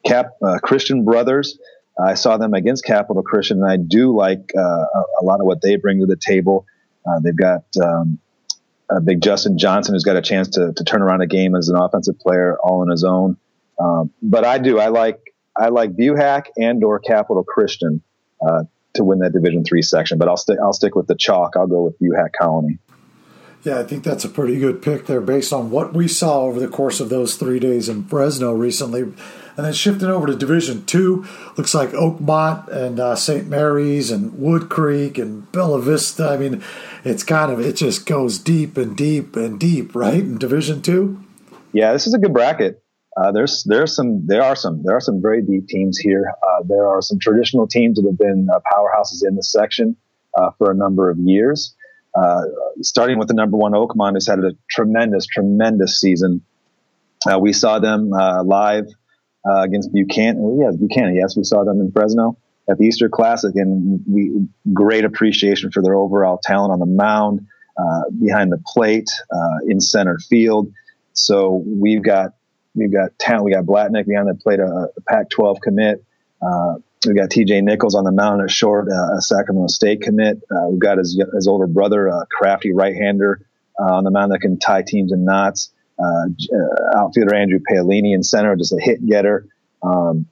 Cap 0.06 0.32
uh, 0.42 0.58
Christian 0.64 1.04
Brothers 1.04 1.60
I 2.04 2.14
saw 2.14 2.38
them 2.38 2.54
against 2.54 2.86
Capital 2.86 3.24
Christian, 3.24 3.62
and 3.62 3.72
I 3.72 3.78
do 3.78 4.16
like 4.16 4.52
uh, 4.58 4.86
a, 5.22 5.24
lot 5.24 5.40
of 5.40 5.46
what 5.46 5.62
they 5.62 5.78
bring 5.78 6.00
to 6.00 6.06
the 6.06 6.16
table. 6.16 6.66
Uh, 7.06 7.20
they've 7.20 7.36
got 7.36 7.64
um, 7.82 8.20
a 8.90 9.02
big 9.02 9.22
Justin 9.22 9.58
Johnson 9.58 9.96
who's 9.96 10.04
got 10.04 10.16
a 10.16 10.22
chance 10.22 10.50
to, 10.50 10.74
to 10.74 10.84
turn 10.84 11.02
around 11.02 11.22
a 11.22 11.28
game 11.28 11.56
as 11.56 11.70
an 11.70 11.76
offensive 11.76 12.20
player 12.20 12.58
all 12.64 12.82
on 12.82 12.90
his 12.90 13.04
own. 13.04 13.38
Um, 13.80 14.12
but 14.22 14.46
I 14.46 14.58
do 14.58 14.80
I 14.80 14.88
like 14.88 15.20
I 15.56 15.70
like 15.70 15.96
Buhach 15.96 16.48
and 16.58 16.84
or 16.84 17.00
Capital 17.00 17.44
Christian 17.44 18.02
uh, 18.46 18.64
to 18.96 19.04
win 19.04 19.20
that 19.20 19.34
Division 19.34 19.64
three 19.64 19.82
section. 19.82 20.18
But 20.18 20.28
I'll 20.28 20.38
stick 20.38 20.58
I'll 20.62 20.74
stick 20.74 20.96
with 20.96 21.08
the 21.08 21.16
chalk. 21.16 21.56
I'll 21.56 21.68
go 21.68 21.84
with 21.84 22.00
Buhach 22.00 22.32
Colony. 22.40 22.80
Yeah, 23.64 23.80
I 23.80 23.84
think 23.84 24.04
that's 24.04 24.24
a 24.24 24.30
pretty 24.30 24.60
good 24.60 24.82
pick 24.82 25.08
there 25.08 25.20
based 25.20 25.52
on 25.52 25.72
what 25.72 25.94
we 25.94 26.08
saw 26.08 26.42
over 26.42 26.60
the 26.60 26.68
course 26.68 27.00
of 27.00 27.10
those 27.10 27.36
three 27.36 27.60
days 27.60 27.90
in 27.90 28.06
Fresno 28.06 28.54
recently. 28.54 29.14
And 29.58 29.66
then 29.66 29.74
shifting 29.74 30.08
over 30.08 30.28
to 30.28 30.36
Division 30.36 30.86
Two, 30.86 31.26
looks 31.58 31.74
like 31.74 31.90
Oakmont 31.90 32.68
and 32.68 33.00
uh, 33.00 33.16
St. 33.16 33.48
Mary's 33.48 34.12
and 34.12 34.38
Wood 34.38 34.70
Creek 34.70 35.18
and 35.18 35.52
Bella 35.52 35.82
Vista. 35.82 36.30
I 36.30 36.38
mean, 36.38 36.64
it's 37.04 37.24
kind 37.24 37.52
of 37.52 37.60
it 37.60 37.76
just 37.76 38.06
goes 38.06 38.38
deep 38.38 38.78
and 38.78 38.96
deep 38.96 39.36
and 39.36 39.60
deep, 39.60 39.96
right? 39.96 40.20
In 40.20 40.38
Division 40.38 40.84
Two. 40.84 41.24
Yeah, 41.74 41.92
this 41.92 42.06
is 42.06 42.14
a 42.14 42.20
good 42.20 42.34
bracket. 42.34 42.84
Uh, 43.18 43.32
there's 43.32 43.64
there's 43.64 43.96
some 43.96 44.28
there 44.28 44.44
are 44.44 44.56
some 44.56 44.84
there 44.84 44.96
are 44.96 45.02
some 45.02 45.24
very 45.24 45.42
deep 45.42 45.68
teams 45.68 45.98
here. 45.98 46.32
Uh, 46.44 46.64
there 46.68 46.88
are 46.88 47.02
some 47.02 47.18
traditional 47.18 47.68
teams 47.68 48.00
that 48.00 48.08
have 48.08 48.18
been 48.18 48.48
uh, 48.54 48.60
powerhouses 48.72 49.28
in 49.28 49.36
the 49.36 49.42
section 49.42 49.98
uh, 50.38 50.52
for 50.60 50.70
a 50.70 50.76
number 50.76 51.10
of 51.10 51.18
years. 51.18 51.76
Uh, 52.14 52.44
starting 52.82 53.18
with 53.18 53.28
the 53.28 53.34
number 53.34 53.58
one 53.58 53.72
Oakmont, 53.72 54.14
has 54.14 54.28
had 54.28 54.40
a 54.40 54.52
tremendous, 54.70 55.26
tremendous 55.26 56.00
season. 56.00 56.42
we 57.40 57.54
saw 57.54 57.80
them 57.80 58.10
live 58.10 58.86
uh, 59.48 59.62
against 59.62 59.92
Buchanan. 59.94 60.60
Yeah, 60.60 60.72
Buchanan. 60.78 61.16
Yes, 61.16 61.36
we 61.38 61.44
saw 61.44 61.64
them 61.64 61.80
in 61.80 61.92
Fresno 61.92 62.38
at 62.70 62.78
the 62.78 62.86
Easter 62.86 63.10
Classic, 63.10 63.56
and 63.56 64.04
we 64.08 64.48
great 64.74 65.06
appreciation 65.06 65.72
for 65.72 65.82
their 65.82 65.96
overall 65.96 66.40
talent 66.42 66.72
on 66.74 66.80
the 66.80 66.86
mound, 66.86 67.48
uh, 67.78 68.02
behind 68.22 68.52
the 68.52 68.62
plate, 68.66 69.10
uh, 69.32 69.58
in 69.68 69.80
center 69.80 70.18
field. 70.20 70.72
So 71.14 71.64
we've 71.66 72.04
got 72.04 72.34
we've 72.76 72.92
got 72.92 73.18
talent. 73.20 73.46
We 73.46 73.52
got 73.52 73.66
Blatnick 73.66 74.08
behind 74.08 74.28
the 74.28 74.36
plate, 74.36 74.60
a, 74.60 74.90
a 74.96 75.02
Pac-12 75.08 75.62
commit. 75.62 76.04
Uh, 76.42 76.76
we 77.06 77.14
got 77.14 77.30
T.J. 77.30 77.62
Nichols 77.62 77.96
on 77.96 78.04
the 78.04 78.12
mound 78.12 78.42
at 78.42 78.52
short, 78.52 78.88
uh, 78.90 79.18
a 79.18 79.22
Sacramento 79.22 79.68
State 79.68 80.02
commit. 80.02 80.42
Uh, 80.52 80.68
we've 80.70 80.80
got 80.80 80.98
his, 80.98 81.22
his 81.34 81.48
older 81.48 81.68
brother, 81.68 82.08
a 82.08 82.26
crafty 82.30 82.74
right-hander 82.74 83.42
on 83.80 84.04
the 84.04 84.12
mound 84.12 84.32
that 84.32 84.40
can 84.40 84.60
tie 84.60 84.82
teams 84.82 85.12
in 85.12 85.24
knots. 85.24 85.72
Outfielder 86.96 87.36
Andrew 87.36 87.60
Paolini 87.60 88.14
in 88.14 88.24
center, 88.24 88.56
just 88.56 88.74
a 88.74 88.80
hit 88.80 89.06
getter. 89.06 89.48
Um, 89.82 90.28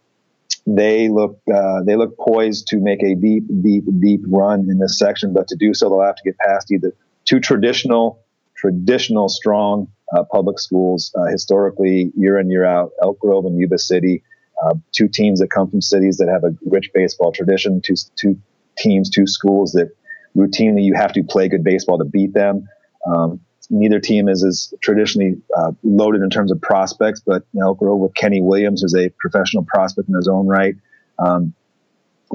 they 0.67 1.09
look 1.09 1.39
uh, 1.53 1.83
they 1.83 1.95
look 1.95 2.17
poised 2.17 2.67
to 2.67 2.77
make 2.77 3.03
a 3.03 3.15
deep, 3.15 3.43
deep, 3.61 3.83
deep 3.99 4.21
run 4.27 4.61
in 4.69 4.79
this 4.79 4.97
section. 4.97 5.33
But 5.33 5.47
to 5.49 5.55
do 5.55 5.73
so, 5.73 5.89
they'll 5.89 6.01
have 6.01 6.15
to 6.15 6.23
get 6.23 6.37
past 6.39 6.71
either 6.71 6.93
two 7.25 7.39
traditional, 7.39 8.23
traditional 8.55 9.29
strong 9.29 9.87
uh, 10.15 10.23
public 10.31 10.59
schools, 10.59 11.13
uh, 11.15 11.25
historically 11.25 12.11
year 12.15 12.39
in 12.39 12.49
year 12.49 12.65
out, 12.65 12.91
Elk 13.01 13.19
Grove 13.19 13.45
and 13.45 13.59
Yuba 13.59 13.77
City, 13.77 14.23
uh, 14.63 14.75
two 14.91 15.07
teams 15.07 15.39
that 15.39 15.51
come 15.51 15.69
from 15.69 15.81
cities 15.81 16.17
that 16.17 16.29
have 16.29 16.43
a 16.43 16.55
rich 16.65 16.89
baseball 16.93 17.31
tradition, 17.31 17.81
two 17.81 17.95
two 18.15 18.39
teams, 18.77 19.09
two 19.09 19.27
schools 19.27 19.73
that 19.73 19.91
routinely 20.35 20.83
you 20.83 20.95
have 20.95 21.13
to 21.13 21.23
play 21.23 21.47
good 21.47 21.63
baseball 21.63 21.97
to 21.97 22.05
beat 22.05 22.33
them. 22.33 22.67
Um, 23.05 23.39
neither 23.69 23.99
team 23.99 24.27
is 24.27 24.43
as 24.43 24.73
traditionally 24.81 25.35
uh, 25.57 25.71
loaded 25.83 26.21
in 26.21 26.29
terms 26.29 26.51
of 26.51 26.61
prospects, 26.61 27.21
but 27.25 27.43
you 27.53 27.59
know, 27.59 27.67
Elk 27.67 27.79
Grove 27.79 27.99
with 27.99 28.13
Kenny 28.13 28.41
Williams, 28.41 28.81
who's 28.81 28.95
a 28.95 29.09
professional 29.19 29.63
prospect 29.63 30.09
in 30.09 30.15
his 30.15 30.27
own 30.27 30.47
right, 30.47 30.75
um, 31.19 31.53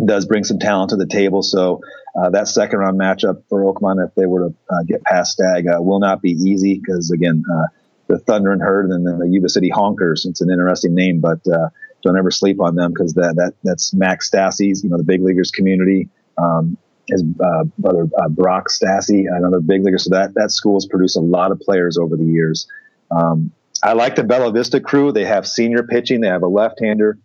does 0.05 0.27
bring 0.27 0.45
some 0.45 0.59
talent 0.59 0.91
to 0.91 0.97
the 0.97 1.07
table. 1.07 1.43
So 1.43 1.81
uh, 2.19 2.31
that 2.31 2.49
second 2.49 2.79
round 2.79 2.99
matchup 2.99 3.43
for 3.49 3.63
Oakmont, 3.63 4.05
if 4.07 4.15
they 4.15 4.27
were 4.27 4.49
to 4.49 4.55
uh, 4.71 4.83
get 4.87 5.03
past 5.05 5.33
Stagg, 5.33 5.67
uh, 5.67 5.81
will 5.81 6.01
not 6.01 6.23
be 6.23 6.33
easy 6.33 6.79
because 6.79 7.11
again, 7.11 7.43
uh, 7.53 7.67
the 8.09 8.19
Thundering 8.19 8.61
Herd 8.61 8.91
and 8.91 9.07
then 9.07 9.19
the 9.19 9.29
Yuba 9.29 9.49
City 9.49 9.71
Honkers. 9.71 10.27
It's 10.27 10.41
an 10.41 10.51
interesting 10.51 10.95
name, 10.95 11.21
but 11.21 11.47
uh, 11.47 11.69
don't 12.03 12.19
ever 12.19 12.31
sleep 12.31 12.61
on 12.61 12.75
them 12.75 12.93
because 12.93 13.15
that 13.15 13.35
that 13.37 13.55
that's 13.63 13.95
Max 13.95 14.31
Stassi's, 14.31 14.83
you 14.83 14.91
know, 14.91 14.97
the 14.97 15.05
big 15.05 15.23
leaguers 15.23 15.51
community. 15.51 16.09
Um, 16.37 16.77
his 17.11 17.23
uh, 17.23 17.65
brother 17.79 18.09
uh, 18.19 18.29
Brock 18.29 18.69
Stassi, 18.69 19.25
another 19.31 19.61
big 19.61 19.85
leaguer. 19.85 19.99
So 19.99 20.11
that 20.11 20.35
that 20.35 20.51
school 20.51 20.77
has 20.77 20.87
produced 20.87 21.17
a 21.17 21.21
lot 21.21 21.53
of 21.53 21.61
players 21.61 21.99
over 21.99 22.17
the 22.17 22.25
years. 22.25 22.67
Um, 23.11 23.53
I 23.83 23.95
like 23.95 24.17
the 24.17 24.25
Bella 24.25 24.53
Vista 24.53 24.81
crew. 24.81 25.13
They 25.13 25.25
have 25.25 25.47
senior 25.47 25.83
pitching. 25.83 26.21
They 26.21 26.29
have 26.29 26.43
a 26.43 26.49
left-hander, 26.49 27.19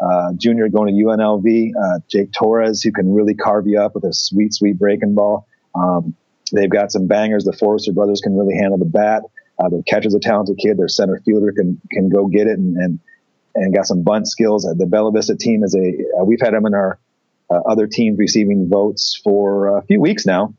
uh, 0.00 0.32
junior 0.36 0.68
going 0.68 0.94
to 0.94 1.04
UNLV, 1.04 1.70
uh, 1.76 2.00
Jake 2.08 2.32
Torres, 2.32 2.82
who 2.82 2.92
can 2.92 3.12
really 3.12 3.34
carve 3.34 3.66
you 3.66 3.80
up 3.80 3.94
with 3.94 4.04
a 4.04 4.12
sweet, 4.12 4.54
sweet 4.54 4.78
breaking 4.78 5.14
ball. 5.14 5.46
Um, 5.74 6.14
they've 6.52 6.70
got 6.70 6.92
some 6.92 7.06
bangers. 7.06 7.44
The 7.44 7.52
Forrester 7.52 7.92
brothers 7.92 8.20
can 8.22 8.36
really 8.36 8.54
handle 8.54 8.78
the 8.78 8.86
bat. 8.86 9.22
Uh, 9.58 9.68
the 9.68 9.82
catcher's 9.86 10.14
a 10.14 10.20
talented 10.20 10.56
kid. 10.58 10.78
Their 10.78 10.88
center 10.88 11.20
fielder 11.24 11.52
can 11.52 11.80
can 11.90 12.08
go 12.08 12.26
get 12.26 12.46
it 12.46 12.58
and 12.58 12.76
and, 12.76 13.00
and 13.54 13.74
got 13.74 13.86
some 13.86 14.02
bunt 14.02 14.28
skills. 14.28 14.62
the 14.62 14.86
Bella 14.86 15.12
Vista 15.12 15.36
team 15.36 15.64
is 15.64 15.74
a 15.74 16.24
we've 16.24 16.40
had 16.40 16.54
them 16.54 16.64
in 16.64 16.74
our 16.74 16.98
uh, 17.50 17.60
other 17.66 17.86
teams 17.86 18.18
receiving 18.18 18.68
votes 18.68 19.20
for 19.22 19.78
a 19.78 19.82
few 19.82 20.00
weeks 20.00 20.26
now. 20.26 20.54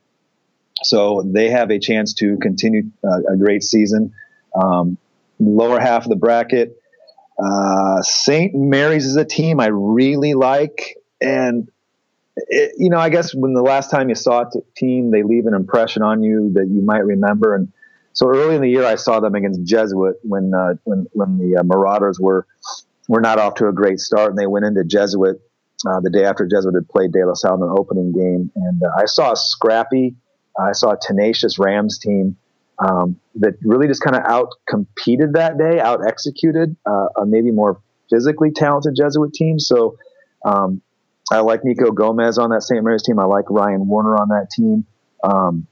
So 0.84 1.24
they 1.26 1.50
have 1.50 1.72
a 1.72 1.80
chance 1.80 2.14
to 2.16 2.38
continue 2.38 2.84
uh, 3.04 3.34
a 3.34 3.38
great 3.38 3.64
season. 3.64 4.14
Um, 4.56 4.98
lower 5.40 5.80
half 5.80 6.04
of 6.04 6.10
the 6.10 6.16
bracket, 6.16 6.80
uh, 7.42 8.02
St. 8.02 8.54
Mary's 8.54 9.06
is 9.06 9.16
a 9.16 9.26
team 9.26 9.60
I 9.60 9.68
really 9.68 10.34
like. 10.34 10.98
And, 11.22 11.70
it, 12.36 12.74
you 12.78 12.90
know, 12.90 12.98
I 12.98 13.10
guess 13.10 13.34
when 13.34 13.54
the 13.54 13.62
last 13.62 13.92
time 13.92 14.10
you 14.10 14.16
saw 14.16 14.42
a 14.42 14.52
team, 14.76 15.12
they 15.12 15.24
leave 15.24 15.46
an 15.46 15.54
impression 15.54 16.02
on 16.02 16.24
you 16.24 16.52
that 16.54 16.68
you 16.68 16.82
might 16.82 17.06
remember. 17.06 17.56
And 17.56 17.72
so 18.14 18.28
early 18.28 18.56
in 18.56 18.62
the 18.62 18.70
year, 18.70 18.86
I 18.86 18.96
saw 18.96 19.20
them 19.20 19.36
against 19.36 19.64
Jesuit 19.64 20.18
when, 20.24 20.54
uh, 20.54 20.76
when, 20.84 21.08
when 21.12 21.38
the 21.38 21.58
uh, 21.58 21.64
Marauders 21.64 22.20
were, 22.20 22.46
were 23.08 23.22
not 23.22 23.40
off 23.40 23.56
to 23.56 23.68
a 23.68 23.74
great 23.74 24.00
start 24.00 24.30
and 24.30 24.38
they 24.38 24.48
went 24.48 24.66
into 24.66 24.84
Jesuit 24.84 25.42
uh, 25.88 26.00
the 26.02 26.10
day 26.10 26.26
after 26.26 26.46
Jesuit 26.46 26.76
had 26.76 26.88
played 26.90 27.12
De 27.12 27.26
La 27.26 27.34
Salle 27.34 27.56
in 27.56 27.64
an 27.64 27.76
opening 27.78 28.12
game. 28.12 28.52
And 28.56 28.84
uh, 28.84 28.90
I 28.98 29.06
saw 29.06 29.32
a 29.32 29.36
scrappy, 29.36 30.16
I 30.60 30.74
saw 30.74 30.92
a 30.92 30.98
tenacious 31.02 31.58
Rams 31.58 32.00
team 32.00 32.38
um, 32.80 33.20
that 33.36 33.54
really 33.62 33.88
just 33.88 34.04
kind 34.04 34.16
of 34.16 34.24
out 34.26 34.50
competed 34.68 35.34
that 35.34 35.58
day, 35.58 35.80
out 35.80 36.06
executed 36.08 36.76
uh, 36.86 37.08
a 37.22 37.26
maybe 37.26 37.52
more 37.52 37.82
physically 38.10 38.52
talented 38.52 38.96
Jesuit 38.96 39.34
team. 39.34 39.60
So 39.60 39.98
um, 40.46 40.82
I 41.32 41.40
like 41.40 41.64
Nico 41.64 41.92
Gomez 41.92 42.38
on 42.38 42.50
that 42.52 42.64
St. 42.64 42.84
Mary's 42.84 43.04
team. 43.04 43.20
I 43.20 43.26
like 43.26 43.50
Ryan 43.50 43.88
Warner 43.88 44.16
on 44.16 44.30
that 44.30 44.50
team. 44.52 44.86
Um, 45.24 45.68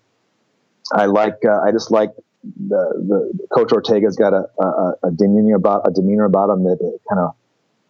I 0.93 1.05
like, 1.05 1.37
uh, 1.45 1.61
I 1.61 1.71
just 1.71 1.91
like 1.91 2.11
the, 2.43 3.33
the 3.39 3.47
coach 3.53 3.71
Ortega's 3.71 4.15
got 4.15 4.33
a, 4.33 4.45
a, 4.61 4.93
a 5.03 5.11
demeanor 5.11 5.55
about 5.55 5.87
a 5.87 5.91
demeanor 5.91 6.25
about 6.25 6.49
him 6.49 6.63
that 6.63 6.77
kind 7.09 7.19
of 7.19 7.35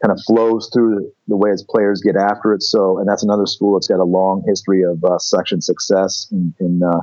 kind 0.02 0.12
of 0.12 0.24
flows 0.26 0.70
through 0.74 1.12
the 1.28 1.36
way 1.36 1.50
its 1.50 1.64
players 1.64 2.02
get 2.02 2.16
after 2.16 2.54
it. 2.54 2.62
So, 2.62 3.00
and 3.00 3.08
that's 3.08 3.24
another 3.24 3.46
school 3.46 3.74
that's 3.74 3.88
got 3.88 4.00
a 4.00 4.06
long 4.06 4.44
history 4.48 4.84
of 4.84 5.04
uh, 5.04 5.18
section 5.20 5.62
success 5.62 6.28
in 6.32 6.54
in, 6.60 6.84
uh, 6.84 7.02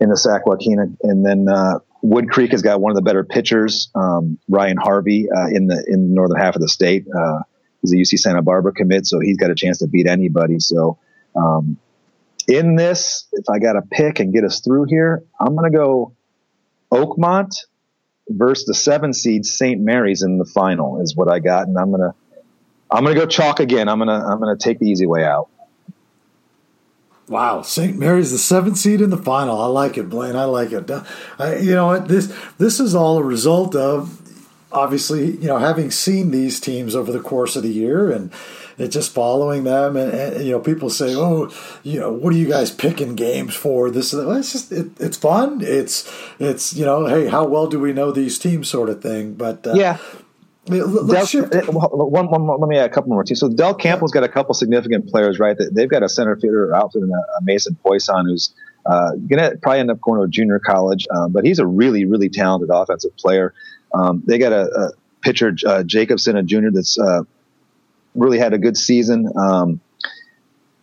in 0.00 0.10
the 0.10 0.16
Sac 0.16 0.46
Joaquin. 0.46 0.96
And 1.02 1.24
then 1.24 1.48
uh, 1.48 1.78
Wood 2.02 2.28
Creek 2.30 2.52
has 2.52 2.62
got 2.62 2.80
one 2.80 2.90
of 2.90 2.96
the 2.96 3.02
better 3.02 3.24
pitchers, 3.24 3.90
um, 3.94 4.38
Ryan 4.48 4.76
Harvey, 4.76 5.28
uh, 5.30 5.48
in 5.48 5.66
the 5.66 5.84
in 5.86 6.08
the 6.08 6.14
northern 6.14 6.38
half 6.38 6.54
of 6.54 6.60
the 6.60 6.68
state. 6.68 7.06
Uh, 7.08 7.40
he's 7.80 7.92
a 7.92 7.96
UC 7.96 8.18
Santa 8.18 8.42
Barbara 8.42 8.72
commit, 8.72 9.06
so 9.06 9.20
he's 9.20 9.36
got 9.36 9.50
a 9.50 9.54
chance 9.54 9.78
to 9.78 9.86
beat 9.86 10.06
anybody. 10.06 10.58
So. 10.58 10.98
Um, 11.34 11.78
in 12.48 12.74
this, 12.74 13.28
if 13.32 13.44
I 13.48 13.60
got 13.60 13.74
to 13.74 13.82
pick 13.82 14.18
and 14.18 14.32
get 14.32 14.44
us 14.44 14.60
through 14.60 14.86
here, 14.88 15.22
I'm 15.40 15.54
going 15.54 15.70
to 15.70 15.76
go 15.76 16.12
Oakmont 16.90 17.54
versus 18.28 18.66
the 18.66 18.74
seven 18.74 19.12
seed 19.12 19.44
St. 19.44 19.80
Mary's 19.80 20.22
in 20.22 20.38
the 20.38 20.44
final 20.44 21.00
is 21.00 21.16
what 21.16 21.28
I 21.28 21.38
got, 21.38 21.66
and 21.66 21.76
I'm 21.78 21.90
gonna 21.90 22.14
I'm 22.90 23.04
gonna 23.04 23.16
go 23.16 23.26
chalk 23.26 23.60
again. 23.60 23.88
I'm 23.88 23.98
gonna 23.98 24.24
I'm 24.26 24.38
gonna 24.38 24.56
take 24.56 24.78
the 24.78 24.86
easy 24.86 25.06
way 25.06 25.24
out. 25.24 25.48
Wow, 27.28 27.62
St. 27.62 27.96
Mary's 27.96 28.32
the 28.32 28.38
seventh 28.38 28.76
seed 28.76 29.00
in 29.00 29.10
the 29.10 29.16
final. 29.16 29.60
I 29.60 29.66
like 29.66 29.96
it, 29.96 30.08
Blaine. 30.08 30.36
I 30.36 30.44
like 30.44 30.72
it. 30.72 30.90
I, 31.38 31.56
you 31.56 31.74
know 31.74 31.98
This 31.98 32.34
this 32.58 32.80
is 32.80 32.94
all 32.94 33.18
a 33.18 33.22
result 33.22 33.74
of 33.74 34.18
obviously 34.70 35.32
you 35.32 35.46
know 35.46 35.58
having 35.58 35.90
seen 35.90 36.30
these 36.30 36.60
teams 36.60 36.94
over 36.94 37.12
the 37.12 37.20
course 37.20 37.56
of 37.56 37.62
the 37.62 37.72
year 37.72 38.10
and 38.10 38.32
it's 38.78 38.94
just 38.94 39.12
following 39.12 39.64
them. 39.64 39.96
And, 39.96 40.12
and, 40.12 40.44
you 40.44 40.52
know, 40.52 40.60
people 40.60 40.90
say, 40.90 41.14
"Oh, 41.14 41.52
you 41.82 42.00
know, 42.00 42.12
what 42.12 42.32
are 42.32 42.36
you 42.36 42.48
guys 42.48 42.70
picking 42.70 43.14
games 43.14 43.54
for?" 43.54 43.90
This, 43.90 44.12
well, 44.12 44.32
it's 44.32 44.52
just 44.52 44.72
it, 44.72 44.88
it's 45.00 45.16
fun. 45.16 45.60
It's 45.62 46.10
it's 46.38 46.74
you 46.74 46.84
know, 46.84 47.06
hey, 47.06 47.28
how 47.28 47.46
well 47.46 47.66
do 47.66 47.78
we 47.78 47.92
know 47.92 48.12
these 48.12 48.38
teams, 48.38 48.68
sort 48.68 48.88
of 48.88 49.02
thing. 49.02 49.34
But 49.34 49.66
uh, 49.66 49.74
yeah. 49.74 49.98
Let's 50.68 51.08
Del, 51.08 51.26
shift. 51.26 51.72
One, 51.72 52.30
one, 52.30 52.46
one, 52.46 52.60
let 52.60 52.68
me 52.68 52.78
add 52.78 52.88
a 52.88 52.94
couple 52.94 53.10
more 53.10 53.24
teams. 53.24 53.40
So 53.40 53.48
Del 53.48 53.74
Campo's 53.74 54.12
got 54.12 54.22
a 54.22 54.28
couple 54.28 54.54
significant 54.54 55.08
players, 55.08 55.40
right? 55.40 55.56
They've 55.72 55.88
got 55.90 56.04
a 56.04 56.08
center 56.08 56.36
fielder 56.36 56.72
outfit 56.72 57.02
and 57.02 57.10
a, 57.10 57.42
Mason 57.42 57.76
Poisson 57.84 58.26
who's 58.26 58.54
uh, 58.86 59.16
gonna 59.26 59.56
probably 59.60 59.80
end 59.80 59.90
up 59.90 60.00
going 60.00 60.20
to 60.20 60.24
a 60.24 60.28
junior 60.28 60.60
college, 60.60 61.08
um, 61.10 61.32
but 61.32 61.44
he's 61.44 61.58
a 61.58 61.66
really, 61.66 62.04
really 62.04 62.28
talented 62.28 62.70
offensive 62.72 63.16
player. 63.16 63.54
Um, 63.92 64.22
they 64.24 64.38
got 64.38 64.52
a, 64.52 64.70
a 64.70 64.90
pitcher, 65.22 65.54
uh, 65.66 65.82
Jacobson, 65.82 66.36
a 66.36 66.42
junior 66.42 66.70
that's 66.70 66.98
uh, 66.98 67.22
really 68.14 68.38
had 68.38 68.52
a 68.52 68.58
good 68.58 68.76
season. 68.76 69.28
Um, 69.36 69.80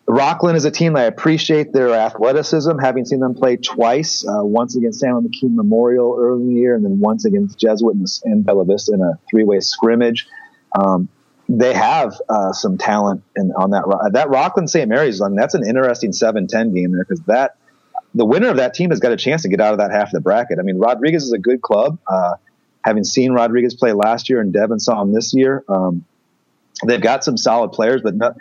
Rocklin 0.08 0.56
is 0.56 0.66
a 0.66 0.72
team 0.72 0.96
I 0.96 1.04
appreciate 1.04 1.72
their 1.72 1.94
athleticism, 1.94 2.80
having 2.80 3.06
seen 3.06 3.20
them 3.20 3.36
play 3.36 3.58
twice, 3.58 4.26
uh, 4.28 4.44
once 4.44 4.76
against 4.76 5.00
San 5.00 5.12
McKean 5.12 5.54
Memorial 5.54 6.18
early 6.20 6.42
in 6.42 6.48
the 6.50 6.56
year, 6.56 6.76
and 6.76 6.84
then 6.84 7.00
once 7.00 7.26
against 7.26 7.60
Jesuit 7.60 7.96
and 8.24 8.44
Bella 8.44 8.66
Vista 8.66 8.94
in 8.94 9.02
a 9.02 9.20
three-way 9.30 9.60
scrimmage. 9.60 10.28
Um, 10.76 11.10
they 11.48 11.74
have 11.74 12.20
uh, 12.28 12.54
some 12.54 12.78
talent 12.80 13.24
in, 13.36 13.52
on 13.52 13.72
that. 13.72 13.84
That 14.14 14.30
Rocklin 14.30 14.68
St. 14.68 14.90
Mary's, 14.90 15.22
I 15.22 15.28
mean, 15.28 15.36
that's 15.36 15.54
an 15.54 15.68
interesting 15.68 16.12
7-10 16.12 16.74
game 16.74 16.92
there 16.92 17.04
because 17.04 17.22
that 17.26 17.58
the 18.16 18.26
winner 18.26 18.50
of 18.50 18.58
that 18.58 18.74
team 18.74 18.90
has 18.90 19.00
got 19.00 19.12
a 19.12 19.18
chance 19.18 19.44
to 19.44 19.50
get 19.50 19.62
out 19.62 19.74
of 19.74 19.80
that 19.80 19.92
half 19.92 20.08
of 20.08 20.14
the 20.14 20.22
bracket. 20.22 20.58
I 20.60 20.64
mean, 20.64 20.78
Rodriguez 20.78 21.24
is 21.24 21.34
a 21.34 21.38
good 21.38 21.62
club. 21.62 22.00
Uh, 22.08 22.36
having 22.84 23.04
seen 23.04 23.32
Rodriguez 23.32 23.76
play 23.76 23.94
last 23.94 24.30
year 24.30 24.42
and 24.42 24.52
Devin 24.52 24.80
saw 24.80 25.02
him 25.02 25.14
this 25.14 25.34
year, 25.34 25.64
um, 25.68 26.06
they've 26.86 27.02
got 27.02 27.24
some 27.24 27.38
solid 27.38 27.70
players, 27.70 28.02
but 28.02 28.16
not, 28.16 28.36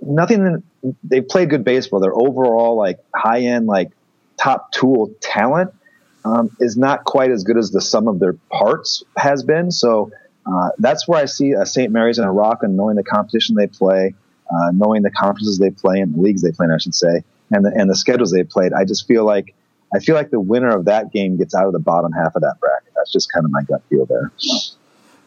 nothing. 0.00 0.62
They've 1.04 1.26
played 1.26 1.50
good 1.50 1.64
baseball. 1.64 2.00
Their 2.00 2.14
overall 2.14 2.76
like 2.76 2.98
high 3.14 3.40
end 3.40 3.66
like 3.66 3.90
top 4.36 4.72
tool 4.72 5.12
talent 5.20 5.72
um, 6.24 6.54
is 6.60 6.76
not 6.76 7.04
quite 7.04 7.30
as 7.30 7.44
good 7.44 7.56
as 7.56 7.70
the 7.70 7.80
sum 7.80 8.08
of 8.08 8.18
their 8.18 8.34
parts 8.50 9.02
has 9.16 9.42
been. 9.42 9.70
So 9.70 10.10
uh, 10.46 10.70
that's 10.78 11.06
where 11.06 11.20
I 11.20 11.26
see 11.26 11.52
a 11.52 11.66
St. 11.66 11.92
Mary's 11.92 12.18
and 12.18 12.26
a 12.26 12.30
Rock, 12.30 12.62
and 12.62 12.76
knowing 12.76 12.96
the 12.96 13.04
competition 13.04 13.54
they 13.54 13.68
play, 13.68 14.14
uh, 14.50 14.70
knowing 14.72 15.02
the 15.02 15.10
conferences 15.10 15.58
they 15.58 15.70
play 15.70 16.00
and 16.00 16.14
the 16.14 16.20
leagues 16.20 16.42
they 16.42 16.50
play, 16.50 16.64
in, 16.64 16.72
I 16.72 16.78
should 16.78 16.94
say, 16.94 17.22
and 17.50 17.64
the 17.64 17.72
and 17.74 17.88
the 17.88 17.94
schedules 17.94 18.32
they 18.32 18.42
played. 18.44 18.72
I 18.72 18.84
just 18.84 19.06
feel 19.06 19.24
like 19.24 19.54
I 19.94 19.98
feel 20.00 20.14
like 20.14 20.30
the 20.30 20.40
winner 20.40 20.74
of 20.74 20.86
that 20.86 21.12
game 21.12 21.36
gets 21.36 21.54
out 21.54 21.66
of 21.66 21.72
the 21.72 21.78
bottom 21.78 22.12
half 22.12 22.34
of 22.34 22.42
that 22.42 22.56
bracket. 22.60 22.92
That's 22.96 23.12
just 23.12 23.32
kind 23.32 23.44
of 23.44 23.50
my 23.50 23.62
gut 23.62 23.82
feel 23.88 24.06
there. 24.06 24.32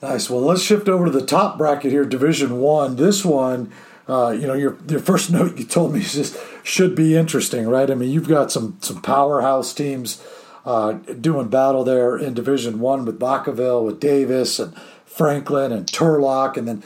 Nice. 0.02 0.30
Well, 0.30 0.42
let's 0.42 0.62
shift 0.62 0.88
over 0.88 1.06
to 1.06 1.12
the 1.12 1.26
top 1.26 1.58
bracket 1.58 1.92
here, 1.92 2.06
Division 2.06 2.60
One. 2.60 2.96
This 2.96 3.24
one, 3.26 3.72
uh, 4.08 4.36
you 4.38 4.46
know, 4.46 4.54
your 4.54 4.78
your 4.88 5.00
first 5.00 5.32
note 5.32 5.58
you 5.58 5.66
told 5.66 5.94
me 5.94 6.02
is 6.02 6.14
just 6.14 6.38
should 6.64 6.96
be 6.96 7.16
interesting, 7.16 7.68
right? 7.68 7.90
I 7.90 7.96
mean, 7.96 8.12
you've 8.12 8.28
got 8.28 8.52
some 8.52 8.78
some 8.82 9.02
powerhouse 9.02 9.74
teams 9.74 10.24
uh, 10.66 10.94
doing 10.94 11.48
battle 11.48 11.84
there 11.84 12.18
in 12.18 12.34
Division 12.34 12.80
One 12.80 13.06
with 13.06 13.20
Vacaville, 13.20 13.86
with 13.86 14.00
Davis 14.00 14.60
and 14.60 14.76
Franklin 15.06 15.72
and 15.72 15.88
Turlock, 15.88 16.58
and 16.58 16.68
then 16.68 16.84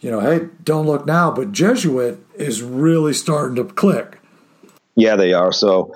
you 0.00 0.10
know, 0.10 0.20
hey, 0.20 0.48
don't 0.62 0.86
look 0.86 1.06
now, 1.06 1.30
but 1.30 1.52
Jesuit 1.52 2.24
is 2.34 2.62
really 2.62 3.14
starting 3.14 3.56
to 3.56 3.64
click. 3.64 4.18
Yeah, 4.96 5.16
they 5.16 5.32
are. 5.32 5.52
So, 5.52 5.94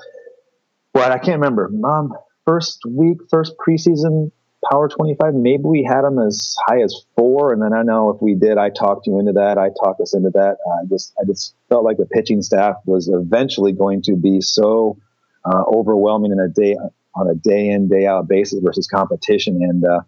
what 0.93 1.11
I 1.11 1.19
can't 1.19 1.41
remember. 1.41 1.69
Mom, 1.69 2.14
first 2.45 2.81
week, 2.87 3.19
first 3.29 3.55
preseason 3.59 4.31
Power 4.71 4.89
25, 4.89 5.35
maybe 5.35 5.62
we 5.62 5.85
had 5.85 6.03
them 6.03 6.19
as 6.19 6.57
high 6.67 6.83
as 6.83 7.05
four. 7.17 7.53
And 7.53 7.62
then 7.62 7.73
I 7.73 7.83
know 7.83 8.11
if 8.11 8.21
we 8.21 8.35
did, 8.35 8.59
I 8.59 8.71
talked 8.71 9.07
you 9.07 9.19
into 9.19 9.33
that. 9.33 9.59
I 9.59 9.69
talked 9.69 10.01
us 10.01 10.14
into 10.14 10.31
that. 10.31 10.57
I 10.67 10.87
just, 10.89 11.14
I 11.21 11.25
just 11.27 11.55
felt 11.69 11.85
like 11.85 11.99
the 11.99 12.07
pitching 12.07 12.43
staff 12.43 12.77
was 12.85 13.09
eventually 13.09 13.73
going 13.73 14.03
to 14.03 14.17
be 14.17 14.41
so 14.41 14.99
uh, 15.45 15.62
overwhelming 15.73 16.33
in 16.33 16.41
a 16.41 16.49
day 16.49 16.77
on 17.14 17.31
a 17.31 17.35
day 17.35 17.71
in 17.71 17.89
day 17.89 18.07
out 18.07 18.29
basis 18.29 18.61
versus 18.62 18.87
competition. 18.87 19.62
And 19.62 19.85
uh, 19.85 20.01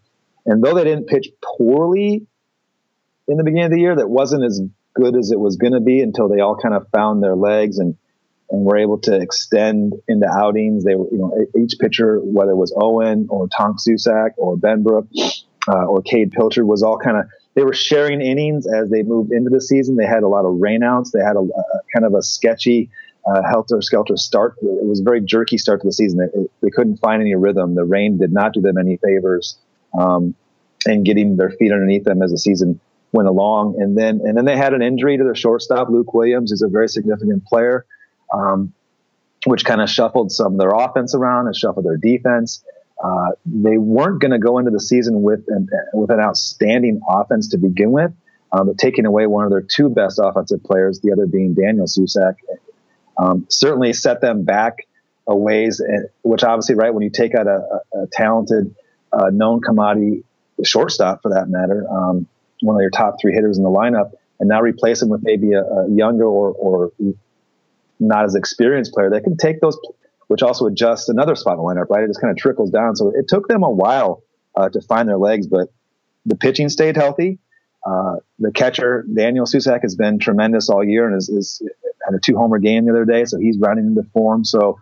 and 0.44 0.62
though 0.62 0.74
they 0.74 0.84
didn't 0.84 1.06
pitch 1.06 1.28
poorly 1.42 2.26
in 3.26 3.36
the 3.36 3.44
beginning 3.44 3.66
of 3.66 3.72
the 3.72 3.80
year, 3.80 3.96
that 3.96 4.08
wasn't 4.08 4.44
as 4.44 4.60
good 4.94 5.16
as 5.16 5.30
it 5.30 5.38
was 5.38 5.56
going 5.56 5.72
to 5.72 5.80
be 5.80 6.00
until 6.00 6.28
they 6.28 6.40
all 6.40 6.56
kind 6.56 6.74
of 6.74 6.88
found 6.90 7.22
their 7.22 7.36
legs 7.36 7.78
and 7.78 7.96
and 8.50 8.64
were 8.64 8.78
able 8.78 8.98
to 8.98 9.14
extend 9.14 9.94
into 10.08 10.26
outings. 10.26 10.84
They 10.84 10.94
were, 10.94 11.06
you 11.10 11.18
know, 11.18 11.46
each 11.62 11.74
pitcher, 11.78 12.20
whether 12.20 12.52
it 12.52 12.56
was 12.56 12.72
Owen 12.76 13.26
or 13.30 13.48
Tonk 13.48 13.78
Susak 13.78 14.30
or 14.36 14.56
Benbrook 14.56 15.08
uh, 15.68 15.84
or 15.84 16.02
Cade 16.02 16.32
Pilcher, 16.32 16.64
was 16.64 16.82
all 16.82 16.98
kind 16.98 17.18
of 17.18 17.26
they 17.54 17.64
were 17.64 17.74
sharing 17.74 18.20
innings 18.20 18.66
as 18.66 18.88
they 18.88 19.02
moved 19.02 19.32
into 19.32 19.50
the 19.50 19.60
season. 19.60 19.96
They 19.96 20.06
had 20.06 20.22
a 20.22 20.28
lot 20.28 20.44
of 20.44 20.54
rainouts. 20.56 21.10
They 21.10 21.20
had 21.20 21.36
a, 21.36 21.40
a 21.40 21.80
kind 21.92 22.06
of 22.06 22.14
a 22.14 22.22
sketchy 22.22 22.88
uh, 23.26 23.42
helter 23.42 23.82
skelter 23.82 24.16
start. 24.16 24.54
It 24.62 24.86
was 24.86 25.00
a 25.00 25.02
very 25.02 25.20
jerky 25.20 25.58
start 25.58 25.80
to 25.82 25.88
the 25.88 25.92
season. 25.92 26.18
They, 26.18 26.46
they, 26.62 26.70
couldn't 26.70 26.98
find 26.98 27.20
any 27.20 27.34
rhythm. 27.34 27.74
The 27.74 27.84
rain 27.84 28.16
did 28.16 28.32
not 28.32 28.54
do 28.54 28.60
them 28.60 28.78
any 28.78 28.96
favors, 28.96 29.58
um, 29.98 30.34
and 30.86 31.04
getting 31.04 31.36
their 31.36 31.50
feet 31.50 31.72
underneath 31.72 32.04
them 32.04 32.22
as 32.22 32.30
the 32.30 32.38
season 32.38 32.80
went 33.12 33.28
along. 33.28 33.80
And 33.80 33.98
then 33.98 34.20
and 34.24 34.36
then 34.36 34.44
they 34.44 34.56
had 34.56 34.72
an 34.72 34.82
injury 34.82 35.18
to 35.18 35.24
their 35.24 35.34
shortstop. 35.34 35.88
Luke 35.90 36.14
Williams 36.14 36.52
is 36.52 36.62
a 36.62 36.68
very 36.68 36.88
significant 36.88 37.44
player, 37.44 37.84
um, 38.32 38.72
which 39.46 39.64
kind 39.64 39.80
of 39.80 39.88
shuffled 39.88 40.32
some 40.32 40.52
of 40.52 40.58
their 40.58 40.70
offense 40.70 41.14
around 41.14 41.46
and 41.46 41.56
shuffled 41.56 41.84
their 41.84 41.96
defense. 41.96 42.62
Uh, 43.02 43.30
they 43.46 43.78
weren't 43.78 44.20
going 44.20 44.32
to 44.32 44.38
go 44.38 44.58
into 44.58 44.70
the 44.70 44.80
season 44.80 45.22
with 45.22 45.44
an, 45.48 45.68
with 45.92 46.10
an 46.10 46.18
outstanding 46.20 47.00
offense 47.08 47.48
to 47.48 47.58
begin 47.58 47.92
with, 47.92 48.12
um, 48.52 48.66
but 48.66 48.76
taking 48.78 49.06
away 49.06 49.26
one 49.26 49.44
of 49.44 49.50
their 49.50 49.62
two 49.62 49.88
best 49.88 50.18
offensive 50.22 50.62
players, 50.64 51.00
the 51.00 51.12
other 51.12 51.26
being 51.26 51.54
Daniel 51.54 51.86
Susac, 51.86 52.34
um, 53.16 53.46
certainly 53.48 53.92
set 53.92 54.20
them 54.20 54.42
back 54.42 54.86
a 55.28 55.36
ways, 55.36 55.80
which 56.22 56.42
obviously, 56.42 56.74
right, 56.74 56.92
when 56.92 57.02
you 57.02 57.10
take 57.10 57.34
out 57.34 57.46
a, 57.46 57.82
a, 57.94 58.02
a 58.02 58.06
talented, 58.10 58.74
uh, 59.12 59.30
known 59.30 59.60
commodity 59.60 60.24
shortstop 60.64 61.22
for 61.22 61.30
that 61.34 61.48
matter, 61.48 61.86
um, 61.90 62.26
one 62.60 62.74
of 62.76 62.80
your 62.80 62.90
top 62.90 63.16
three 63.20 63.32
hitters 63.32 63.58
in 63.58 63.62
the 63.62 63.70
lineup, 63.70 64.12
and 64.40 64.48
now 64.48 64.60
replace 64.60 65.02
him 65.02 65.08
with 65.08 65.22
maybe 65.22 65.52
a, 65.52 65.62
a 65.62 65.90
younger 65.90 66.24
or, 66.24 66.52
or 66.52 66.92
not 68.00 68.24
as 68.24 68.34
experienced 68.34 68.92
player 68.92 69.10
they 69.10 69.20
can 69.20 69.36
take 69.36 69.60
those, 69.60 69.78
which 70.28 70.42
also 70.42 70.66
adjusts 70.66 71.08
another 71.08 71.34
spot 71.34 71.54
in 71.54 71.58
the 71.58 71.64
lineup, 71.64 71.90
right? 71.90 72.04
It 72.04 72.08
just 72.08 72.20
kind 72.20 72.30
of 72.30 72.36
trickles 72.36 72.70
down. 72.70 72.96
So 72.96 73.12
it 73.14 73.28
took 73.28 73.48
them 73.48 73.62
a 73.62 73.70
while 73.70 74.22
uh, 74.56 74.68
to 74.68 74.80
find 74.82 75.08
their 75.08 75.18
legs, 75.18 75.46
but 75.46 75.68
the 76.26 76.36
pitching 76.36 76.68
stayed 76.68 76.96
healthy. 76.96 77.38
Uh, 77.86 78.16
the 78.38 78.50
catcher 78.52 79.06
Daniel 79.14 79.46
Susac 79.46 79.82
has 79.82 79.94
been 79.94 80.18
tremendous 80.18 80.68
all 80.68 80.84
year 80.84 81.06
and 81.06 81.16
is, 81.16 81.28
is 81.28 81.62
had 82.04 82.14
a 82.14 82.18
two 82.18 82.36
homer 82.36 82.58
game 82.58 82.86
the 82.86 82.92
other 82.92 83.04
day, 83.04 83.24
so 83.24 83.38
he's 83.38 83.58
running 83.58 83.86
into 83.86 84.02
form. 84.12 84.44
So 84.44 84.78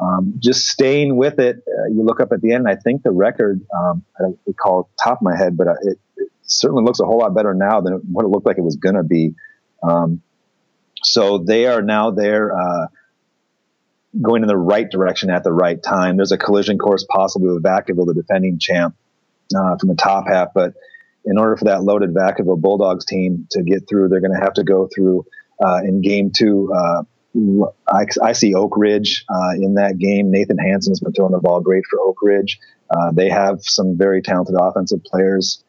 um, 0.00 0.34
just 0.38 0.66
staying 0.66 1.16
with 1.16 1.38
it. 1.38 1.56
Uh, 1.66 1.88
you 1.88 2.02
look 2.02 2.20
up 2.20 2.32
at 2.32 2.42
the 2.42 2.52
end, 2.52 2.68
I 2.68 2.76
think 2.76 3.02
the 3.02 3.10
record 3.10 3.62
um, 3.76 4.04
I 4.18 4.22
don't 4.22 4.38
recall 4.46 4.90
top 5.02 5.18
of 5.18 5.22
my 5.22 5.36
head, 5.36 5.56
but 5.56 5.68
uh, 5.68 5.74
it, 5.82 5.98
it, 6.16 6.28
certainly 6.48 6.84
looks 6.84 7.00
a 7.00 7.04
whole 7.04 7.18
lot 7.18 7.34
better 7.34 7.54
now 7.54 7.80
than 7.80 7.94
what 8.12 8.24
it 8.24 8.28
looked 8.28 8.46
like 8.46 8.56
it 8.56 8.62
was 8.62 8.76
going 8.76 8.94
to 8.94 9.02
be. 9.02 9.34
Um, 9.82 10.22
so 11.06 11.38
they 11.38 11.66
are 11.66 11.82
now 11.82 12.10
there. 12.10 12.56
Uh, 12.56 12.86
going 14.22 14.42
in 14.42 14.48
the 14.48 14.56
right 14.56 14.90
direction 14.90 15.30
at 15.30 15.44
the 15.44 15.52
right 15.52 15.82
time. 15.82 16.16
There's 16.16 16.32
a 16.32 16.38
collision 16.38 16.78
course 16.78 17.04
possibly 17.08 17.48
with 17.48 17.62
Vacaville, 17.62 18.06
the 18.06 18.14
defending 18.14 18.58
champ, 18.58 18.96
uh, 19.54 19.76
from 19.76 19.88
the 19.88 19.94
top 19.94 20.26
half. 20.26 20.48
But 20.54 20.74
in 21.24 21.38
order 21.38 21.56
for 21.56 21.64
that 21.66 21.82
loaded 21.82 22.14
Vacaville 22.14 22.60
Bulldogs 22.60 23.04
team 23.04 23.46
to 23.50 23.62
get 23.62 23.88
through, 23.88 24.08
they're 24.08 24.20
going 24.20 24.34
to 24.34 24.40
have 24.40 24.54
to 24.54 24.64
go 24.64 24.88
through 24.94 25.26
uh, 25.64 25.80
in 25.84 26.00
game 26.00 26.30
two. 26.34 26.72
Uh, 26.72 27.02
I, 27.86 28.06
I, 28.22 28.32
see 28.32 28.54
Oak 28.54 28.78
Ridge 28.78 29.26
uh, 29.28 29.50
in 29.56 29.74
that 29.74 29.98
game. 29.98 30.30
Nathan 30.30 30.56
Hanson 30.56 30.92
has 30.92 31.00
been 31.00 31.12
throwing 31.12 31.32
the 31.32 31.38
ball 31.38 31.60
great 31.60 31.84
for 31.90 32.00
Oak 32.00 32.16
Ridge. 32.22 32.58
Uh, 32.88 33.10
they 33.12 33.28
have 33.28 33.58
some 33.60 33.98
very 33.98 34.22
talented 34.22 34.54
offensive 34.58 35.04
players. 35.04 35.62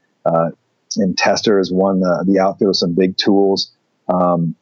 And 0.96 1.18
Tester 1.18 1.58
has 1.58 1.72
won 1.72 2.00
the, 2.00 2.24
the 2.26 2.40
outfield 2.40 2.70
with 2.70 2.78
some 2.78 2.94
big 2.94 3.18
tools. 3.18 3.72
Um, 4.08 4.56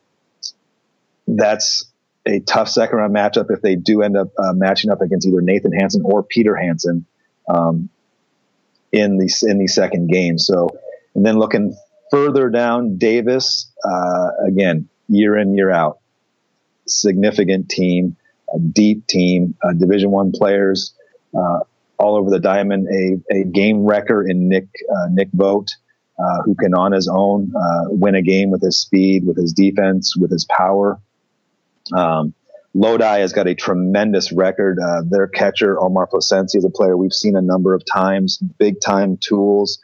that's 1.28 1.86
a 2.26 2.40
tough 2.40 2.70
second 2.70 2.98
round 2.98 3.16
matchup 3.16 3.52
if 3.52 3.62
they 3.62 3.76
do 3.76 4.02
end 4.02 4.18
up 4.18 4.30
uh, 4.38 4.54
matching 4.54 4.92
up 4.92 5.02
against 5.02 5.28
either 5.28 5.42
Nathan 5.42 5.72
Hanson 5.72 6.02
or 6.04 6.24
Peter 6.24 6.56
Hanson 6.56 7.06
um, 7.48 7.90
in 8.92 9.18
the 9.18 9.32
in 9.48 9.60
the 9.60 9.68
second 9.68 10.10
game. 10.10 10.38
So, 10.38 10.70
and 11.14 11.26
then 11.26 11.38
looking 11.38 11.78
further 12.10 12.50
down, 12.50 12.98
Davis 12.98 13.72
uh, 13.84 14.30
again 14.48 14.90
year 15.08 15.38
in 15.38 15.56
year 15.56 15.72
out. 15.72 16.00
Significant 16.88 17.70
team, 17.70 18.16
a 18.54 18.60
deep 18.60 19.08
team, 19.08 19.56
uh, 19.64 19.74
Division 19.74 20.12
One 20.12 20.32
players 20.32 20.94
uh, 21.38 21.60
all 21.98 22.16
over 22.16 22.30
the 22.30 22.40
diamond. 22.40 22.88
A, 22.88 23.36
a 23.36 23.44
game 23.44 23.86
wrecker 23.86 24.28
in 24.28 24.50
Nick 24.50 24.68
uh, 24.90 25.08
Nick 25.12 25.30
Vogt, 25.34 25.76
uh, 26.20 26.42
who 26.44 26.56
can 26.56 26.74
on 26.74 26.92
his 26.92 27.08
own 27.08 27.52
win 27.88 28.16
a 28.16 28.22
game 28.22 28.50
with 28.50 28.62
his 28.62 28.80
speed, 28.80 29.26
with 29.26 29.38
his 29.38 29.54
defense, 29.54 30.16
with 30.16 30.32
his 30.32 30.46
power. 30.46 31.00
Um, 31.94 32.34
Lodi 32.74 33.20
has 33.20 33.32
got 33.32 33.48
a 33.48 33.56
tremendous 33.56 34.34
record. 34.34 34.80
Uh, 34.80 35.02
their 35.10 35.28
catcher, 35.28 35.82
Omar 35.82 36.08
Plasencia, 36.08 36.58
is 36.58 36.66
a 36.66 36.70
player 36.70 36.98
we've 36.98 37.14
seen 37.14 37.38
a 37.38 37.42
number 37.42 37.74
of 37.74 37.84
times, 37.86 38.38
big 38.38 38.82
time 38.82 39.18
tools. 39.18 39.80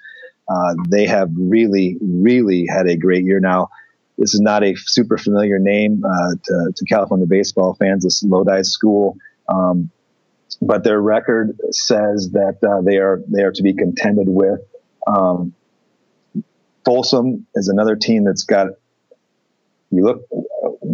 Uh, 0.49 0.76
they 0.89 1.06
have 1.06 1.30
really, 1.34 1.97
really 2.02 2.66
had 2.68 2.88
a 2.88 2.97
great 2.97 3.24
year. 3.24 3.39
Now, 3.39 3.70
this 4.18 4.34
is 4.34 4.41
not 4.41 4.64
a 4.64 4.76
super 4.76 5.18
familiar 5.18 5.58
name 5.58 6.04
uh, 6.04 6.36
to, 6.43 6.74
to, 6.76 6.86
California 6.86 7.26
baseball 7.26 7.76
fans. 7.76 8.04
This 8.04 8.22
Lodi 8.24 8.62
school, 8.64 9.18
um, 9.47 9.89
but 10.62 10.84
their 10.84 11.02
record 11.02 11.58
says 11.72 12.32
that 12.32 12.58
uh, 12.62 12.82
they 12.82 12.97
are 12.97 13.22
they 13.28 13.43
are 13.43 13.54
to 13.54 13.64
be 13.64 13.74
contended 13.74 14.28
with. 14.28 14.60
Um, 15.08 15.54
Folsom 16.84 17.47
is 17.56 17.70
another 17.70 17.95
team 17.95 18.26
that's 18.26 18.43
got. 18.43 18.68
You 19.91 20.06
look, 20.06 20.28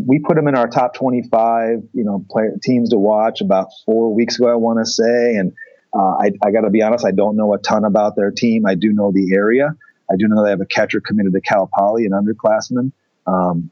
we 0.08 0.20
put 0.20 0.36
them 0.36 0.48
in 0.48 0.56
our 0.56 0.70
top 0.70 0.94
25, 0.94 1.84
you 1.94 2.04
know, 2.04 2.26
play, 2.32 2.46
teams 2.64 2.90
to 2.92 2.98
watch 2.98 3.42
about 3.42 3.68
four 3.86 4.14
weeks 4.14 4.40
ago. 4.40 4.50
I 4.50 4.56
want 4.56 4.80
to 4.80 4.86
say, 4.86 5.36
and 5.36 5.52
uh, 5.94 6.16
I, 6.18 6.32
I 6.42 6.52
got 6.52 6.62
to 6.62 6.70
be 6.70 6.82
honest, 6.82 7.06
I 7.06 7.12
don't 7.12 7.36
know 7.36 7.54
a 7.54 7.58
ton 7.60 7.84
about 7.84 8.16
their 8.16 8.32
team. 8.32 8.66
I 8.66 8.76
do 8.76 8.94
know 8.94 9.12
the 9.12 9.34
area. 9.36 9.76
I 10.10 10.16
do 10.18 10.30
know 10.30 10.46
they 10.46 10.50
have 10.50 10.62
a 10.62 10.66
catcher 10.66 11.02
committed 11.02 11.34
to 11.34 11.42
Cal 11.42 11.70
Poly, 11.78 12.06
an 12.06 12.14
underclassman. 12.14 12.94
Um, 13.28 13.70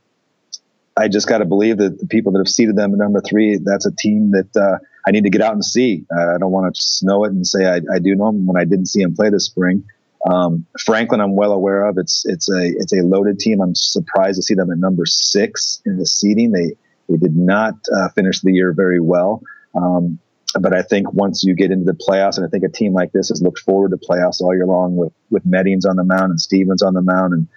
I 0.97 1.07
just 1.07 1.27
got 1.27 1.37
to 1.37 1.45
believe 1.45 1.77
that 1.77 1.99
the 1.99 2.07
people 2.07 2.33
that 2.33 2.39
have 2.39 2.49
seeded 2.49 2.75
them 2.75 2.91
at 2.91 2.97
number 2.97 3.21
three, 3.21 3.57
that's 3.57 3.85
a 3.85 3.91
team 3.91 4.31
that 4.31 4.57
uh, 4.57 4.77
I 5.07 5.11
need 5.11 5.23
to 5.23 5.29
get 5.29 5.41
out 5.41 5.53
and 5.53 5.63
see. 5.63 6.05
Uh, 6.13 6.35
I 6.35 6.37
don't 6.37 6.51
want 6.51 6.75
to 6.75 6.81
snow 6.81 7.23
it 7.23 7.31
and 7.31 7.47
say 7.47 7.65
I, 7.65 7.77
I, 7.93 7.99
do 7.99 8.13
know 8.15 8.27
them 8.27 8.45
when 8.45 8.57
I 8.57 8.65
didn't 8.65 8.87
see 8.87 9.01
them 9.01 9.15
play 9.15 9.29
this 9.29 9.45
spring. 9.45 9.85
Um, 10.25 10.65
Franklin, 10.79 11.21
I'm 11.21 11.35
well 11.35 11.51
aware 11.51 11.85
of. 11.85 11.97
It's 11.97 12.23
it's 12.25 12.49
a 12.49 12.63
it's 12.65 12.93
a 12.93 13.03
loaded 13.03 13.39
team. 13.39 13.61
I'm 13.61 13.75
surprised 13.75 14.37
to 14.37 14.43
see 14.43 14.55
them 14.55 14.71
at 14.71 14.77
number 14.77 15.05
six 15.05 15.81
in 15.85 15.97
the 15.97 16.05
seeding. 16.05 16.51
They 16.51 16.75
they 17.07 17.17
did 17.17 17.35
not 17.35 17.75
uh, 17.95 18.09
finish 18.09 18.41
the 18.41 18.51
year 18.51 18.73
very 18.73 18.99
well. 18.99 19.41
Um, 19.75 20.19
but 20.59 20.73
I 20.73 20.81
think 20.81 21.11
once 21.13 21.43
you 21.43 21.53
get 21.53 21.71
into 21.71 21.85
the 21.85 21.93
playoffs, 21.93 22.37
and 22.37 22.45
I 22.45 22.49
think 22.49 22.63
a 22.63 22.69
team 22.69 22.93
like 22.93 23.11
this 23.11 23.29
has 23.29 23.41
looked 23.41 23.59
forward 23.59 23.91
to 23.91 23.97
playoffs 23.97 24.41
all 24.41 24.55
year 24.55 24.65
long 24.65 24.95
with 24.95 25.13
with 25.29 25.45
Meddings 25.45 25.85
on 25.85 25.95
the 25.95 26.03
mound 26.03 26.31
and 26.31 26.41
Stevens 26.41 26.81
on 26.81 26.93
the 26.93 27.01
mound 27.01 27.33
and 27.33 27.47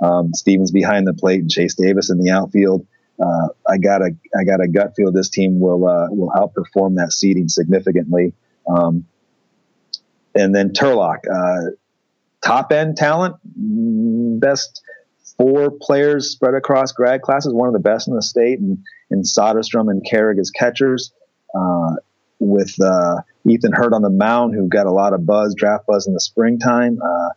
um, 0.00 0.34
Stevens 0.34 0.70
behind 0.70 1.06
the 1.06 1.14
plate 1.14 1.40
and 1.40 1.50
Chase 1.50 1.74
Davis 1.74 2.10
in 2.10 2.18
the 2.18 2.30
outfield. 2.30 2.86
Uh, 3.20 3.48
I 3.68 3.78
got 3.78 4.02
a 4.02 4.10
I 4.38 4.44
got 4.44 4.60
a 4.60 4.68
gut 4.68 4.94
feel 4.96 5.12
this 5.12 5.28
team 5.28 5.60
will 5.60 5.88
uh, 5.88 6.08
will 6.10 6.30
outperform 6.30 6.96
that 6.96 7.12
seeding 7.12 7.48
significantly. 7.48 8.32
Um, 8.68 9.06
and 10.34 10.54
then 10.54 10.70
Turlock, 10.70 11.18
uh, 11.30 11.72
top 12.44 12.72
end 12.72 12.96
talent, 12.96 13.36
best 14.40 14.82
four 15.36 15.70
players 15.80 16.30
spread 16.30 16.54
across 16.54 16.92
grad 16.92 17.22
classes, 17.22 17.52
one 17.52 17.68
of 17.68 17.72
the 17.72 17.80
best 17.80 18.08
in 18.08 18.14
the 18.14 18.22
state, 18.22 18.58
and 18.58 18.78
in 19.10 19.22
Soderstrom 19.22 19.90
and 19.90 20.04
Carrig 20.10 20.38
as 20.38 20.50
catchers. 20.50 21.12
Uh, 21.54 21.96
with 22.38 22.74
uh, 22.82 23.16
Ethan 23.48 23.72
Hurt 23.72 23.92
on 23.92 24.02
the 24.02 24.10
mound, 24.10 24.54
who 24.54 24.68
got 24.68 24.86
a 24.86 24.90
lot 24.90 25.12
of 25.12 25.24
buzz, 25.24 25.54
draft 25.54 25.86
buzz 25.86 26.06
in 26.06 26.14
the 26.14 26.20
springtime. 26.20 26.98
Uh, 27.00 27.28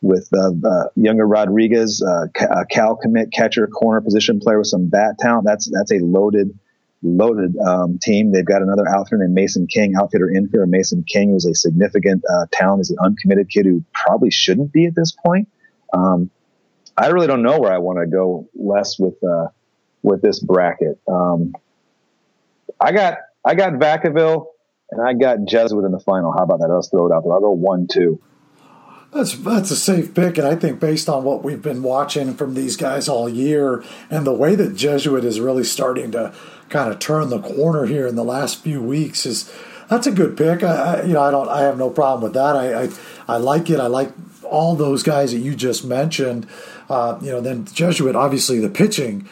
with 0.00 0.28
uh, 0.32 0.52
uh, 0.64 0.84
younger 0.94 1.26
Rodriguez, 1.26 2.02
uh, 2.02 2.26
Cal 2.70 2.96
commit 2.96 3.32
catcher, 3.32 3.66
corner 3.66 4.00
position 4.00 4.38
player 4.40 4.58
with 4.58 4.68
some 4.68 4.88
bat 4.88 5.18
talent. 5.18 5.44
That's 5.44 5.68
that's 5.72 5.90
a 5.90 5.98
loaded 5.98 6.56
loaded 7.02 7.56
um, 7.58 7.98
team. 8.00 8.32
They've 8.32 8.44
got 8.44 8.62
another 8.62 8.88
outfielder 8.88 9.24
named 9.24 9.34
Mason 9.34 9.66
King, 9.66 9.94
outfielder 9.96 10.28
infielder 10.28 10.68
Mason 10.68 11.04
King, 11.06 11.30
who's 11.30 11.46
a 11.46 11.54
significant 11.54 12.22
uh, 12.30 12.46
talent. 12.52 12.80
Is 12.80 12.90
an 12.90 12.98
uncommitted 13.02 13.48
kid 13.48 13.66
who 13.66 13.84
probably 13.92 14.30
shouldn't 14.30 14.72
be 14.72 14.86
at 14.86 14.94
this 14.94 15.12
point. 15.12 15.48
Um, 15.92 16.30
I 16.96 17.08
really 17.08 17.26
don't 17.26 17.42
know 17.42 17.60
where 17.60 17.72
I 17.72 17.78
want 17.78 17.98
to 18.00 18.06
go 18.06 18.48
less 18.54 18.98
with 18.98 19.22
uh, 19.22 19.48
with 20.02 20.22
this 20.22 20.40
bracket. 20.40 20.98
Um, 21.08 21.54
I 22.80 22.92
got 22.92 23.18
I 23.44 23.54
got 23.54 23.74
Vacaville 23.74 24.46
and 24.90 25.00
I 25.00 25.14
got 25.14 25.44
Jesuit 25.44 25.84
in 25.84 25.92
the 25.92 26.00
final. 26.00 26.32
How 26.32 26.42
about 26.42 26.60
that? 26.60 26.68
Let's 26.68 26.88
throw 26.88 27.06
it 27.06 27.12
out 27.12 27.24
there. 27.24 27.32
I'll 27.32 27.40
go 27.40 27.50
one 27.50 27.86
two. 27.90 28.20
That's 29.12 29.34
that's 29.38 29.70
a 29.70 29.76
safe 29.76 30.14
pick, 30.14 30.36
and 30.36 30.46
I 30.46 30.54
think 30.54 30.80
based 30.80 31.08
on 31.08 31.24
what 31.24 31.42
we've 31.42 31.62
been 31.62 31.82
watching 31.82 32.34
from 32.34 32.52
these 32.54 32.76
guys 32.76 33.08
all 33.08 33.26
year, 33.26 33.82
and 34.10 34.26
the 34.26 34.34
way 34.34 34.54
that 34.54 34.76
Jesuit 34.76 35.24
is 35.24 35.40
really 35.40 35.64
starting 35.64 36.12
to 36.12 36.34
kind 36.68 36.92
of 36.92 36.98
turn 36.98 37.30
the 37.30 37.40
corner 37.40 37.86
here 37.86 38.06
in 38.06 38.16
the 38.16 38.24
last 38.24 38.62
few 38.62 38.82
weeks, 38.82 39.24
is 39.24 39.50
that's 39.88 40.06
a 40.06 40.12
good 40.12 40.36
pick. 40.36 40.62
I, 40.62 40.74
I 40.74 41.02
you 41.04 41.14
know 41.14 41.22
I 41.22 41.30
don't 41.30 41.48
I 41.48 41.62
have 41.62 41.78
no 41.78 41.88
problem 41.88 42.22
with 42.22 42.34
that. 42.34 42.54
I, 42.54 42.82
I 42.82 42.88
I 43.26 43.36
like 43.38 43.70
it. 43.70 43.80
I 43.80 43.86
like 43.86 44.10
all 44.44 44.76
those 44.76 45.02
guys 45.02 45.32
that 45.32 45.38
you 45.38 45.54
just 45.54 45.86
mentioned. 45.86 46.46
Uh, 46.90 47.18
you 47.22 47.30
know, 47.30 47.40
then 47.40 47.64
Jesuit, 47.66 48.14
obviously 48.14 48.60
the 48.60 48.70
pitching 48.70 49.28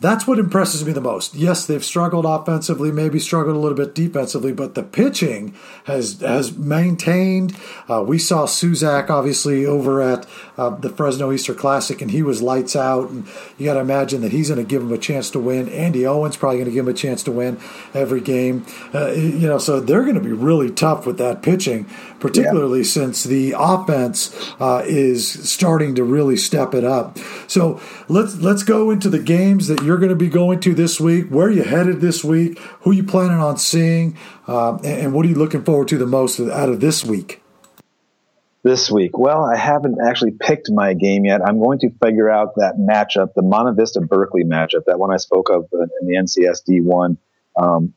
that's 0.00 0.26
what 0.26 0.38
impresses 0.38 0.84
me 0.84 0.92
the 0.92 1.00
most. 1.00 1.34
Yes, 1.34 1.66
they've 1.66 1.84
struggled 1.84 2.24
offensively, 2.24 2.92
maybe 2.92 3.18
struggled 3.18 3.56
a 3.56 3.58
little 3.58 3.76
bit 3.76 3.94
defensively, 3.94 4.52
but 4.52 4.74
the 4.74 4.82
pitching 4.82 5.54
has 5.84 6.20
has 6.20 6.56
maintained. 6.56 7.56
Uh, 7.88 8.02
we 8.06 8.18
saw 8.18 8.46
Susac 8.46 9.10
obviously 9.10 9.66
over 9.66 10.00
at 10.00 10.26
uh, 10.56 10.70
the 10.70 10.90
Fresno 10.90 11.32
Easter 11.32 11.54
Classic, 11.54 12.00
and 12.00 12.10
he 12.10 12.22
was 12.22 12.40
lights 12.40 12.76
out. 12.76 13.10
And 13.10 13.26
you 13.58 13.66
got 13.66 13.74
to 13.74 13.80
imagine 13.80 14.20
that 14.22 14.32
he's 14.32 14.48
going 14.48 14.64
to 14.64 14.68
give 14.68 14.82
him 14.82 14.92
a 14.92 14.98
chance 14.98 15.30
to 15.30 15.40
win. 15.40 15.68
Andy 15.68 16.06
Owens 16.06 16.36
probably 16.36 16.58
going 16.58 16.68
to 16.68 16.74
give 16.74 16.86
him 16.86 16.94
a 16.94 16.96
chance 16.96 17.22
to 17.24 17.32
win 17.32 17.58
every 17.94 18.20
game. 18.20 18.64
Uh, 18.94 19.10
you 19.10 19.46
know, 19.46 19.58
so 19.58 19.80
they're 19.80 20.02
going 20.02 20.14
to 20.14 20.20
be 20.20 20.32
really 20.32 20.70
tough 20.70 21.06
with 21.06 21.18
that 21.18 21.42
pitching, 21.42 21.86
particularly 22.20 22.80
yeah. 22.80 22.84
since 22.84 23.24
the 23.24 23.54
offense 23.56 24.34
uh, 24.60 24.82
is 24.86 25.50
starting 25.50 25.94
to 25.94 26.04
really 26.04 26.36
step 26.36 26.74
it 26.74 26.84
up. 26.84 27.18
So 27.46 27.80
let's 28.08 28.36
let's 28.36 28.62
go 28.62 28.90
into 28.90 29.08
the 29.08 29.18
games 29.18 29.68
that 29.68 29.82
you're 29.82 29.98
going 29.98 30.10
to 30.10 30.16
be 30.16 30.28
going 30.28 30.60
to 30.60 30.74
this 30.74 31.00
week. 31.00 31.28
Where 31.28 31.48
are 31.48 31.50
you 31.50 31.64
headed 31.64 32.00
this 32.00 32.22
week? 32.22 32.58
Who 32.80 32.90
are 32.90 32.94
you 32.94 33.04
planning 33.04 33.38
on 33.38 33.56
seeing? 33.56 34.16
Uh, 34.46 34.76
and 34.84 35.12
what 35.12 35.24
are 35.26 35.28
you 35.28 35.34
looking 35.34 35.64
forward 35.64 35.88
to 35.88 35.98
the 35.98 36.06
most 36.06 36.38
out 36.40 36.68
of 36.68 36.80
this 36.80 37.04
week? 37.04 37.42
This 38.62 38.90
week, 38.90 39.16
well, 39.16 39.42
I 39.42 39.56
haven't 39.56 39.96
actually 40.06 40.32
picked 40.32 40.70
my 40.70 40.92
game 40.92 41.24
yet. 41.24 41.40
I'm 41.42 41.58
going 41.58 41.78
to 41.78 41.90
figure 42.04 42.28
out 42.28 42.56
that 42.56 42.76
matchup, 42.76 43.32
the 43.32 43.40
Monta 43.40 43.74
Vista 43.74 44.02
Berkeley 44.02 44.44
matchup, 44.44 44.84
that 44.86 44.98
one 44.98 45.10
I 45.10 45.16
spoke 45.16 45.48
of 45.48 45.66
in 45.72 46.06
the 46.06 46.16
NCSD 46.16 46.82
one. 46.82 47.16
Um, 47.56 47.94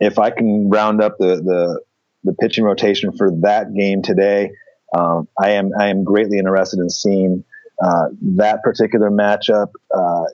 if 0.00 0.18
I 0.18 0.30
can 0.30 0.70
round 0.70 1.00
up 1.00 1.18
the, 1.18 1.36
the 1.36 1.80
the 2.26 2.34
pitching 2.34 2.64
rotation 2.64 3.16
for 3.16 3.30
that 3.42 3.74
game 3.74 4.02
today, 4.02 4.50
um, 4.94 5.28
I 5.40 5.52
am 5.52 5.70
I 5.78 5.88
am 5.88 6.04
greatly 6.04 6.38
interested 6.38 6.80
in 6.80 6.90
seeing 6.90 7.44
uh, 7.82 8.08
that 8.22 8.62
particular 8.62 9.10
matchup. 9.10 9.68
Uh, 9.94 10.24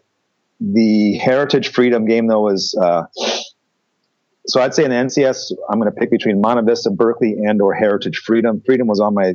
the 0.61 1.14
Heritage 1.14 1.72
Freedom 1.72 2.07
game, 2.07 2.26
though, 2.26 2.49
is 2.49 2.76
uh, 2.80 3.05
so 4.47 4.61
I'd 4.61 4.74
say 4.74 4.84
in 4.84 4.90
the 4.90 4.97
NCS, 4.97 5.53
I'm 5.70 5.78
going 5.78 5.93
to 5.93 5.97
pick 5.97 6.11
between 6.11 6.43
Monta 6.43 6.64
Vista, 6.66 6.90
Berkeley, 6.90 7.32
and 7.45 7.61
or 7.62 7.74
Heritage 7.74 8.18
Freedom. 8.18 8.61
Freedom 8.64 8.86
was 8.86 9.01
on 9.01 9.14
my 9.14 9.34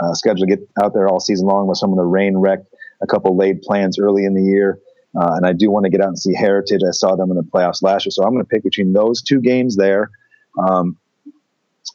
uh, 0.00 0.14
schedule 0.14 0.46
to 0.46 0.56
get 0.56 0.68
out 0.82 0.94
there 0.94 1.08
all 1.08 1.20
season 1.20 1.46
long, 1.46 1.66
with 1.66 1.78
some 1.78 1.90
of 1.90 1.96
the 1.96 2.04
rain 2.04 2.36
wrecked 2.36 2.66
a 3.02 3.06
couple 3.06 3.36
laid 3.36 3.62
plans 3.62 3.98
early 3.98 4.24
in 4.24 4.34
the 4.34 4.42
year. 4.42 4.78
Uh, 5.18 5.34
and 5.36 5.46
I 5.46 5.52
do 5.52 5.70
want 5.70 5.84
to 5.84 5.90
get 5.90 6.00
out 6.00 6.08
and 6.08 6.18
see 6.18 6.34
Heritage. 6.34 6.82
I 6.86 6.90
saw 6.92 7.16
them 7.16 7.30
in 7.30 7.36
the 7.36 7.42
playoffs 7.42 7.82
last 7.82 8.06
year, 8.06 8.10
so 8.10 8.22
I'm 8.22 8.32
going 8.32 8.44
to 8.44 8.48
pick 8.48 8.62
between 8.62 8.92
those 8.92 9.22
two 9.22 9.40
games 9.40 9.76
there. 9.76 10.10
Um, 10.58 10.96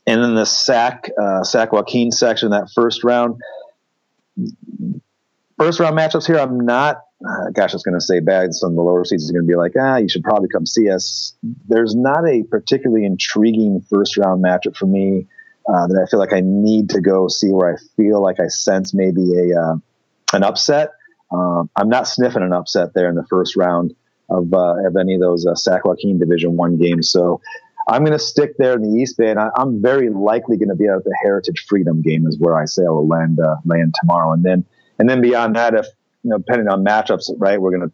and 0.07 0.23
then 0.23 0.35
the 0.35 0.45
Sac 0.45 1.11
uh, 1.21 1.43
Sac 1.43 1.71
Joaquin 1.71 2.11
section, 2.11 2.51
that 2.51 2.69
first 2.73 3.03
round, 3.03 3.39
first 5.57 5.79
round 5.79 5.97
matchups 5.97 6.27
here, 6.27 6.37
I'm 6.37 6.59
not. 6.59 7.03
Uh, 7.23 7.51
gosh, 7.53 7.71
I 7.71 7.75
was 7.75 7.83
going 7.83 7.99
to 7.99 8.01
say 8.01 8.19
bad. 8.19 8.51
Some 8.53 8.71
of 8.71 8.75
the 8.75 8.81
lower 8.81 9.05
seeds 9.05 9.29
are 9.29 9.33
going 9.33 9.45
to 9.45 9.47
be 9.47 9.55
like, 9.55 9.73
ah, 9.79 9.97
you 9.97 10.09
should 10.09 10.23
probably 10.23 10.49
come 10.49 10.65
see 10.65 10.89
us. 10.89 11.35
There's 11.67 11.95
not 11.95 12.27
a 12.27 12.43
particularly 12.43 13.05
intriguing 13.05 13.85
first 13.89 14.17
round 14.17 14.43
matchup 14.43 14.75
for 14.75 14.87
me 14.87 15.27
uh, 15.69 15.85
that 15.87 16.01
I 16.03 16.09
feel 16.09 16.19
like 16.19 16.33
I 16.33 16.41
need 16.43 16.89
to 16.91 17.01
go 17.01 17.27
see 17.27 17.49
where 17.49 17.75
I 17.75 17.77
feel 17.95 18.21
like 18.21 18.39
I 18.39 18.47
sense 18.47 18.93
maybe 18.93 19.33
a 19.35 19.59
uh, 19.59 19.75
an 20.33 20.43
upset. 20.43 20.91
Um, 21.31 21.69
I'm 21.75 21.89
not 21.89 22.07
sniffing 22.07 22.41
an 22.41 22.53
upset 22.53 22.93
there 22.93 23.07
in 23.07 23.15
the 23.15 23.25
first 23.29 23.55
round 23.55 23.93
of 24.29 24.51
uh, 24.53 24.87
of 24.87 24.95
any 24.99 25.13
of 25.13 25.21
those 25.21 25.45
uh, 25.45 25.53
Sac 25.53 25.85
Joaquin 25.85 26.17
Division 26.17 26.57
One 26.57 26.77
games. 26.77 27.11
So 27.11 27.41
I'm 27.87 28.03
going 28.03 28.17
to 28.17 28.19
stick 28.19 28.57
there 28.57 28.73
in 28.73 28.81
the 28.81 29.01
East 29.01 29.17
Bay, 29.17 29.29
and 29.29 29.39
I, 29.39 29.49
am 29.57 29.81
very 29.81 30.09
likely 30.09 30.57
going 30.57 30.69
to 30.69 30.75
be 30.75 30.87
at 30.87 31.03
the 31.03 31.15
Heritage 31.21 31.65
Freedom 31.67 32.01
game, 32.01 32.27
is 32.27 32.37
where 32.37 32.57
I 32.57 32.65
say 32.65 32.83
I 32.85 32.89
will 32.89 33.07
land 33.07 33.39
uh, 33.39 33.55
land 33.65 33.93
tomorrow, 33.99 34.33
and 34.33 34.43
then 34.43 34.65
and 34.99 35.09
then 35.09 35.21
beyond 35.21 35.55
that, 35.55 35.73
if 35.73 35.87
you 36.23 36.29
know, 36.29 36.37
depending 36.37 36.67
on 36.67 36.83
matchups, 36.83 37.31
right, 37.37 37.59
we're 37.59 37.75
going 37.75 37.89
to 37.89 37.93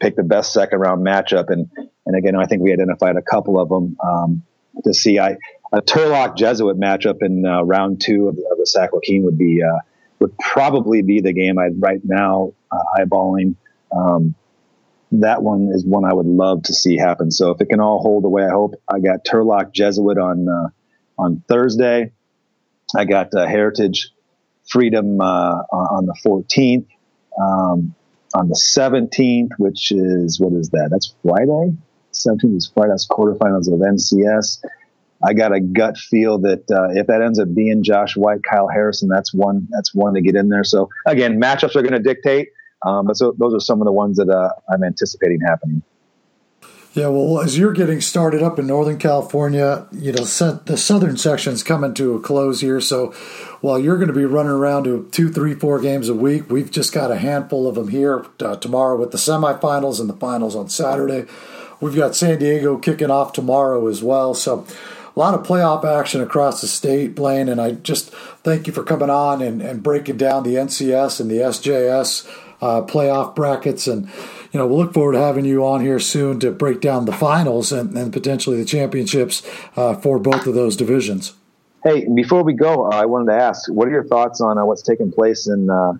pick 0.00 0.16
the 0.16 0.22
best 0.22 0.52
second 0.52 0.78
round 0.78 1.04
matchup. 1.04 1.50
And 1.50 1.70
and 2.06 2.16
again, 2.16 2.36
I 2.36 2.46
think 2.46 2.62
we 2.62 2.72
identified 2.72 3.16
a 3.16 3.22
couple 3.22 3.60
of 3.60 3.68
them 3.68 3.96
um, 4.02 4.42
to 4.84 4.94
see. 4.94 5.18
I 5.18 5.36
a 5.72 5.82
Turlock 5.82 6.36
Jesuit 6.36 6.78
matchup 6.78 7.22
in 7.22 7.44
uh, 7.44 7.62
round 7.62 8.00
two 8.00 8.28
of, 8.28 8.36
of 8.36 8.58
the 8.58 8.66
Sac 8.66 8.92
Joaquin 8.92 9.24
would 9.24 9.38
be 9.38 9.62
uh, 9.62 9.80
would 10.20 10.36
probably 10.38 11.02
be 11.02 11.20
the 11.20 11.32
game 11.32 11.58
I'd 11.58 11.80
right 11.80 12.00
now 12.04 12.52
uh, 12.70 12.82
eyeballing. 12.98 13.56
Um, 13.94 14.34
that 15.22 15.42
one 15.42 15.70
is 15.72 15.84
one 15.84 16.04
I 16.04 16.12
would 16.12 16.26
love 16.26 16.64
to 16.64 16.74
see 16.74 16.96
happen. 16.96 17.30
So 17.30 17.50
if 17.50 17.60
it 17.60 17.68
can 17.68 17.80
all 17.80 18.00
hold 18.00 18.24
the 18.24 18.28
way 18.28 18.44
I 18.44 18.50
hope, 18.50 18.74
I 18.88 19.00
got 19.00 19.24
Turlock 19.24 19.72
Jesuit 19.72 20.18
on 20.18 20.48
uh, 20.48 20.68
on 21.18 21.42
Thursday. 21.48 22.12
I 22.94 23.04
got 23.04 23.34
uh, 23.34 23.46
Heritage 23.46 24.10
Freedom 24.68 25.20
uh, 25.20 25.24
on 25.24 26.06
the 26.06 26.16
14th. 26.24 26.86
Um, 27.40 27.94
on 28.34 28.48
the 28.48 28.54
17th, 28.54 29.50
which 29.58 29.92
is 29.92 30.40
what 30.40 30.52
is 30.52 30.70
that? 30.70 30.88
That's 30.90 31.14
Friday. 31.22 31.76
17th 32.12 32.56
is 32.56 32.70
Friday. 32.72 32.90
That's 32.90 33.06
quarterfinals 33.06 33.72
of 33.72 33.80
NCS. 33.80 34.62
I 35.24 35.32
got 35.32 35.54
a 35.54 35.60
gut 35.60 35.96
feel 35.96 36.38
that 36.40 36.70
uh, 36.70 36.90
if 36.98 37.06
that 37.06 37.22
ends 37.22 37.38
up 37.38 37.52
being 37.54 37.82
Josh 37.82 38.16
White, 38.16 38.42
Kyle 38.42 38.68
Harrison, 38.68 39.08
that's 39.08 39.32
one. 39.32 39.68
That's 39.70 39.94
one 39.94 40.14
to 40.14 40.20
get 40.20 40.34
in 40.34 40.48
there. 40.48 40.64
So 40.64 40.90
again, 41.06 41.40
matchups 41.40 41.74
are 41.76 41.82
going 41.82 41.92
to 41.92 41.98
dictate. 41.98 42.48
Um, 42.84 43.06
but 43.06 43.16
so 43.16 43.34
those 43.38 43.54
are 43.54 43.60
some 43.60 43.80
of 43.80 43.86
the 43.86 43.92
ones 43.92 44.16
that 44.18 44.28
uh, 44.28 44.50
I'm 44.72 44.84
anticipating 44.84 45.40
happening. 45.40 45.82
Yeah, 46.96 47.08
well, 47.08 47.42
as 47.42 47.58
you're 47.58 47.74
getting 47.74 48.00
started 48.00 48.42
up 48.42 48.58
in 48.58 48.66
Northern 48.66 48.96
California, 48.96 49.86
you 49.92 50.12
know, 50.12 50.24
the 50.24 50.76
southern 50.78 51.18
section's 51.18 51.62
coming 51.62 51.92
to 51.92 52.14
a 52.14 52.20
close 52.20 52.62
here. 52.62 52.80
So 52.80 53.08
while 53.60 53.78
you're 53.78 53.98
going 53.98 54.08
to 54.08 54.14
be 54.14 54.24
running 54.24 54.52
around 54.52 54.84
to 54.84 55.06
two, 55.12 55.30
three, 55.30 55.52
four 55.52 55.78
games 55.78 56.08
a 56.08 56.14
week, 56.14 56.48
we've 56.48 56.70
just 56.70 56.94
got 56.94 57.10
a 57.10 57.18
handful 57.18 57.68
of 57.68 57.74
them 57.74 57.88
here 57.88 58.24
uh, 58.40 58.56
tomorrow 58.56 58.96
with 58.98 59.10
the 59.10 59.18
semifinals 59.18 60.00
and 60.00 60.08
the 60.08 60.14
finals 60.14 60.56
on 60.56 60.70
Saturday. 60.70 61.26
We've 61.82 61.94
got 61.94 62.16
San 62.16 62.38
Diego 62.38 62.78
kicking 62.78 63.10
off 63.10 63.34
tomorrow 63.34 63.88
as 63.88 64.02
well. 64.02 64.32
So 64.32 64.66
a 65.14 65.18
lot 65.18 65.34
of 65.34 65.46
playoff 65.46 65.84
action 65.84 66.22
across 66.22 66.62
the 66.62 66.66
state, 66.66 67.14
Blaine. 67.14 67.50
And 67.50 67.60
I 67.60 67.72
just 67.72 68.10
thank 68.42 68.66
you 68.66 68.72
for 68.72 68.82
coming 68.82 69.10
on 69.10 69.42
and, 69.42 69.60
and 69.60 69.82
breaking 69.82 70.16
down 70.16 70.44
the 70.44 70.54
NCS 70.54 71.20
and 71.20 71.30
the 71.30 71.36
SJS 71.36 72.26
uh, 72.60 72.82
playoff 72.82 73.34
brackets. 73.34 73.86
And, 73.86 74.06
you 74.52 74.60
know, 74.60 74.66
we'll 74.66 74.78
look 74.78 74.94
forward 74.94 75.12
to 75.12 75.18
having 75.18 75.44
you 75.44 75.64
on 75.66 75.80
here 75.80 75.98
soon 75.98 76.40
to 76.40 76.50
break 76.50 76.80
down 76.80 77.04
the 77.04 77.12
finals 77.12 77.72
and, 77.72 77.96
and 77.96 78.12
potentially 78.12 78.56
the 78.56 78.64
championships 78.64 79.42
uh, 79.76 79.94
for 79.94 80.18
both 80.18 80.46
of 80.46 80.54
those 80.54 80.76
divisions. 80.76 81.34
Hey, 81.84 82.06
before 82.12 82.42
we 82.42 82.52
go, 82.52 82.86
uh, 82.86 82.96
I 82.96 83.06
wanted 83.06 83.32
to 83.32 83.38
ask, 83.38 83.70
what 83.70 83.86
are 83.86 83.92
your 83.92 84.04
thoughts 84.04 84.40
on 84.40 84.58
uh, 84.58 84.64
what's 84.64 84.82
taking 84.82 85.12
place 85.12 85.46
in 85.46 85.70
uh, 85.70 85.92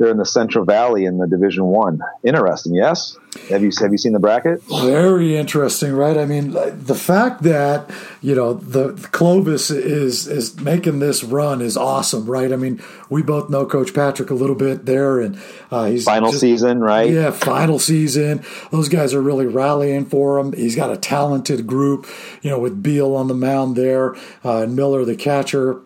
they're 0.00 0.10
in 0.10 0.16
the 0.16 0.24
Central 0.24 0.64
Valley 0.64 1.04
in 1.04 1.18
the 1.18 1.26
Division 1.26 1.66
One. 1.66 2.00
Interesting, 2.24 2.74
yes. 2.74 3.18
Have 3.50 3.62
you 3.62 3.70
have 3.80 3.92
you 3.92 3.98
seen 3.98 4.14
the 4.14 4.18
bracket? 4.18 4.62
Very 4.62 5.36
interesting, 5.36 5.92
right? 5.92 6.16
I 6.16 6.24
mean, 6.24 6.52
the 6.52 6.94
fact 6.94 7.42
that 7.42 7.90
you 8.22 8.34
know 8.34 8.54
the 8.54 8.94
Clovis 9.12 9.70
is 9.70 10.26
is 10.26 10.58
making 10.58 11.00
this 11.00 11.22
run 11.22 11.60
is 11.60 11.76
awesome, 11.76 12.24
right? 12.24 12.50
I 12.50 12.56
mean, 12.56 12.82
we 13.10 13.22
both 13.22 13.50
know 13.50 13.66
Coach 13.66 13.92
Patrick 13.92 14.30
a 14.30 14.34
little 14.34 14.56
bit 14.56 14.86
there, 14.86 15.20
and 15.20 15.38
uh, 15.70 15.84
he's 15.84 16.04
final 16.04 16.30
just, 16.30 16.40
season, 16.40 16.80
right? 16.80 17.10
Yeah, 17.10 17.30
final 17.30 17.78
season. 17.78 18.42
Those 18.70 18.88
guys 18.88 19.12
are 19.12 19.20
really 19.20 19.46
rallying 19.46 20.06
for 20.06 20.38
him. 20.38 20.54
He's 20.54 20.76
got 20.76 20.90
a 20.90 20.96
talented 20.96 21.66
group, 21.66 22.06
you 22.40 22.48
know, 22.48 22.58
with 22.58 22.82
Beal 22.82 23.14
on 23.14 23.28
the 23.28 23.34
mound 23.34 23.76
there, 23.76 24.14
uh, 24.46 24.62
and 24.62 24.74
Miller 24.74 25.04
the 25.04 25.14
catcher 25.14 25.82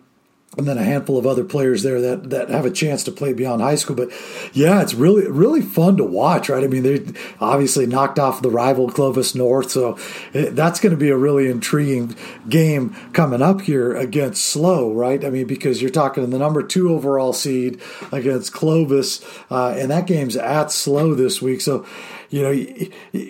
and 0.57 0.67
then 0.67 0.77
a 0.77 0.83
handful 0.83 1.17
of 1.17 1.25
other 1.25 1.43
players 1.43 1.83
there 1.83 1.99
that, 2.01 2.29
that 2.29 2.49
have 2.49 2.65
a 2.65 2.71
chance 2.71 3.03
to 3.03 3.11
play 3.11 3.33
beyond 3.33 3.61
high 3.61 3.75
school. 3.75 3.95
But 3.95 4.09
yeah, 4.53 4.81
it's 4.81 4.93
really 4.93 5.29
really 5.29 5.61
fun 5.61 5.97
to 5.97 6.03
watch, 6.03 6.49
right? 6.49 6.63
I 6.63 6.67
mean, 6.67 6.83
they 6.83 7.05
obviously 7.39 7.85
knocked 7.85 8.19
off 8.19 8.41
the 8.41 8.49
rival 8.49 8.89
Clovis 8.89 9.35
North, 9.35 9.71
so 9.71 9.97
it, 10.33 10.55
that's 10.55 10.79
going 10.79 10.91
to 10.91 10.97
be 10.97 11.09
a 11.09 11.17
really 11.17 11.49
intriguing 11.49 12.15
game 12.47 12.95
coming 13.13 13.41
up 13.41 13.61
here 13.61 13.95
against 13.95 14.45
SLO, 14.45 14.93
right? 14.93 15.23
I 15.23 15.29
mean, 15.29 15.47
because 15.47 15.81
you're 15.81 15.91
talking 15.91 16.29
the 16.29 16.39
number 16.39 16.63
two 16.63 16.93
overall 16.93 17.33
seed 17.33 17.81
against 18.11 18.53
Clovis, 18.53 19.25
uh, 19.49 19.69
and 19.77 19.91
that 19.91 20.07
game's 20.07 20.35
at 20.35 20.71
SLO 20.71 21.13
this 21.13 21.41
week, 21.41 21.61
so 21.61 21.85
you 22.29 22.41
know, 22.41 23.29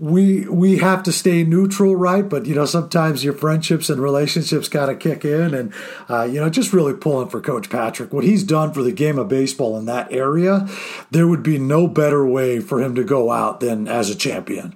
we 0.00 0.46
we 0.48 0.78
have 0.78 1.02
to 1.04 1.12
stay 1.12 1.44
neutral, 1.44 1.96
right? 1.96 2.28
But 2.28 2.46
you 2.46 2.54
know, 2.54 2.66
sometimes 2.66 3.24
your 3.24 3.32
friendships 3.32 3.88
and 3.88 4.00
relationships 4.00 4.68
kind 4.68 4.90
of 4.90 4.98
kick 4.98 5.24
in, 5.24 5.54
and 5.54 5.72
uh, 6.08 6.24
you 6.24 6.40
know, 6.40 6.50
just 6.50 6.72
really 6.72 6.94
pulling 6.94 7.28
for 7.28 7.40
Coach 7.40 7.70
Patrick. 7.70 8.12
What 8.12 8.24
he's 8.24 8.44
done 8.44 8.72
for 8.72 8.82
the 8.82 8.92
game 8.92 9.18
of 9.18 9.28
baseball 9.28 9.78
in 9.78 9.86
that 9.86 10.12
area, 10.12 10.68
there 11.10 11.26
would 11.26 11.42
be 11.42 11.58
no 11.58 11.86
better 11.86 12.26
way 12.26 12.60
for 12.60 12.82
him 12.82 12.94
to 12.94 13.04
go 13.04 13.30
out 13.30 13.60
than 13.60 13.88
as 13.88 14.10
a 14.10 14.14
champion. 14.14 14.74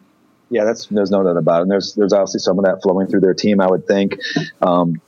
Yeah, 0.50 0.64
that's 0.64 0.86
there's 0.86 1.10
no 1.10 1.22
doubt 1.22 1.36
about 1.36 1.58
it. 1.58 1.62
And 1.62 1.70
there's 1.70 1.94
there's 1.94 2.12
obviously 2.12 2.40
some 2.40 2.58
of 2.58 2.64
that 2.64 2.82
flowing 2.82 3.06
through 3.06 3.20
their 3.20 3.34
team. 3.34 3.60
I 3.60 3.68
would 3.68 3.86
think. 3.86 4.18
Um, 4.62 5.00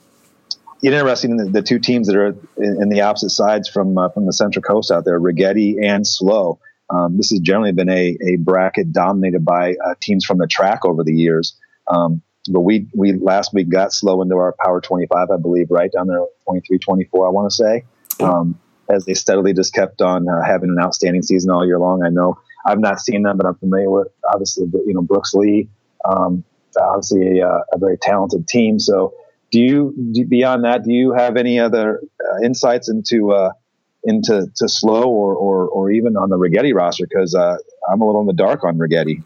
interesting 0.83 1.37
the, 1.37 1.45
the, 1.45 1.63
two 1.63 1.79
teams 1.79 2.07
that 2.07 2.17
are 2.17 2.29
in, 2.57 2.83
in 2.83 2.89
the 2.89 3.03
opposite 3.03 3.31
sides 3.31 3.69
from 3.69 3.97
uh, 3.99 4.09
from 4.11 4.27
the 4.27 4.33
Central 4.33 4.63
Coast 4.63 4.91
out 4.91 5.05
there, 5.05 5.21
Righetti 5.21 5.83
and 5.83 6.07
SLO. 6.07 6.59
Um, 6.93 7.16
this 7.16 7.30
has 7.30 7.41
generally 7.41 7.72
been 7.72 7.88
a, 7.88 8.16
a 8.20 8.36
bracket 8.36 8.93
dominated 8.93 9.45
by 9.45 9.74
uh, 9.74 9.95
teams 10.01 10.24
from 10.24 10.38
the 10.38 10.47
track 10.47 10.84
over 10.84 11.05
the 11.05 11.14
years. 11.14 11.57
Um, 11.86 12.22
but 12.51 12.61
we 12.61 12.88
we 12.95 13.12
last 13.12 13.53
week 13.53 13.68
got 13.68 13.93
SLO 13.93 14.22
into 14.22 14.36
our 14.36 14.55
power 14.64 14.80
25, 14.80 15.30
I 15.30 15.36
believe, 15.36 15.70
right 15.70 15.91
down 15.93 16.07
there 16.07 16.24
23, 16.45 16.78
24, 16.78 17.26
I 17.26 17.30
want 17.30 17.51
to 17.51 17.55
say. 17.55 17.84
Um, 18.20 18.59
as 18.91 19.05
they 19.05 19.14
steadily 19.14 19.55
just 19.55 19.72
kept 19.72 20.03
on 20.03 20.28
uh, 20.28 20.43
having 20.45 20.70
an 20.70 20.78
outstanding 20.78 21.22
season 21.22 21.51
all 21.51 21.64
year 21.64 21.78
long. 21.78 22.03
I 22.03 22.09
know 22.09 22.38
I've 22.66 22.80
not 22.80 23.01
seen 23.01 23.22
them, 23.22 23.36
but 23.36 23.47
I'm 23.47 23.55
familiar 23.55 23.91
with 23.91 24.09
obviously 24.28 24.66
you 24.86 24.95
know 24.95 25.03
Brooks 25.03 25.32
Lee, 25.34 25.68
um, 26.05 26.45
obviously 26.78 27.38
a, 27.38 27.49
uh, 27.49 27.61
a, 27.72 27.78
very 27.78 27.97
talented 27.99 28.49
team. 28.49 28.78
So 28.78 29.14
do 29.51 29.61
you 29.61 29.95
do, 30.12 30.26
beyond 30.26 30.64
that? 30.64 30.84
Do 30.84 30.93
you 30.93 31.12
have 31.12 31.36
any 31.36 31.59
other 31.59 32.03
uh, 32.20 32.45
insights 32.45 32.88
into 32.88 33.32
uh, 33.32 33.53
into 34.05 34.51
to 34.57 34.69
SLO 34.69 35.09
or, 35.09 35.35
or, 35.35 35.69
or 35.69 35.91
even 35.91 36.17
on 36.17 36.31
the 36.31 36.37
Righetti 36.37 36.75
roster 36.75 37.07
because 37.09 37.35
uh, 37.35 37.57
I'm 37.91 38.01
a 38.01 38.07
little 38.07 38.23
in 38.23 38.27
the 38.27 38.33
dark 38.33 38.65
on 38.65 38.79
Righetti. 38.79 39.23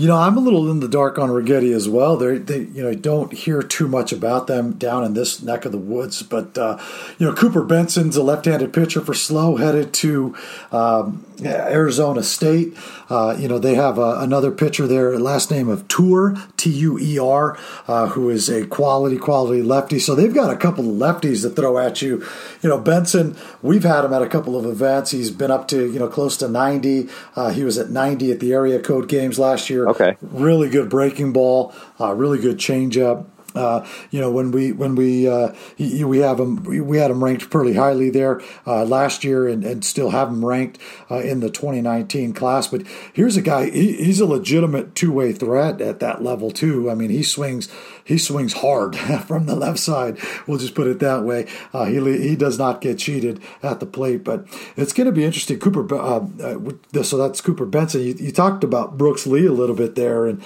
You 0.00 0.06
know, 0.06 0.16
I'm 0.16 0.38
a 0.38 0.40
little 0.40 0.70
in 0.70 0.80
the 0.80 0.88
dark 0.88 1.18
on 1.18 1.28
Righetti 1.28 1.74
as 1.74 1.86
well. 1.86 2.16
They, 2.16 2.38
they, 2.38 2.60
you 2.60 2.82
know, 2.82 2.94
don't 2.94 3.34
hear 3.34 3.62
too 3.62 3.86
much 3.86 4.12
about 4.12 4.46
them 4.46 4.72
down 4.72 5.04
in 5.04 5.12
this 5.12 5.42
neck 5.42 5.66
of 5.66 5.72
the 5.72 5.78
woods. 5.78 6.22
But 6.22 6.56
uh, 6.56 6.78
you 7.18 7.26
know, 7.26 7.34
Cooper 7.34 7.62
Benson's 7.62 8.16
a 8.16 8.22
left-handed 8.22 8.72
pitcher 8.72 9.02
for 9.02 9.12
SLO, 9.12 9.56
headed 9.56 9.92
to 9.92 10.34
um, 10.72 11.26
Arizona 11.44 12.22
State. 12.22 12.74
Uh, 13.10 13.36
you 13.38 13.46
know, 13.46 13.58
they 13.58 13.74
have 13.74 13.98
uh, 13.98 14.16
another 14.20 14.50
pitcher 14.50 14.86
there, 14.86 15.18
last 15.18 15.50
name 15.50 15.68
of 15.68 15.86
Tour 15.88 16.34
T 16.56 16.70
U 16.70 16.98
E 16.98 17.18
R, 17.18 17.58
uh, 17.86 18.06
who 18.08 18.30
is 18.30 18.48
a 18.48 18.66
quality, 18.66 19.18
quality 19.18 19.60
lefty. 19.60 19.98
So 19.98 20.14
they've 20.14 20.32
got 20.32 20.50
a 20.50 20.56
couple 20.56 20.88
of 20.88 20.96
lefties 20.96 21.42
to 21.42 21.50
throw 21.50 21.76
at 21.76 22.00
you. 22.00 22.24
You 22.62 22.68
know, 22.70 22.78
Benson, 22.78 23.36
we've 23.62 23.84
had 23.84 24.04
him 24.04 24.12
at 24.12 24.22
a 24.22 24.28
couple 24.28 24.56
of 24.56 24.64
events. 24.64 25.10
He's 25.10 25.30
been 25.30 25.50
up 25.50 25.68
to, 25.68 25.90
you 25.90 25.98
know, 25.98 26.08
close 26.08 26.36
to 26.38 26.48
90. 26.48 27.08
Uh, 27.36 27.50
he 27.50 27.64
was 27.64 27.76
at 27.76 27.90
90 27.90 28.32
at 28.32 28.40
the 28.40 28.52
area 28.52 28.78
code 28.80 29.08
games 29.08 29.38
last 29.38 29.68
year. 29.68 29.89
Okay. 29.90 30.16
Really 30.22 30.68
good 30.68 30.88
breaking 30.88 31.32
ball, 31.32 31.74
uh, 32.00 32.14
really 32.14 32.38
good 32.38 32.58
changeup. 32.58 33.26
Uh, 33.54 33.86
you 34.10 34.20
know, 34.20 34.30
when 34.30 34.50
we 34.50 34.72
when 34.72 34.94
we 34.94 35.28
uh, 35.28 35.52
we 35.78 36.18
have 36.18 36.38
them, 36.38 36.62
we 36.62 36.98
had 36.98 37.10
them 37.10 37.22
ranked 37.22 37.50
pretty 37.50 37.74
highly 37.74 38.10
there 38.10 38.40
uh, 38.66 38.84
last 38.84 39.24
year, 39.24 39.48
and, 39.48 39.64
and 39.64 39.84
still 39.84 40.10
have 40.10 40.30
them 40.30 40.44
ranked 40.44 40.78
uh, 41.10 41.18
in 41.18 41.40
the 41.40 41.50
2019 41.50 42.32
class. 42.32 42.68
But 42.68 42.82
here's 43.12 43.36
a 43.36 43.42
guy; 43.42 43.70
he, 43.70 43.92
he's 43.94 44.20
a 44.20 44.26
legitimate 44.26 44.94
two 44.94 45.12
way 45.12 45.32
threat 45.32 45.80
at 45.80 46.00
that 46.00 46.22
level 46.22 46.50
too. 46.50 46.90
I 46.90 46.94
mean, 46.94 47.10
he 47.10 47.22
swings 47.22 47.68
he 48.04 48.18
swings 48.18 48.54
hard 48.54 48.96
from 49.26 49.46
the 49.46 49.56
left 49.56 49.78
side. 49.78 50.18
We'll 50.46 50.58
just 50.58 50.74
put 50.74 50.86
it 50.86 50.98
that 51.00 51.22
way. 51.22 51.48
Uh, 51.72 51.84
he 51.84 52.00
he 52.18 52.36
does 52.36 52.58
not 52.58 52.80
get 52.80 52.98
cheated 52.98 53.40
at 53.62 53.80
the 53.80 53.86
plate, 53.86 54.24
but 54.24 54.46
it's 54.76 54.92
going 54.92 55.06
to 55.06 55.12
be 55.12 55.24
interesting. 55.24 55.58
Cooper, 55.58 55.94
uh, 55.94 57.02
so 57.02 57.16
that's 57.16 57.40
Cooper 57.40 57.66
Benson. 57.66 58.02
You, 58.02 58.14
you 58.14 58.32
talked 58.32 58.64
about 58.64 58.98
Brooks 58.98 59.26
Lee 59.26 59.46
a 59.46 59.52
little 59.52 59.76
bit 59.76 59.94
there, 59.94 60.26
and 60.26 60.42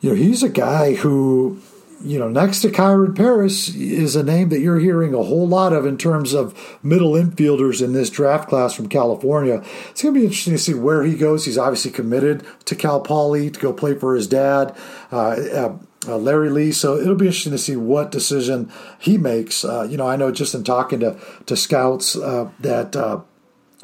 you 0.00 0.10
know 0.10 0.14
he's 0.14 0.42
a 0.42 0.48
guy 0.48 0.94
who 0.94 1.60
you 2.04 2.18
know, 2.18 2.28
next 2.28 2.60
to 2.62 2.68
Kyren 2.68 3.16
Paris 3.16 3.74
is 3.74 4.16
a 4.16 4.22
name 4.22 4.48
that 4.48 4.60
you're 4.60 4.78
hearing 4.78 5.14
a 5.14 5.22
whole 5.22 5.46
lot 5.46 5.72
of 5.72 5.86
in 5.86 5.96
terms 5.96 6.32
of 6.32 6.78
middle 6.82 7.12
infielders 7.12 7.82
in 7.82 7.92
this 7.92 8.10
draft 8.10 8.48
class 8.48 8.74
from 8.74 8.88
California. 8.88 9.62
It's 9.90 10.02
going 10.02 10.14
to 10.14 10.20
be 10.20 10.26
interesting 10.26 10.54
to 10.54 10.58
see 10.58 10.74
where 10.74 11.04
he 11.04 11.14
goes. 11.14 11.44
He's 11.44 11.58
obviously 11.58 11.90
committed 11.90 12.44
to 12.66 12.74
Cal 12.74 13.00
Poly 13.00 13.50
to 13.50 13.60
go 13.60 13.72
play 13.72 13.94
for 13.94 14.14
his 14.14 14.26
dad. 14.26 14.76
Uh, 15.10 15.16
uh, 15.16 15.78
uh, 16.06 16.16
Larry 16.16 16.50
Lee. 16.50 16.72
So 16.72 16.98
it'll 16.98 17.14
be 17.14 17.26
interesting 17.26 17.52
to 17.52 17.58
see 17.58 17.76
what 17.76 18.10
decision 18.10 18.72
he 18.98 19.18
makes. 19.18 19.64
Uh, 19.64 19.86
you 19.88 19.96
know, 19.96 20.08
I 20.08 20.16
know 20.16 20.32
just 20.32 20.54
in 20.54 20.64
talking 20.64 21.00
to 21.00 21.16
to 21.46 21.56
scouts 21.56 22.16
uh, 22.16 22.50
that 22.60 22.96
uh, 22.96 23.20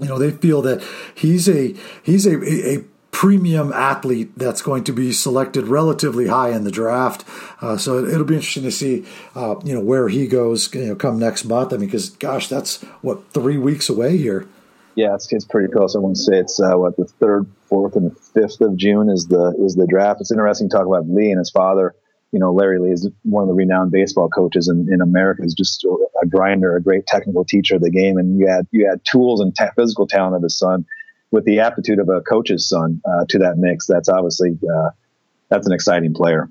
you 0.01 0.09
know 0.09 0.19
they 0.19 0.33
feel 0.33 0.61
that 0.63 0.83
he's 1.15 1.49
a 1.49 1.75
he's 2.03 2.27
a, 2.27 2.39
a, 2.43 2.79
a 2.79 2.85
premium 3.19 3.73
athlete 3.73 4.31
that's 4.37 4.63
going 4.63 4.85
to 4.85 4.93
be 4.93 5.11
selected 5.11 5.67
relatively 5.67 6.29
high 6.29 6.51
in 6.51 6.63
the 6.63 6.71
draft. 6.71 7.25
Uh, 7.61 7.77
so 7.77 7.99
it, 7.99 8.17
will 8.17 8.23
be 8.23 8.37
interesting 8.37 8.63
to 8.63 8.71
see, 8.71 9.05
uh, 9.35 9.57
you 9.65 9.75
know, 9.75 9.81
where 9.81 10.09
he 10.09 10.29
goes, 10.29 10.73
you 10.73 10.87
know, 10.87 10.95
come 10.95 11.19
next 11.19 11.45
month. 11.45 11.73
I 11.73 11.79
mean, 11.79 11.87
because 11.87 12.11
gosh, 12.11 12.47
that's 12.47 12.81
what 13.03 13.29
three 13.33 13.59
weeks 13.59 13.89
away 13.89 14.19
here. 14.19 14.47
Yeah, 14.95 15.17
it's, 15.17 15.33
it's 15.33 15.45
pretty 15.45 15.67
close. 15.67 15.97
I 15.97 15.99
wouldn't 15.99 16.19
say 16.19 16.39
it's 16.39 16.61
uh, 16.61 16.77
what 16.77 16.97
the 16.97 17.07
third, 17.07 17.51
fourth, 17.69 17.97
and 17.97 18.17
fifth 18.17 18.61
of 18.61 18.77
June 18.77 19.11
is 19.11 19.27
the 19.27 19.53
is 19.67 19.75
the 19.75 19.89
draft. 19.89 20.21
It's 20.21 20.31
interesting 20.31 20.69
to 20.69 20.77
talk 20.77 20.87
about 20.87 21.09
Lee 21.09 21.33
and 21.33 21.41
his 21.41 21.51
father. 21.51 21.97
You 22.31 22.39
know, 22.39 22.53
Larry 22.53 22.79
Lee 22.79 22.93
is 22.93 23.11
one 23.25 23.43
of 23.43 23.49
the 23.49 23.55
renowned 23.55 23.91
baseball 23.91 24.29
coaches 24.29 24.69
in, 24.69 24.87
in 24.93 25.01
America. 25.01 25.43
He's 25.43 25.55
just 25.55 25.85
a 26.23 26.27
grinder, 26.27 26.77
a 26.77 26.81
great 26.81 27.09
technical 27.09 27.45
teacher 27.45 27.75
of 27.75 27.81
the 27.81 27.91
game, 27.91 28.17
and 28.17 28.39
you 28.39 28.47
had 28.47 28.69
you 28.71 28.89
had 28.89 29.01
tools 29.05 29.41
and 29.41 29.53
physical 29.75 30.07
talent 30.07 30.37
of 30.37 30.43
his 30.45 30.57
son 30.57 30.87
with 31.31 31.45
the 31.45 31.61
aptitude 31.61 31.99
of 31.99 32.09
a 32.09 32.21
coach's 32.21 32.69
son 32.69 33.01
uh, 33.05 33.25
to 33.29 33.39
that 33.41 33.59
mix, 33.59 33.87
that's 33.87 34.09
obviously 34.09 34.59
uh, 34.63 34.91
that's 35.49 35.67
an 35.67 35.73
exciting 35.73 36.15
player. 36.15 36.51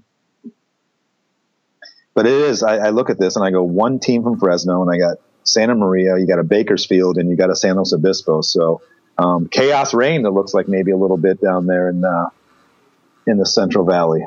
But 2.13 2.25
it 2.25 2.33
is. 2.33 2.63
I, 2.63 2.77
I, 2.77 2.89
look 2.89 3.11
at 3.11 3.19
this 3.19 3.35
and 3.35 3.45
I 3.45 3.51
go 3.51 3.61
one 3.61 3.99
team 3.99 4.23
from 4.23 4.39
Fresno, 4.39 4.81
and 4.81 4.91
I 4.91 4.97
got 4.97 5.17
Santa 5.43 5.75
Maria, 5.75 6.17
you 6.17 6.25
got 6.25 6.39
a 6.39 6.43
Bakersfield, 6.43 7.17
and 7.17 7.29
you 7.29 7.35
got 7.35 7.51
a 7.51 7.55
San 7.55 7.75
Luis 7.75 7.93
Obispo. 7.93 8.41
So 8.41 8.81
um, 9.17 9.47
chaos 9.49 9.93
reign. 9.93 10.25
It 10.25 10.29
looks 10.29 10.53
like 10.53 10.67
maybe 10.67 10.91
a 10.91 10.97
little 10.97 11.17
bit 11.17 11.41
down 11.41 11.67
there 11.67 11.89
in 11.89 12.03
uh, 12.03 12.29
in 13.25 13.37
the 13.37 13.45
Central 13.45 13.85
Valley. 13.85 14.25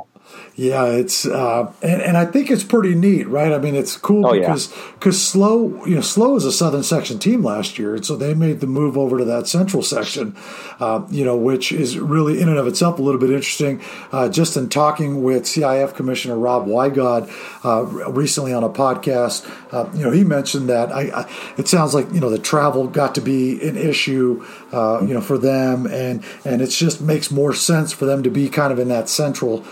Yeah, 0.60 0.84
it's 0.86 1.24
uh, 1.24 1.72
and, 1.80 2.02
and 2.02 2.16
I 2.18 2.26
think 2.26 2.50
it's 2.50 2.64
pretty 2.64 2.94
neat, 2.94 3.26
right? 3.28 3.50
I 3.50 3.58
mean, 3.58 3.74
it's 3.74 3.96
cool 3.96 4.26
oh, 4.26 4.38
because 4.38 4.66
because 4.92 5.16
yeah. 5.16 5.40
SLO, 5.40 5.86
you 5.86 5.94
know, 5.94 6.00
SLO 6.02 6.36
is 6.36 6.44
a 6.44 6.52
Southern 6.52 6.82
Section 6.82 7.18
team 7.18 7.42
last 7.42 7.78
year, 7.78 7.94
and 7.94 8.04
so 8.04 8.14
they 8.14 8.34
made 8.34 8.60
the 8.60 8.66
move 8.66 8.98
over 8.98 9.16
to 9.16 9.24
that 9.24 9.46
Central 9.46 9.82
Section, 9.82 10.36
uh, 10.78 11.06
you 11.08 11.24
know, 11.24 11.34
which 11.34 11.72
is 11.72 11.98
really 11.98 12.42
in 12.42 12.48
and 12.50 12.58
of 12.58 12.66
itself 12.66 12.98
a 12.98 13.02
little 13.02 13.18
bit 13.18 13.30
interesting. 13.30 13.80
Uh, 14.12 14.28
just 14.28 14.54
in 14.54 14.68
talking 14.68 15.22
with 15.22 15.44
CIF 15.44 15.94
Commissioner 15.94 16.36
Rob 16.36 16.66
Wigod 16.66 17.30
uh, 17.64 18.10
recently 18.10 18.52
on 18.52 18.62
a 18.62 18.68
podcast, 18.68 19.48
uh, 19.72 19.88
you 19.94 20.04
know, 20.04 20.10
he 20.10 20.24
mentioned 20.24 20.68
that 20.68 20.92
I, 20.92 21.22
I, 21.22 21.30
it 21.56 21.68
sounds 21.68 21.94
like 21.94 22.12
you 22.12 22.20
know 22.20 22.28
the 22.28 22.38
travel 22.38 22.86
got 22.86 23.14
to 23.14 23.22
be 23.22 23.66
an 23.66 23.78
issue, 23.78 24.44
uh, 24.72 25.00
you 25.00 25.14
know, 25.14 25.22
for 25.22 25.38
them, 25.38 25.86
and 25.86 26.22
and 26.44 26.60
it 26.60 26.68
just 26.68 27.00
makes 27.00 27.30
more 27.30 27.54
sense 27.54 27.94
for 27.94 28.04
them 28.04 28.22
to 28.24 28.30
be 28.30 28.50
kind 28.50 28.74
of 28.74 28.78
in 28.78 28.88
that 28.88 29.08
Central 29.08 29.64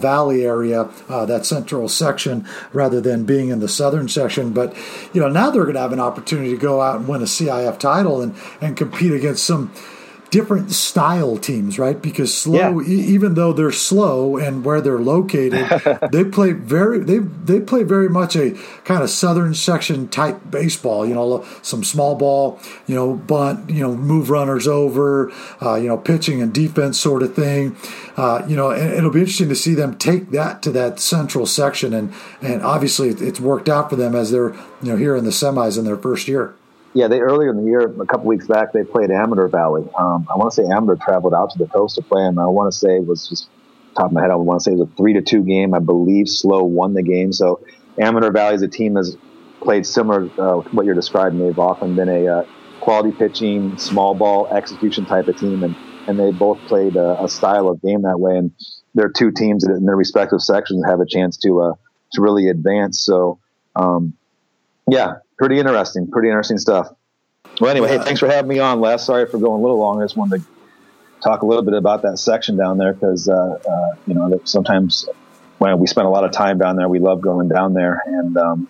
Valley 0.00 0.44
area, 0.44 0.90
uh, 1.08 1.26
that 1.26 1.46
central 1.46 1.88
section, 1.88 2.46
rather 2.72 3.00
than 3.00 3.24
being 3.24 3.48
in 3.48 3.60
the 3.60 3.68
southern 3.68 4.08
section. 4.08 4.52
But 4.52 4.76
you 5.12 5.20
know 5.20 5.28
now 5.28 5.50
they're 5.50 5.64
going 5.64 5.74
to 5.74 5.80
have 5.80 5.92
an 5.92 6.00
opportunity 6.00 6.50
to 6.50 6.56
go 6.56 6.80
out 6.80 6.96
and 6.96 7.08
win 7.08 7.22
a 7.22 7.26
CIF 7.26 7.78
title 7.78 8.20
and 8.20 8.34
and 8.60 8.76
compete 8.76 9.12
against 9.12 9.44
some 9.44 9.72
different 10.30 10.70
style 10.70 11.36
teams, 11.36 11.78
right? 11.78 12.00
Because 12.00 12.36
SLO, 12.36 12.80
yeah. 12.80 12.88
e- 12.88 13.06
even 13.06 13.34
though 13.34 13.52
they're 13.52 13.72
slow 13.72 14.36
and 14.36 14.64
where 14.64 14.80
they're 14.80 14.98
located, 14.98 15.68
they 16.12 16.24
play 16.24 16.52
very 16.52 17.00
they 17.00 17.18
they 17.18 17.60
play 17.60 17.82
very 17.82 18.08
much 18.08 18.36
a 18.36 18.52
kind 18.84 19.02
of 19.02 19.10
southern 19.10 19.54
section 19.54 20.08
type 20.08 20.40
baseball. 20.50 21.06
You 21.06 21.14
know, 21.14 21.46
some 21.62 21.82
small 21.82 22.14
ball, 22.14 22.60
you 22.86 22.94
know, 22.94 23.14
bunt, 23.14 23.68
you 23.70 23.80
know, 23.80 23.94
move 23.94 24.30
runners 24.30 24.68
over, 24.68 25.32
uh, 25.60 25.74
you 25.74 25.88
know, 25.88 25.98
pitching 25.98 26.40
and 26.40 26.54
defense 26.54 26.98
sort 26.98 27.22
of 27.22 27.34
thing. 27.34 27.76
Uh, 28.16 28.44
you 28.46 28.56
know, 28.56 28.70
and 28.70 28.92
it'll 28.92 29.10
be 29.10 29.20
interesting 29.20 29.48
to 29.48 29.56
see 29.56 29.74
them 29.74 29.98
take 29.98 30.30
that 30.30 30.62
to 30.62 30.70
that 30.70 31.00
central 31.00 31.46
section, 31.46 31.92
and 31.92 32.12
and 32.40 32.62
obviously 32.62 33.08
it's 33.08 33.40
worked 33.40 33.68
out 33.68 33.90
for 33.90 33.96
them 33.96 34.14
as 34.14 34.30
they're 34.30 34.54
you 34.82 34.92
know 34.92 34.96
here 34.96 35.16
in 35.16 35.24
the 35.24 35.30
semis 35.30 35.76
in 35.76 35.84
their 35.84 35.96
first 35.96 36.28
year. 36.28 36.54
Yeah, 36.92 37.06
they 37.06 37.20
earlier 37.20 37.50
in 37.50 37.56
the 37.58 37.64
year, 37.64 37.80
a 37.80 38.06
couple 38.06 38.26
weeks 38.26 38.48
back, 38.48 38.72
they 38.72 38.82
played 38.82 39.10
Amador 39.10 39.48
Valley. 39.48 39.88
Um, 39.96 40.26
I 40.28 40.36
want 40.36 40.52
to 40.52 40.62
say 40.62 40.68
Amador 40.68 40.96
traveled 40.96 41.34
out 41.34 41.50
to 41.50 41.58
the 41.58 41.66
coast 41.66 41.94
to 41.96 42.02
play, 42.02 42.24
and 42.24 42.38
I 42.40 42.46
want 42.46 42.72
to 42.72 42.76
say 42.76 42.96
it 42.96 43.06
was 43.06 43.28
just 43.28 43.48
top 43.96 44.06
of 44.06 44.12
my 44.12 44.22
head. 44.22 44.30
I 44.30 44.36
want 44.36 44.60
to 44.60 44.64
say 44.64 44.72
it 44.72 44.78
was 44.78 44.88
a 44.88 44.96
three 44.96 45.12
to 45.12 45.22
two 45.22 45.42
game. 45.42 45.72
I 45.74 45.78
believe 45.78 46.28
SLO 46.28 46.64
won 46.64 46.94
the 46.94 47.02
game. 47.02 47.32
So 47.32 47.64
Amador 48.00 48.32
Valley 48.32 48.56
is 48.56 48.62
a 48.62 48.68
team 48.68 48.94
that's 48.94 49.16
played 49.60 49.86
similar 49.86 50.28
uh, 50.38 50.60
what 50.72 50.84
you're 50.86 50.94
describing. 50.94 51.38
They've 51.38 51.58
often 51.58 51.94
been 51.94 52.08
a 52.08 52.26
uh, 52.26 52.44
quality 52.80 53.12
pitching, 53.12 53.78
small 53.78 54.14
ball 54.14 54.48
execution 54.48 55.04
type 55.04 55.28
of 55.28 55.38
team, 55.38 55.62
and 55.62 55.76
and 56.08 56.18
they 56.18 56.32
both 56.32 56.58
played 56.66 56.96
a, 56.96 57.22
a, 57.22 57.28
style 57.28 57.68
of 57.68 57.80
game 57.82 58.02
that 58.02 58.18
way. 58.18 58.36
And 58.36 58.52
they're 58.94 59.10
two 59.10 59.30
teams 59.30 59.64
in 59.64 59.84
their 59.84 59.96
respective 59.96 60.40
sections 60.40 60.84
have 60.86 60.98
a 60.98 61.06
chance 61.06 61.36
to 61.38 61.60
uh, 61.60 61.72
to 62.12 62.22
really 62.22 62.48
advance. 62.48 63.00
So, 63.00 63.38
um, 63.76 64.14
yeah, 64.88 65.16
pretty 65.40 65.58
interesting, 65.58 66.06
pretty 66.06 66.28
interesting 66.28 66.58
stuff. 66.58 66.94
Well, 67.60 67.70
anyway, 67.70 67.90
yeah. 67.90 67.98
hey, 67.98 68.04
thanks 68.04 68.20
for 68.20 68.28
having 68.28 68.48
me 68.48 68.58
on, 68.58 68.80
Les. 68.80 69.04
Sorry 69.04 69.26
for 69.26 69.38
going 69.38 69.58
a 69.58 69.62
little 69.62 69.78
long. 69.78 70.00
I 70.00 70.04
just 70.04 70.16
wanted 70.16 70.42
to 70.42 70.46
talk 71.22 71.40
a 71.40 71.46
little 71.46 71.62
bit 71.62 71.72
about 71.72 72.02
that 72.02 72.18
section 72.18 72.58
down 72.58 72.76
there 72.76 72.92
because 72.92 73.26
uh, 73.26 73.32
uh, 73.34 73.96
you 74.06 74.14
know 74.14 74.38
sometimes 74.44 75.08
when 75.56 75.78
we 75.78 75.86
spend 75.86 76.06
a 76.06 76.10
lot 76.10 76.24
of 76.24 76.32
time 76.32 76.58
down 76.58 76.76
there, 76.76 76.88
we 76.88 76.98
love 76.98 77.22
going 77.22 77.48
down 77.48 77.72
there, 77.72 78.02
and 78.04 78.36
um, 78.36 78.68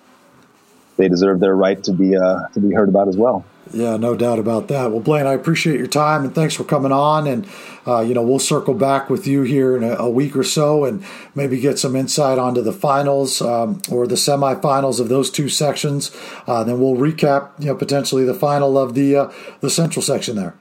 they 0.96 1.08
deserve 1.08 1.40
their 1.40 1.54
right 1.54 1.82
to 1.84 1.92
be 1.92 2.16
uh, 2.16 2.46
to 2.54 2.60
be 2.60 2.72
heard 2.72 2.88
about 2.88 3.08
as 3.08 3.16
well. 3.16 3.44
Yeah, 3.72 3.96
no 3.96 4.16
doubt 4.16 4.38
about 4.38 4.68
that. 4.68 4.90
Well, 4.90 5.00
Blaine, 5.00 5.26
I 5.26 5.32
appreciate 5.32 5.78
your 5.78 5.86
time 5.86 6.24
and 6.24 6.34
thanks 6.34 6.54
for 6.54 6.64
coming 6.64 6.90
on. 6.92 7.26
And 7.26 7.48
uh, 7.86 8.00
you 8.00 8.14
know, 8.14 8.22
we'll 8.22 8.38
circle 8.38 8.74
back 8.74 9.08
with 9.08 9.26
you 9.26 9.42
here 9.42 9.76
in 9.76 9.84
a, 9.84 9.94
a, 9.94 10.10
week 10.10 10.36
or 10.36 10.42
so 10.42 10.84
and 10.84 11.04
maybe 11.34 11.58
get 11.60 11.78
some 11.78 11.96
insight 11.96 12.38
onto 12.38 12.62
the 12.62 12.72
finals 12.72 13.40
um, 13.40 13.80
or 13.90 14.06
the 14.06 14.16
semifinals 14.16 15.00
of 15.00 15.08
those 15.08 15.30
two 15.30 15.48
sections. 15.48 16.10
Uh, 16.46 16.64
then 16.64 16.80
we'll 16.80 16.96
recap, 16.96 17.50
you 17.58 17.66
know, 17.66 17.74
potentially 17.74 18.24
the 18.24 18.34
final 18.34 18.76
of 18.76 18.94
the 18.94 19.16
uh, 19.16 19.32
the 19.60 19.70
central 19.70 20.02
section 20.02 20.36
there. 20.36 20.54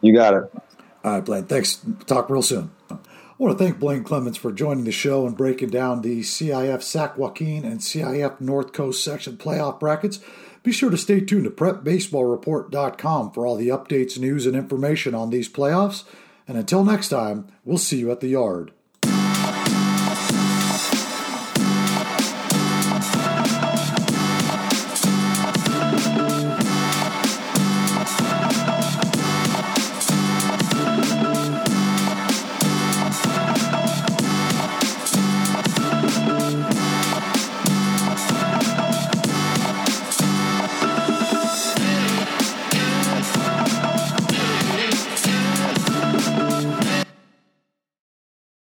You 0.00 0.14
got 0.14 0.34
it. 0.34 0.52
All 1.04 1.12
right, 1.12 1.24
Blaine. 1.24 1.44
Thanks. 1.44 1.84
Talk 2.06 2.30
real 2.30 2.42
soon. 2.42 2.70
I 2.90 2.96
want 3.36 3.58
to 3.58 3.64
thank 3.64 3.78
Blaine 3.78 4.04
Clemmens 4.04 4.38
for 4.38 4.52
joining 4.52 4.84
the 4.84 4.92
show 4.92 5.26
and 5.26 5.36
breaking 5.36 5.70
down 5.70 6.02
the 6.02 6.20
CIF 6.20 6.82
Sac 6.82 7.18
Joaquin 7.18 7.64
and 7.64 7.80
CIF 7.80 8.40
North 8.40 8.72
Coast 8.72 9.02
section 9.02 9.36
playoff 9.36 9.80
brackets. 9.80 10.20
Be 10.64 10.72
sure 10.72 10.90
to 10.90 10.96
stay 10.96 11.20
tuned 11.20 11.44
to 11.44 11.50
PrepBaseballReport.com 11.50 13.32
for 13.32 13.46
all 13.46 13.54
the 13.54 13.68
updates, 13.68 14.18
news, 14.18 14.46
and 14.46 14.56
information 14.56 15.14
on 15.14 15.28
these 15.28 15.48
playoffs. 15.48 16.04
And 16.48 16.56
until 16.56 16.84
next 16.84 17.10
time, 17.10 17.46
we'll 17.64 17.78
see 17.78 17.98
you 17.98 18.10
at 18.10 18.20
the 18.20 18.28
yard. 18.28 18.72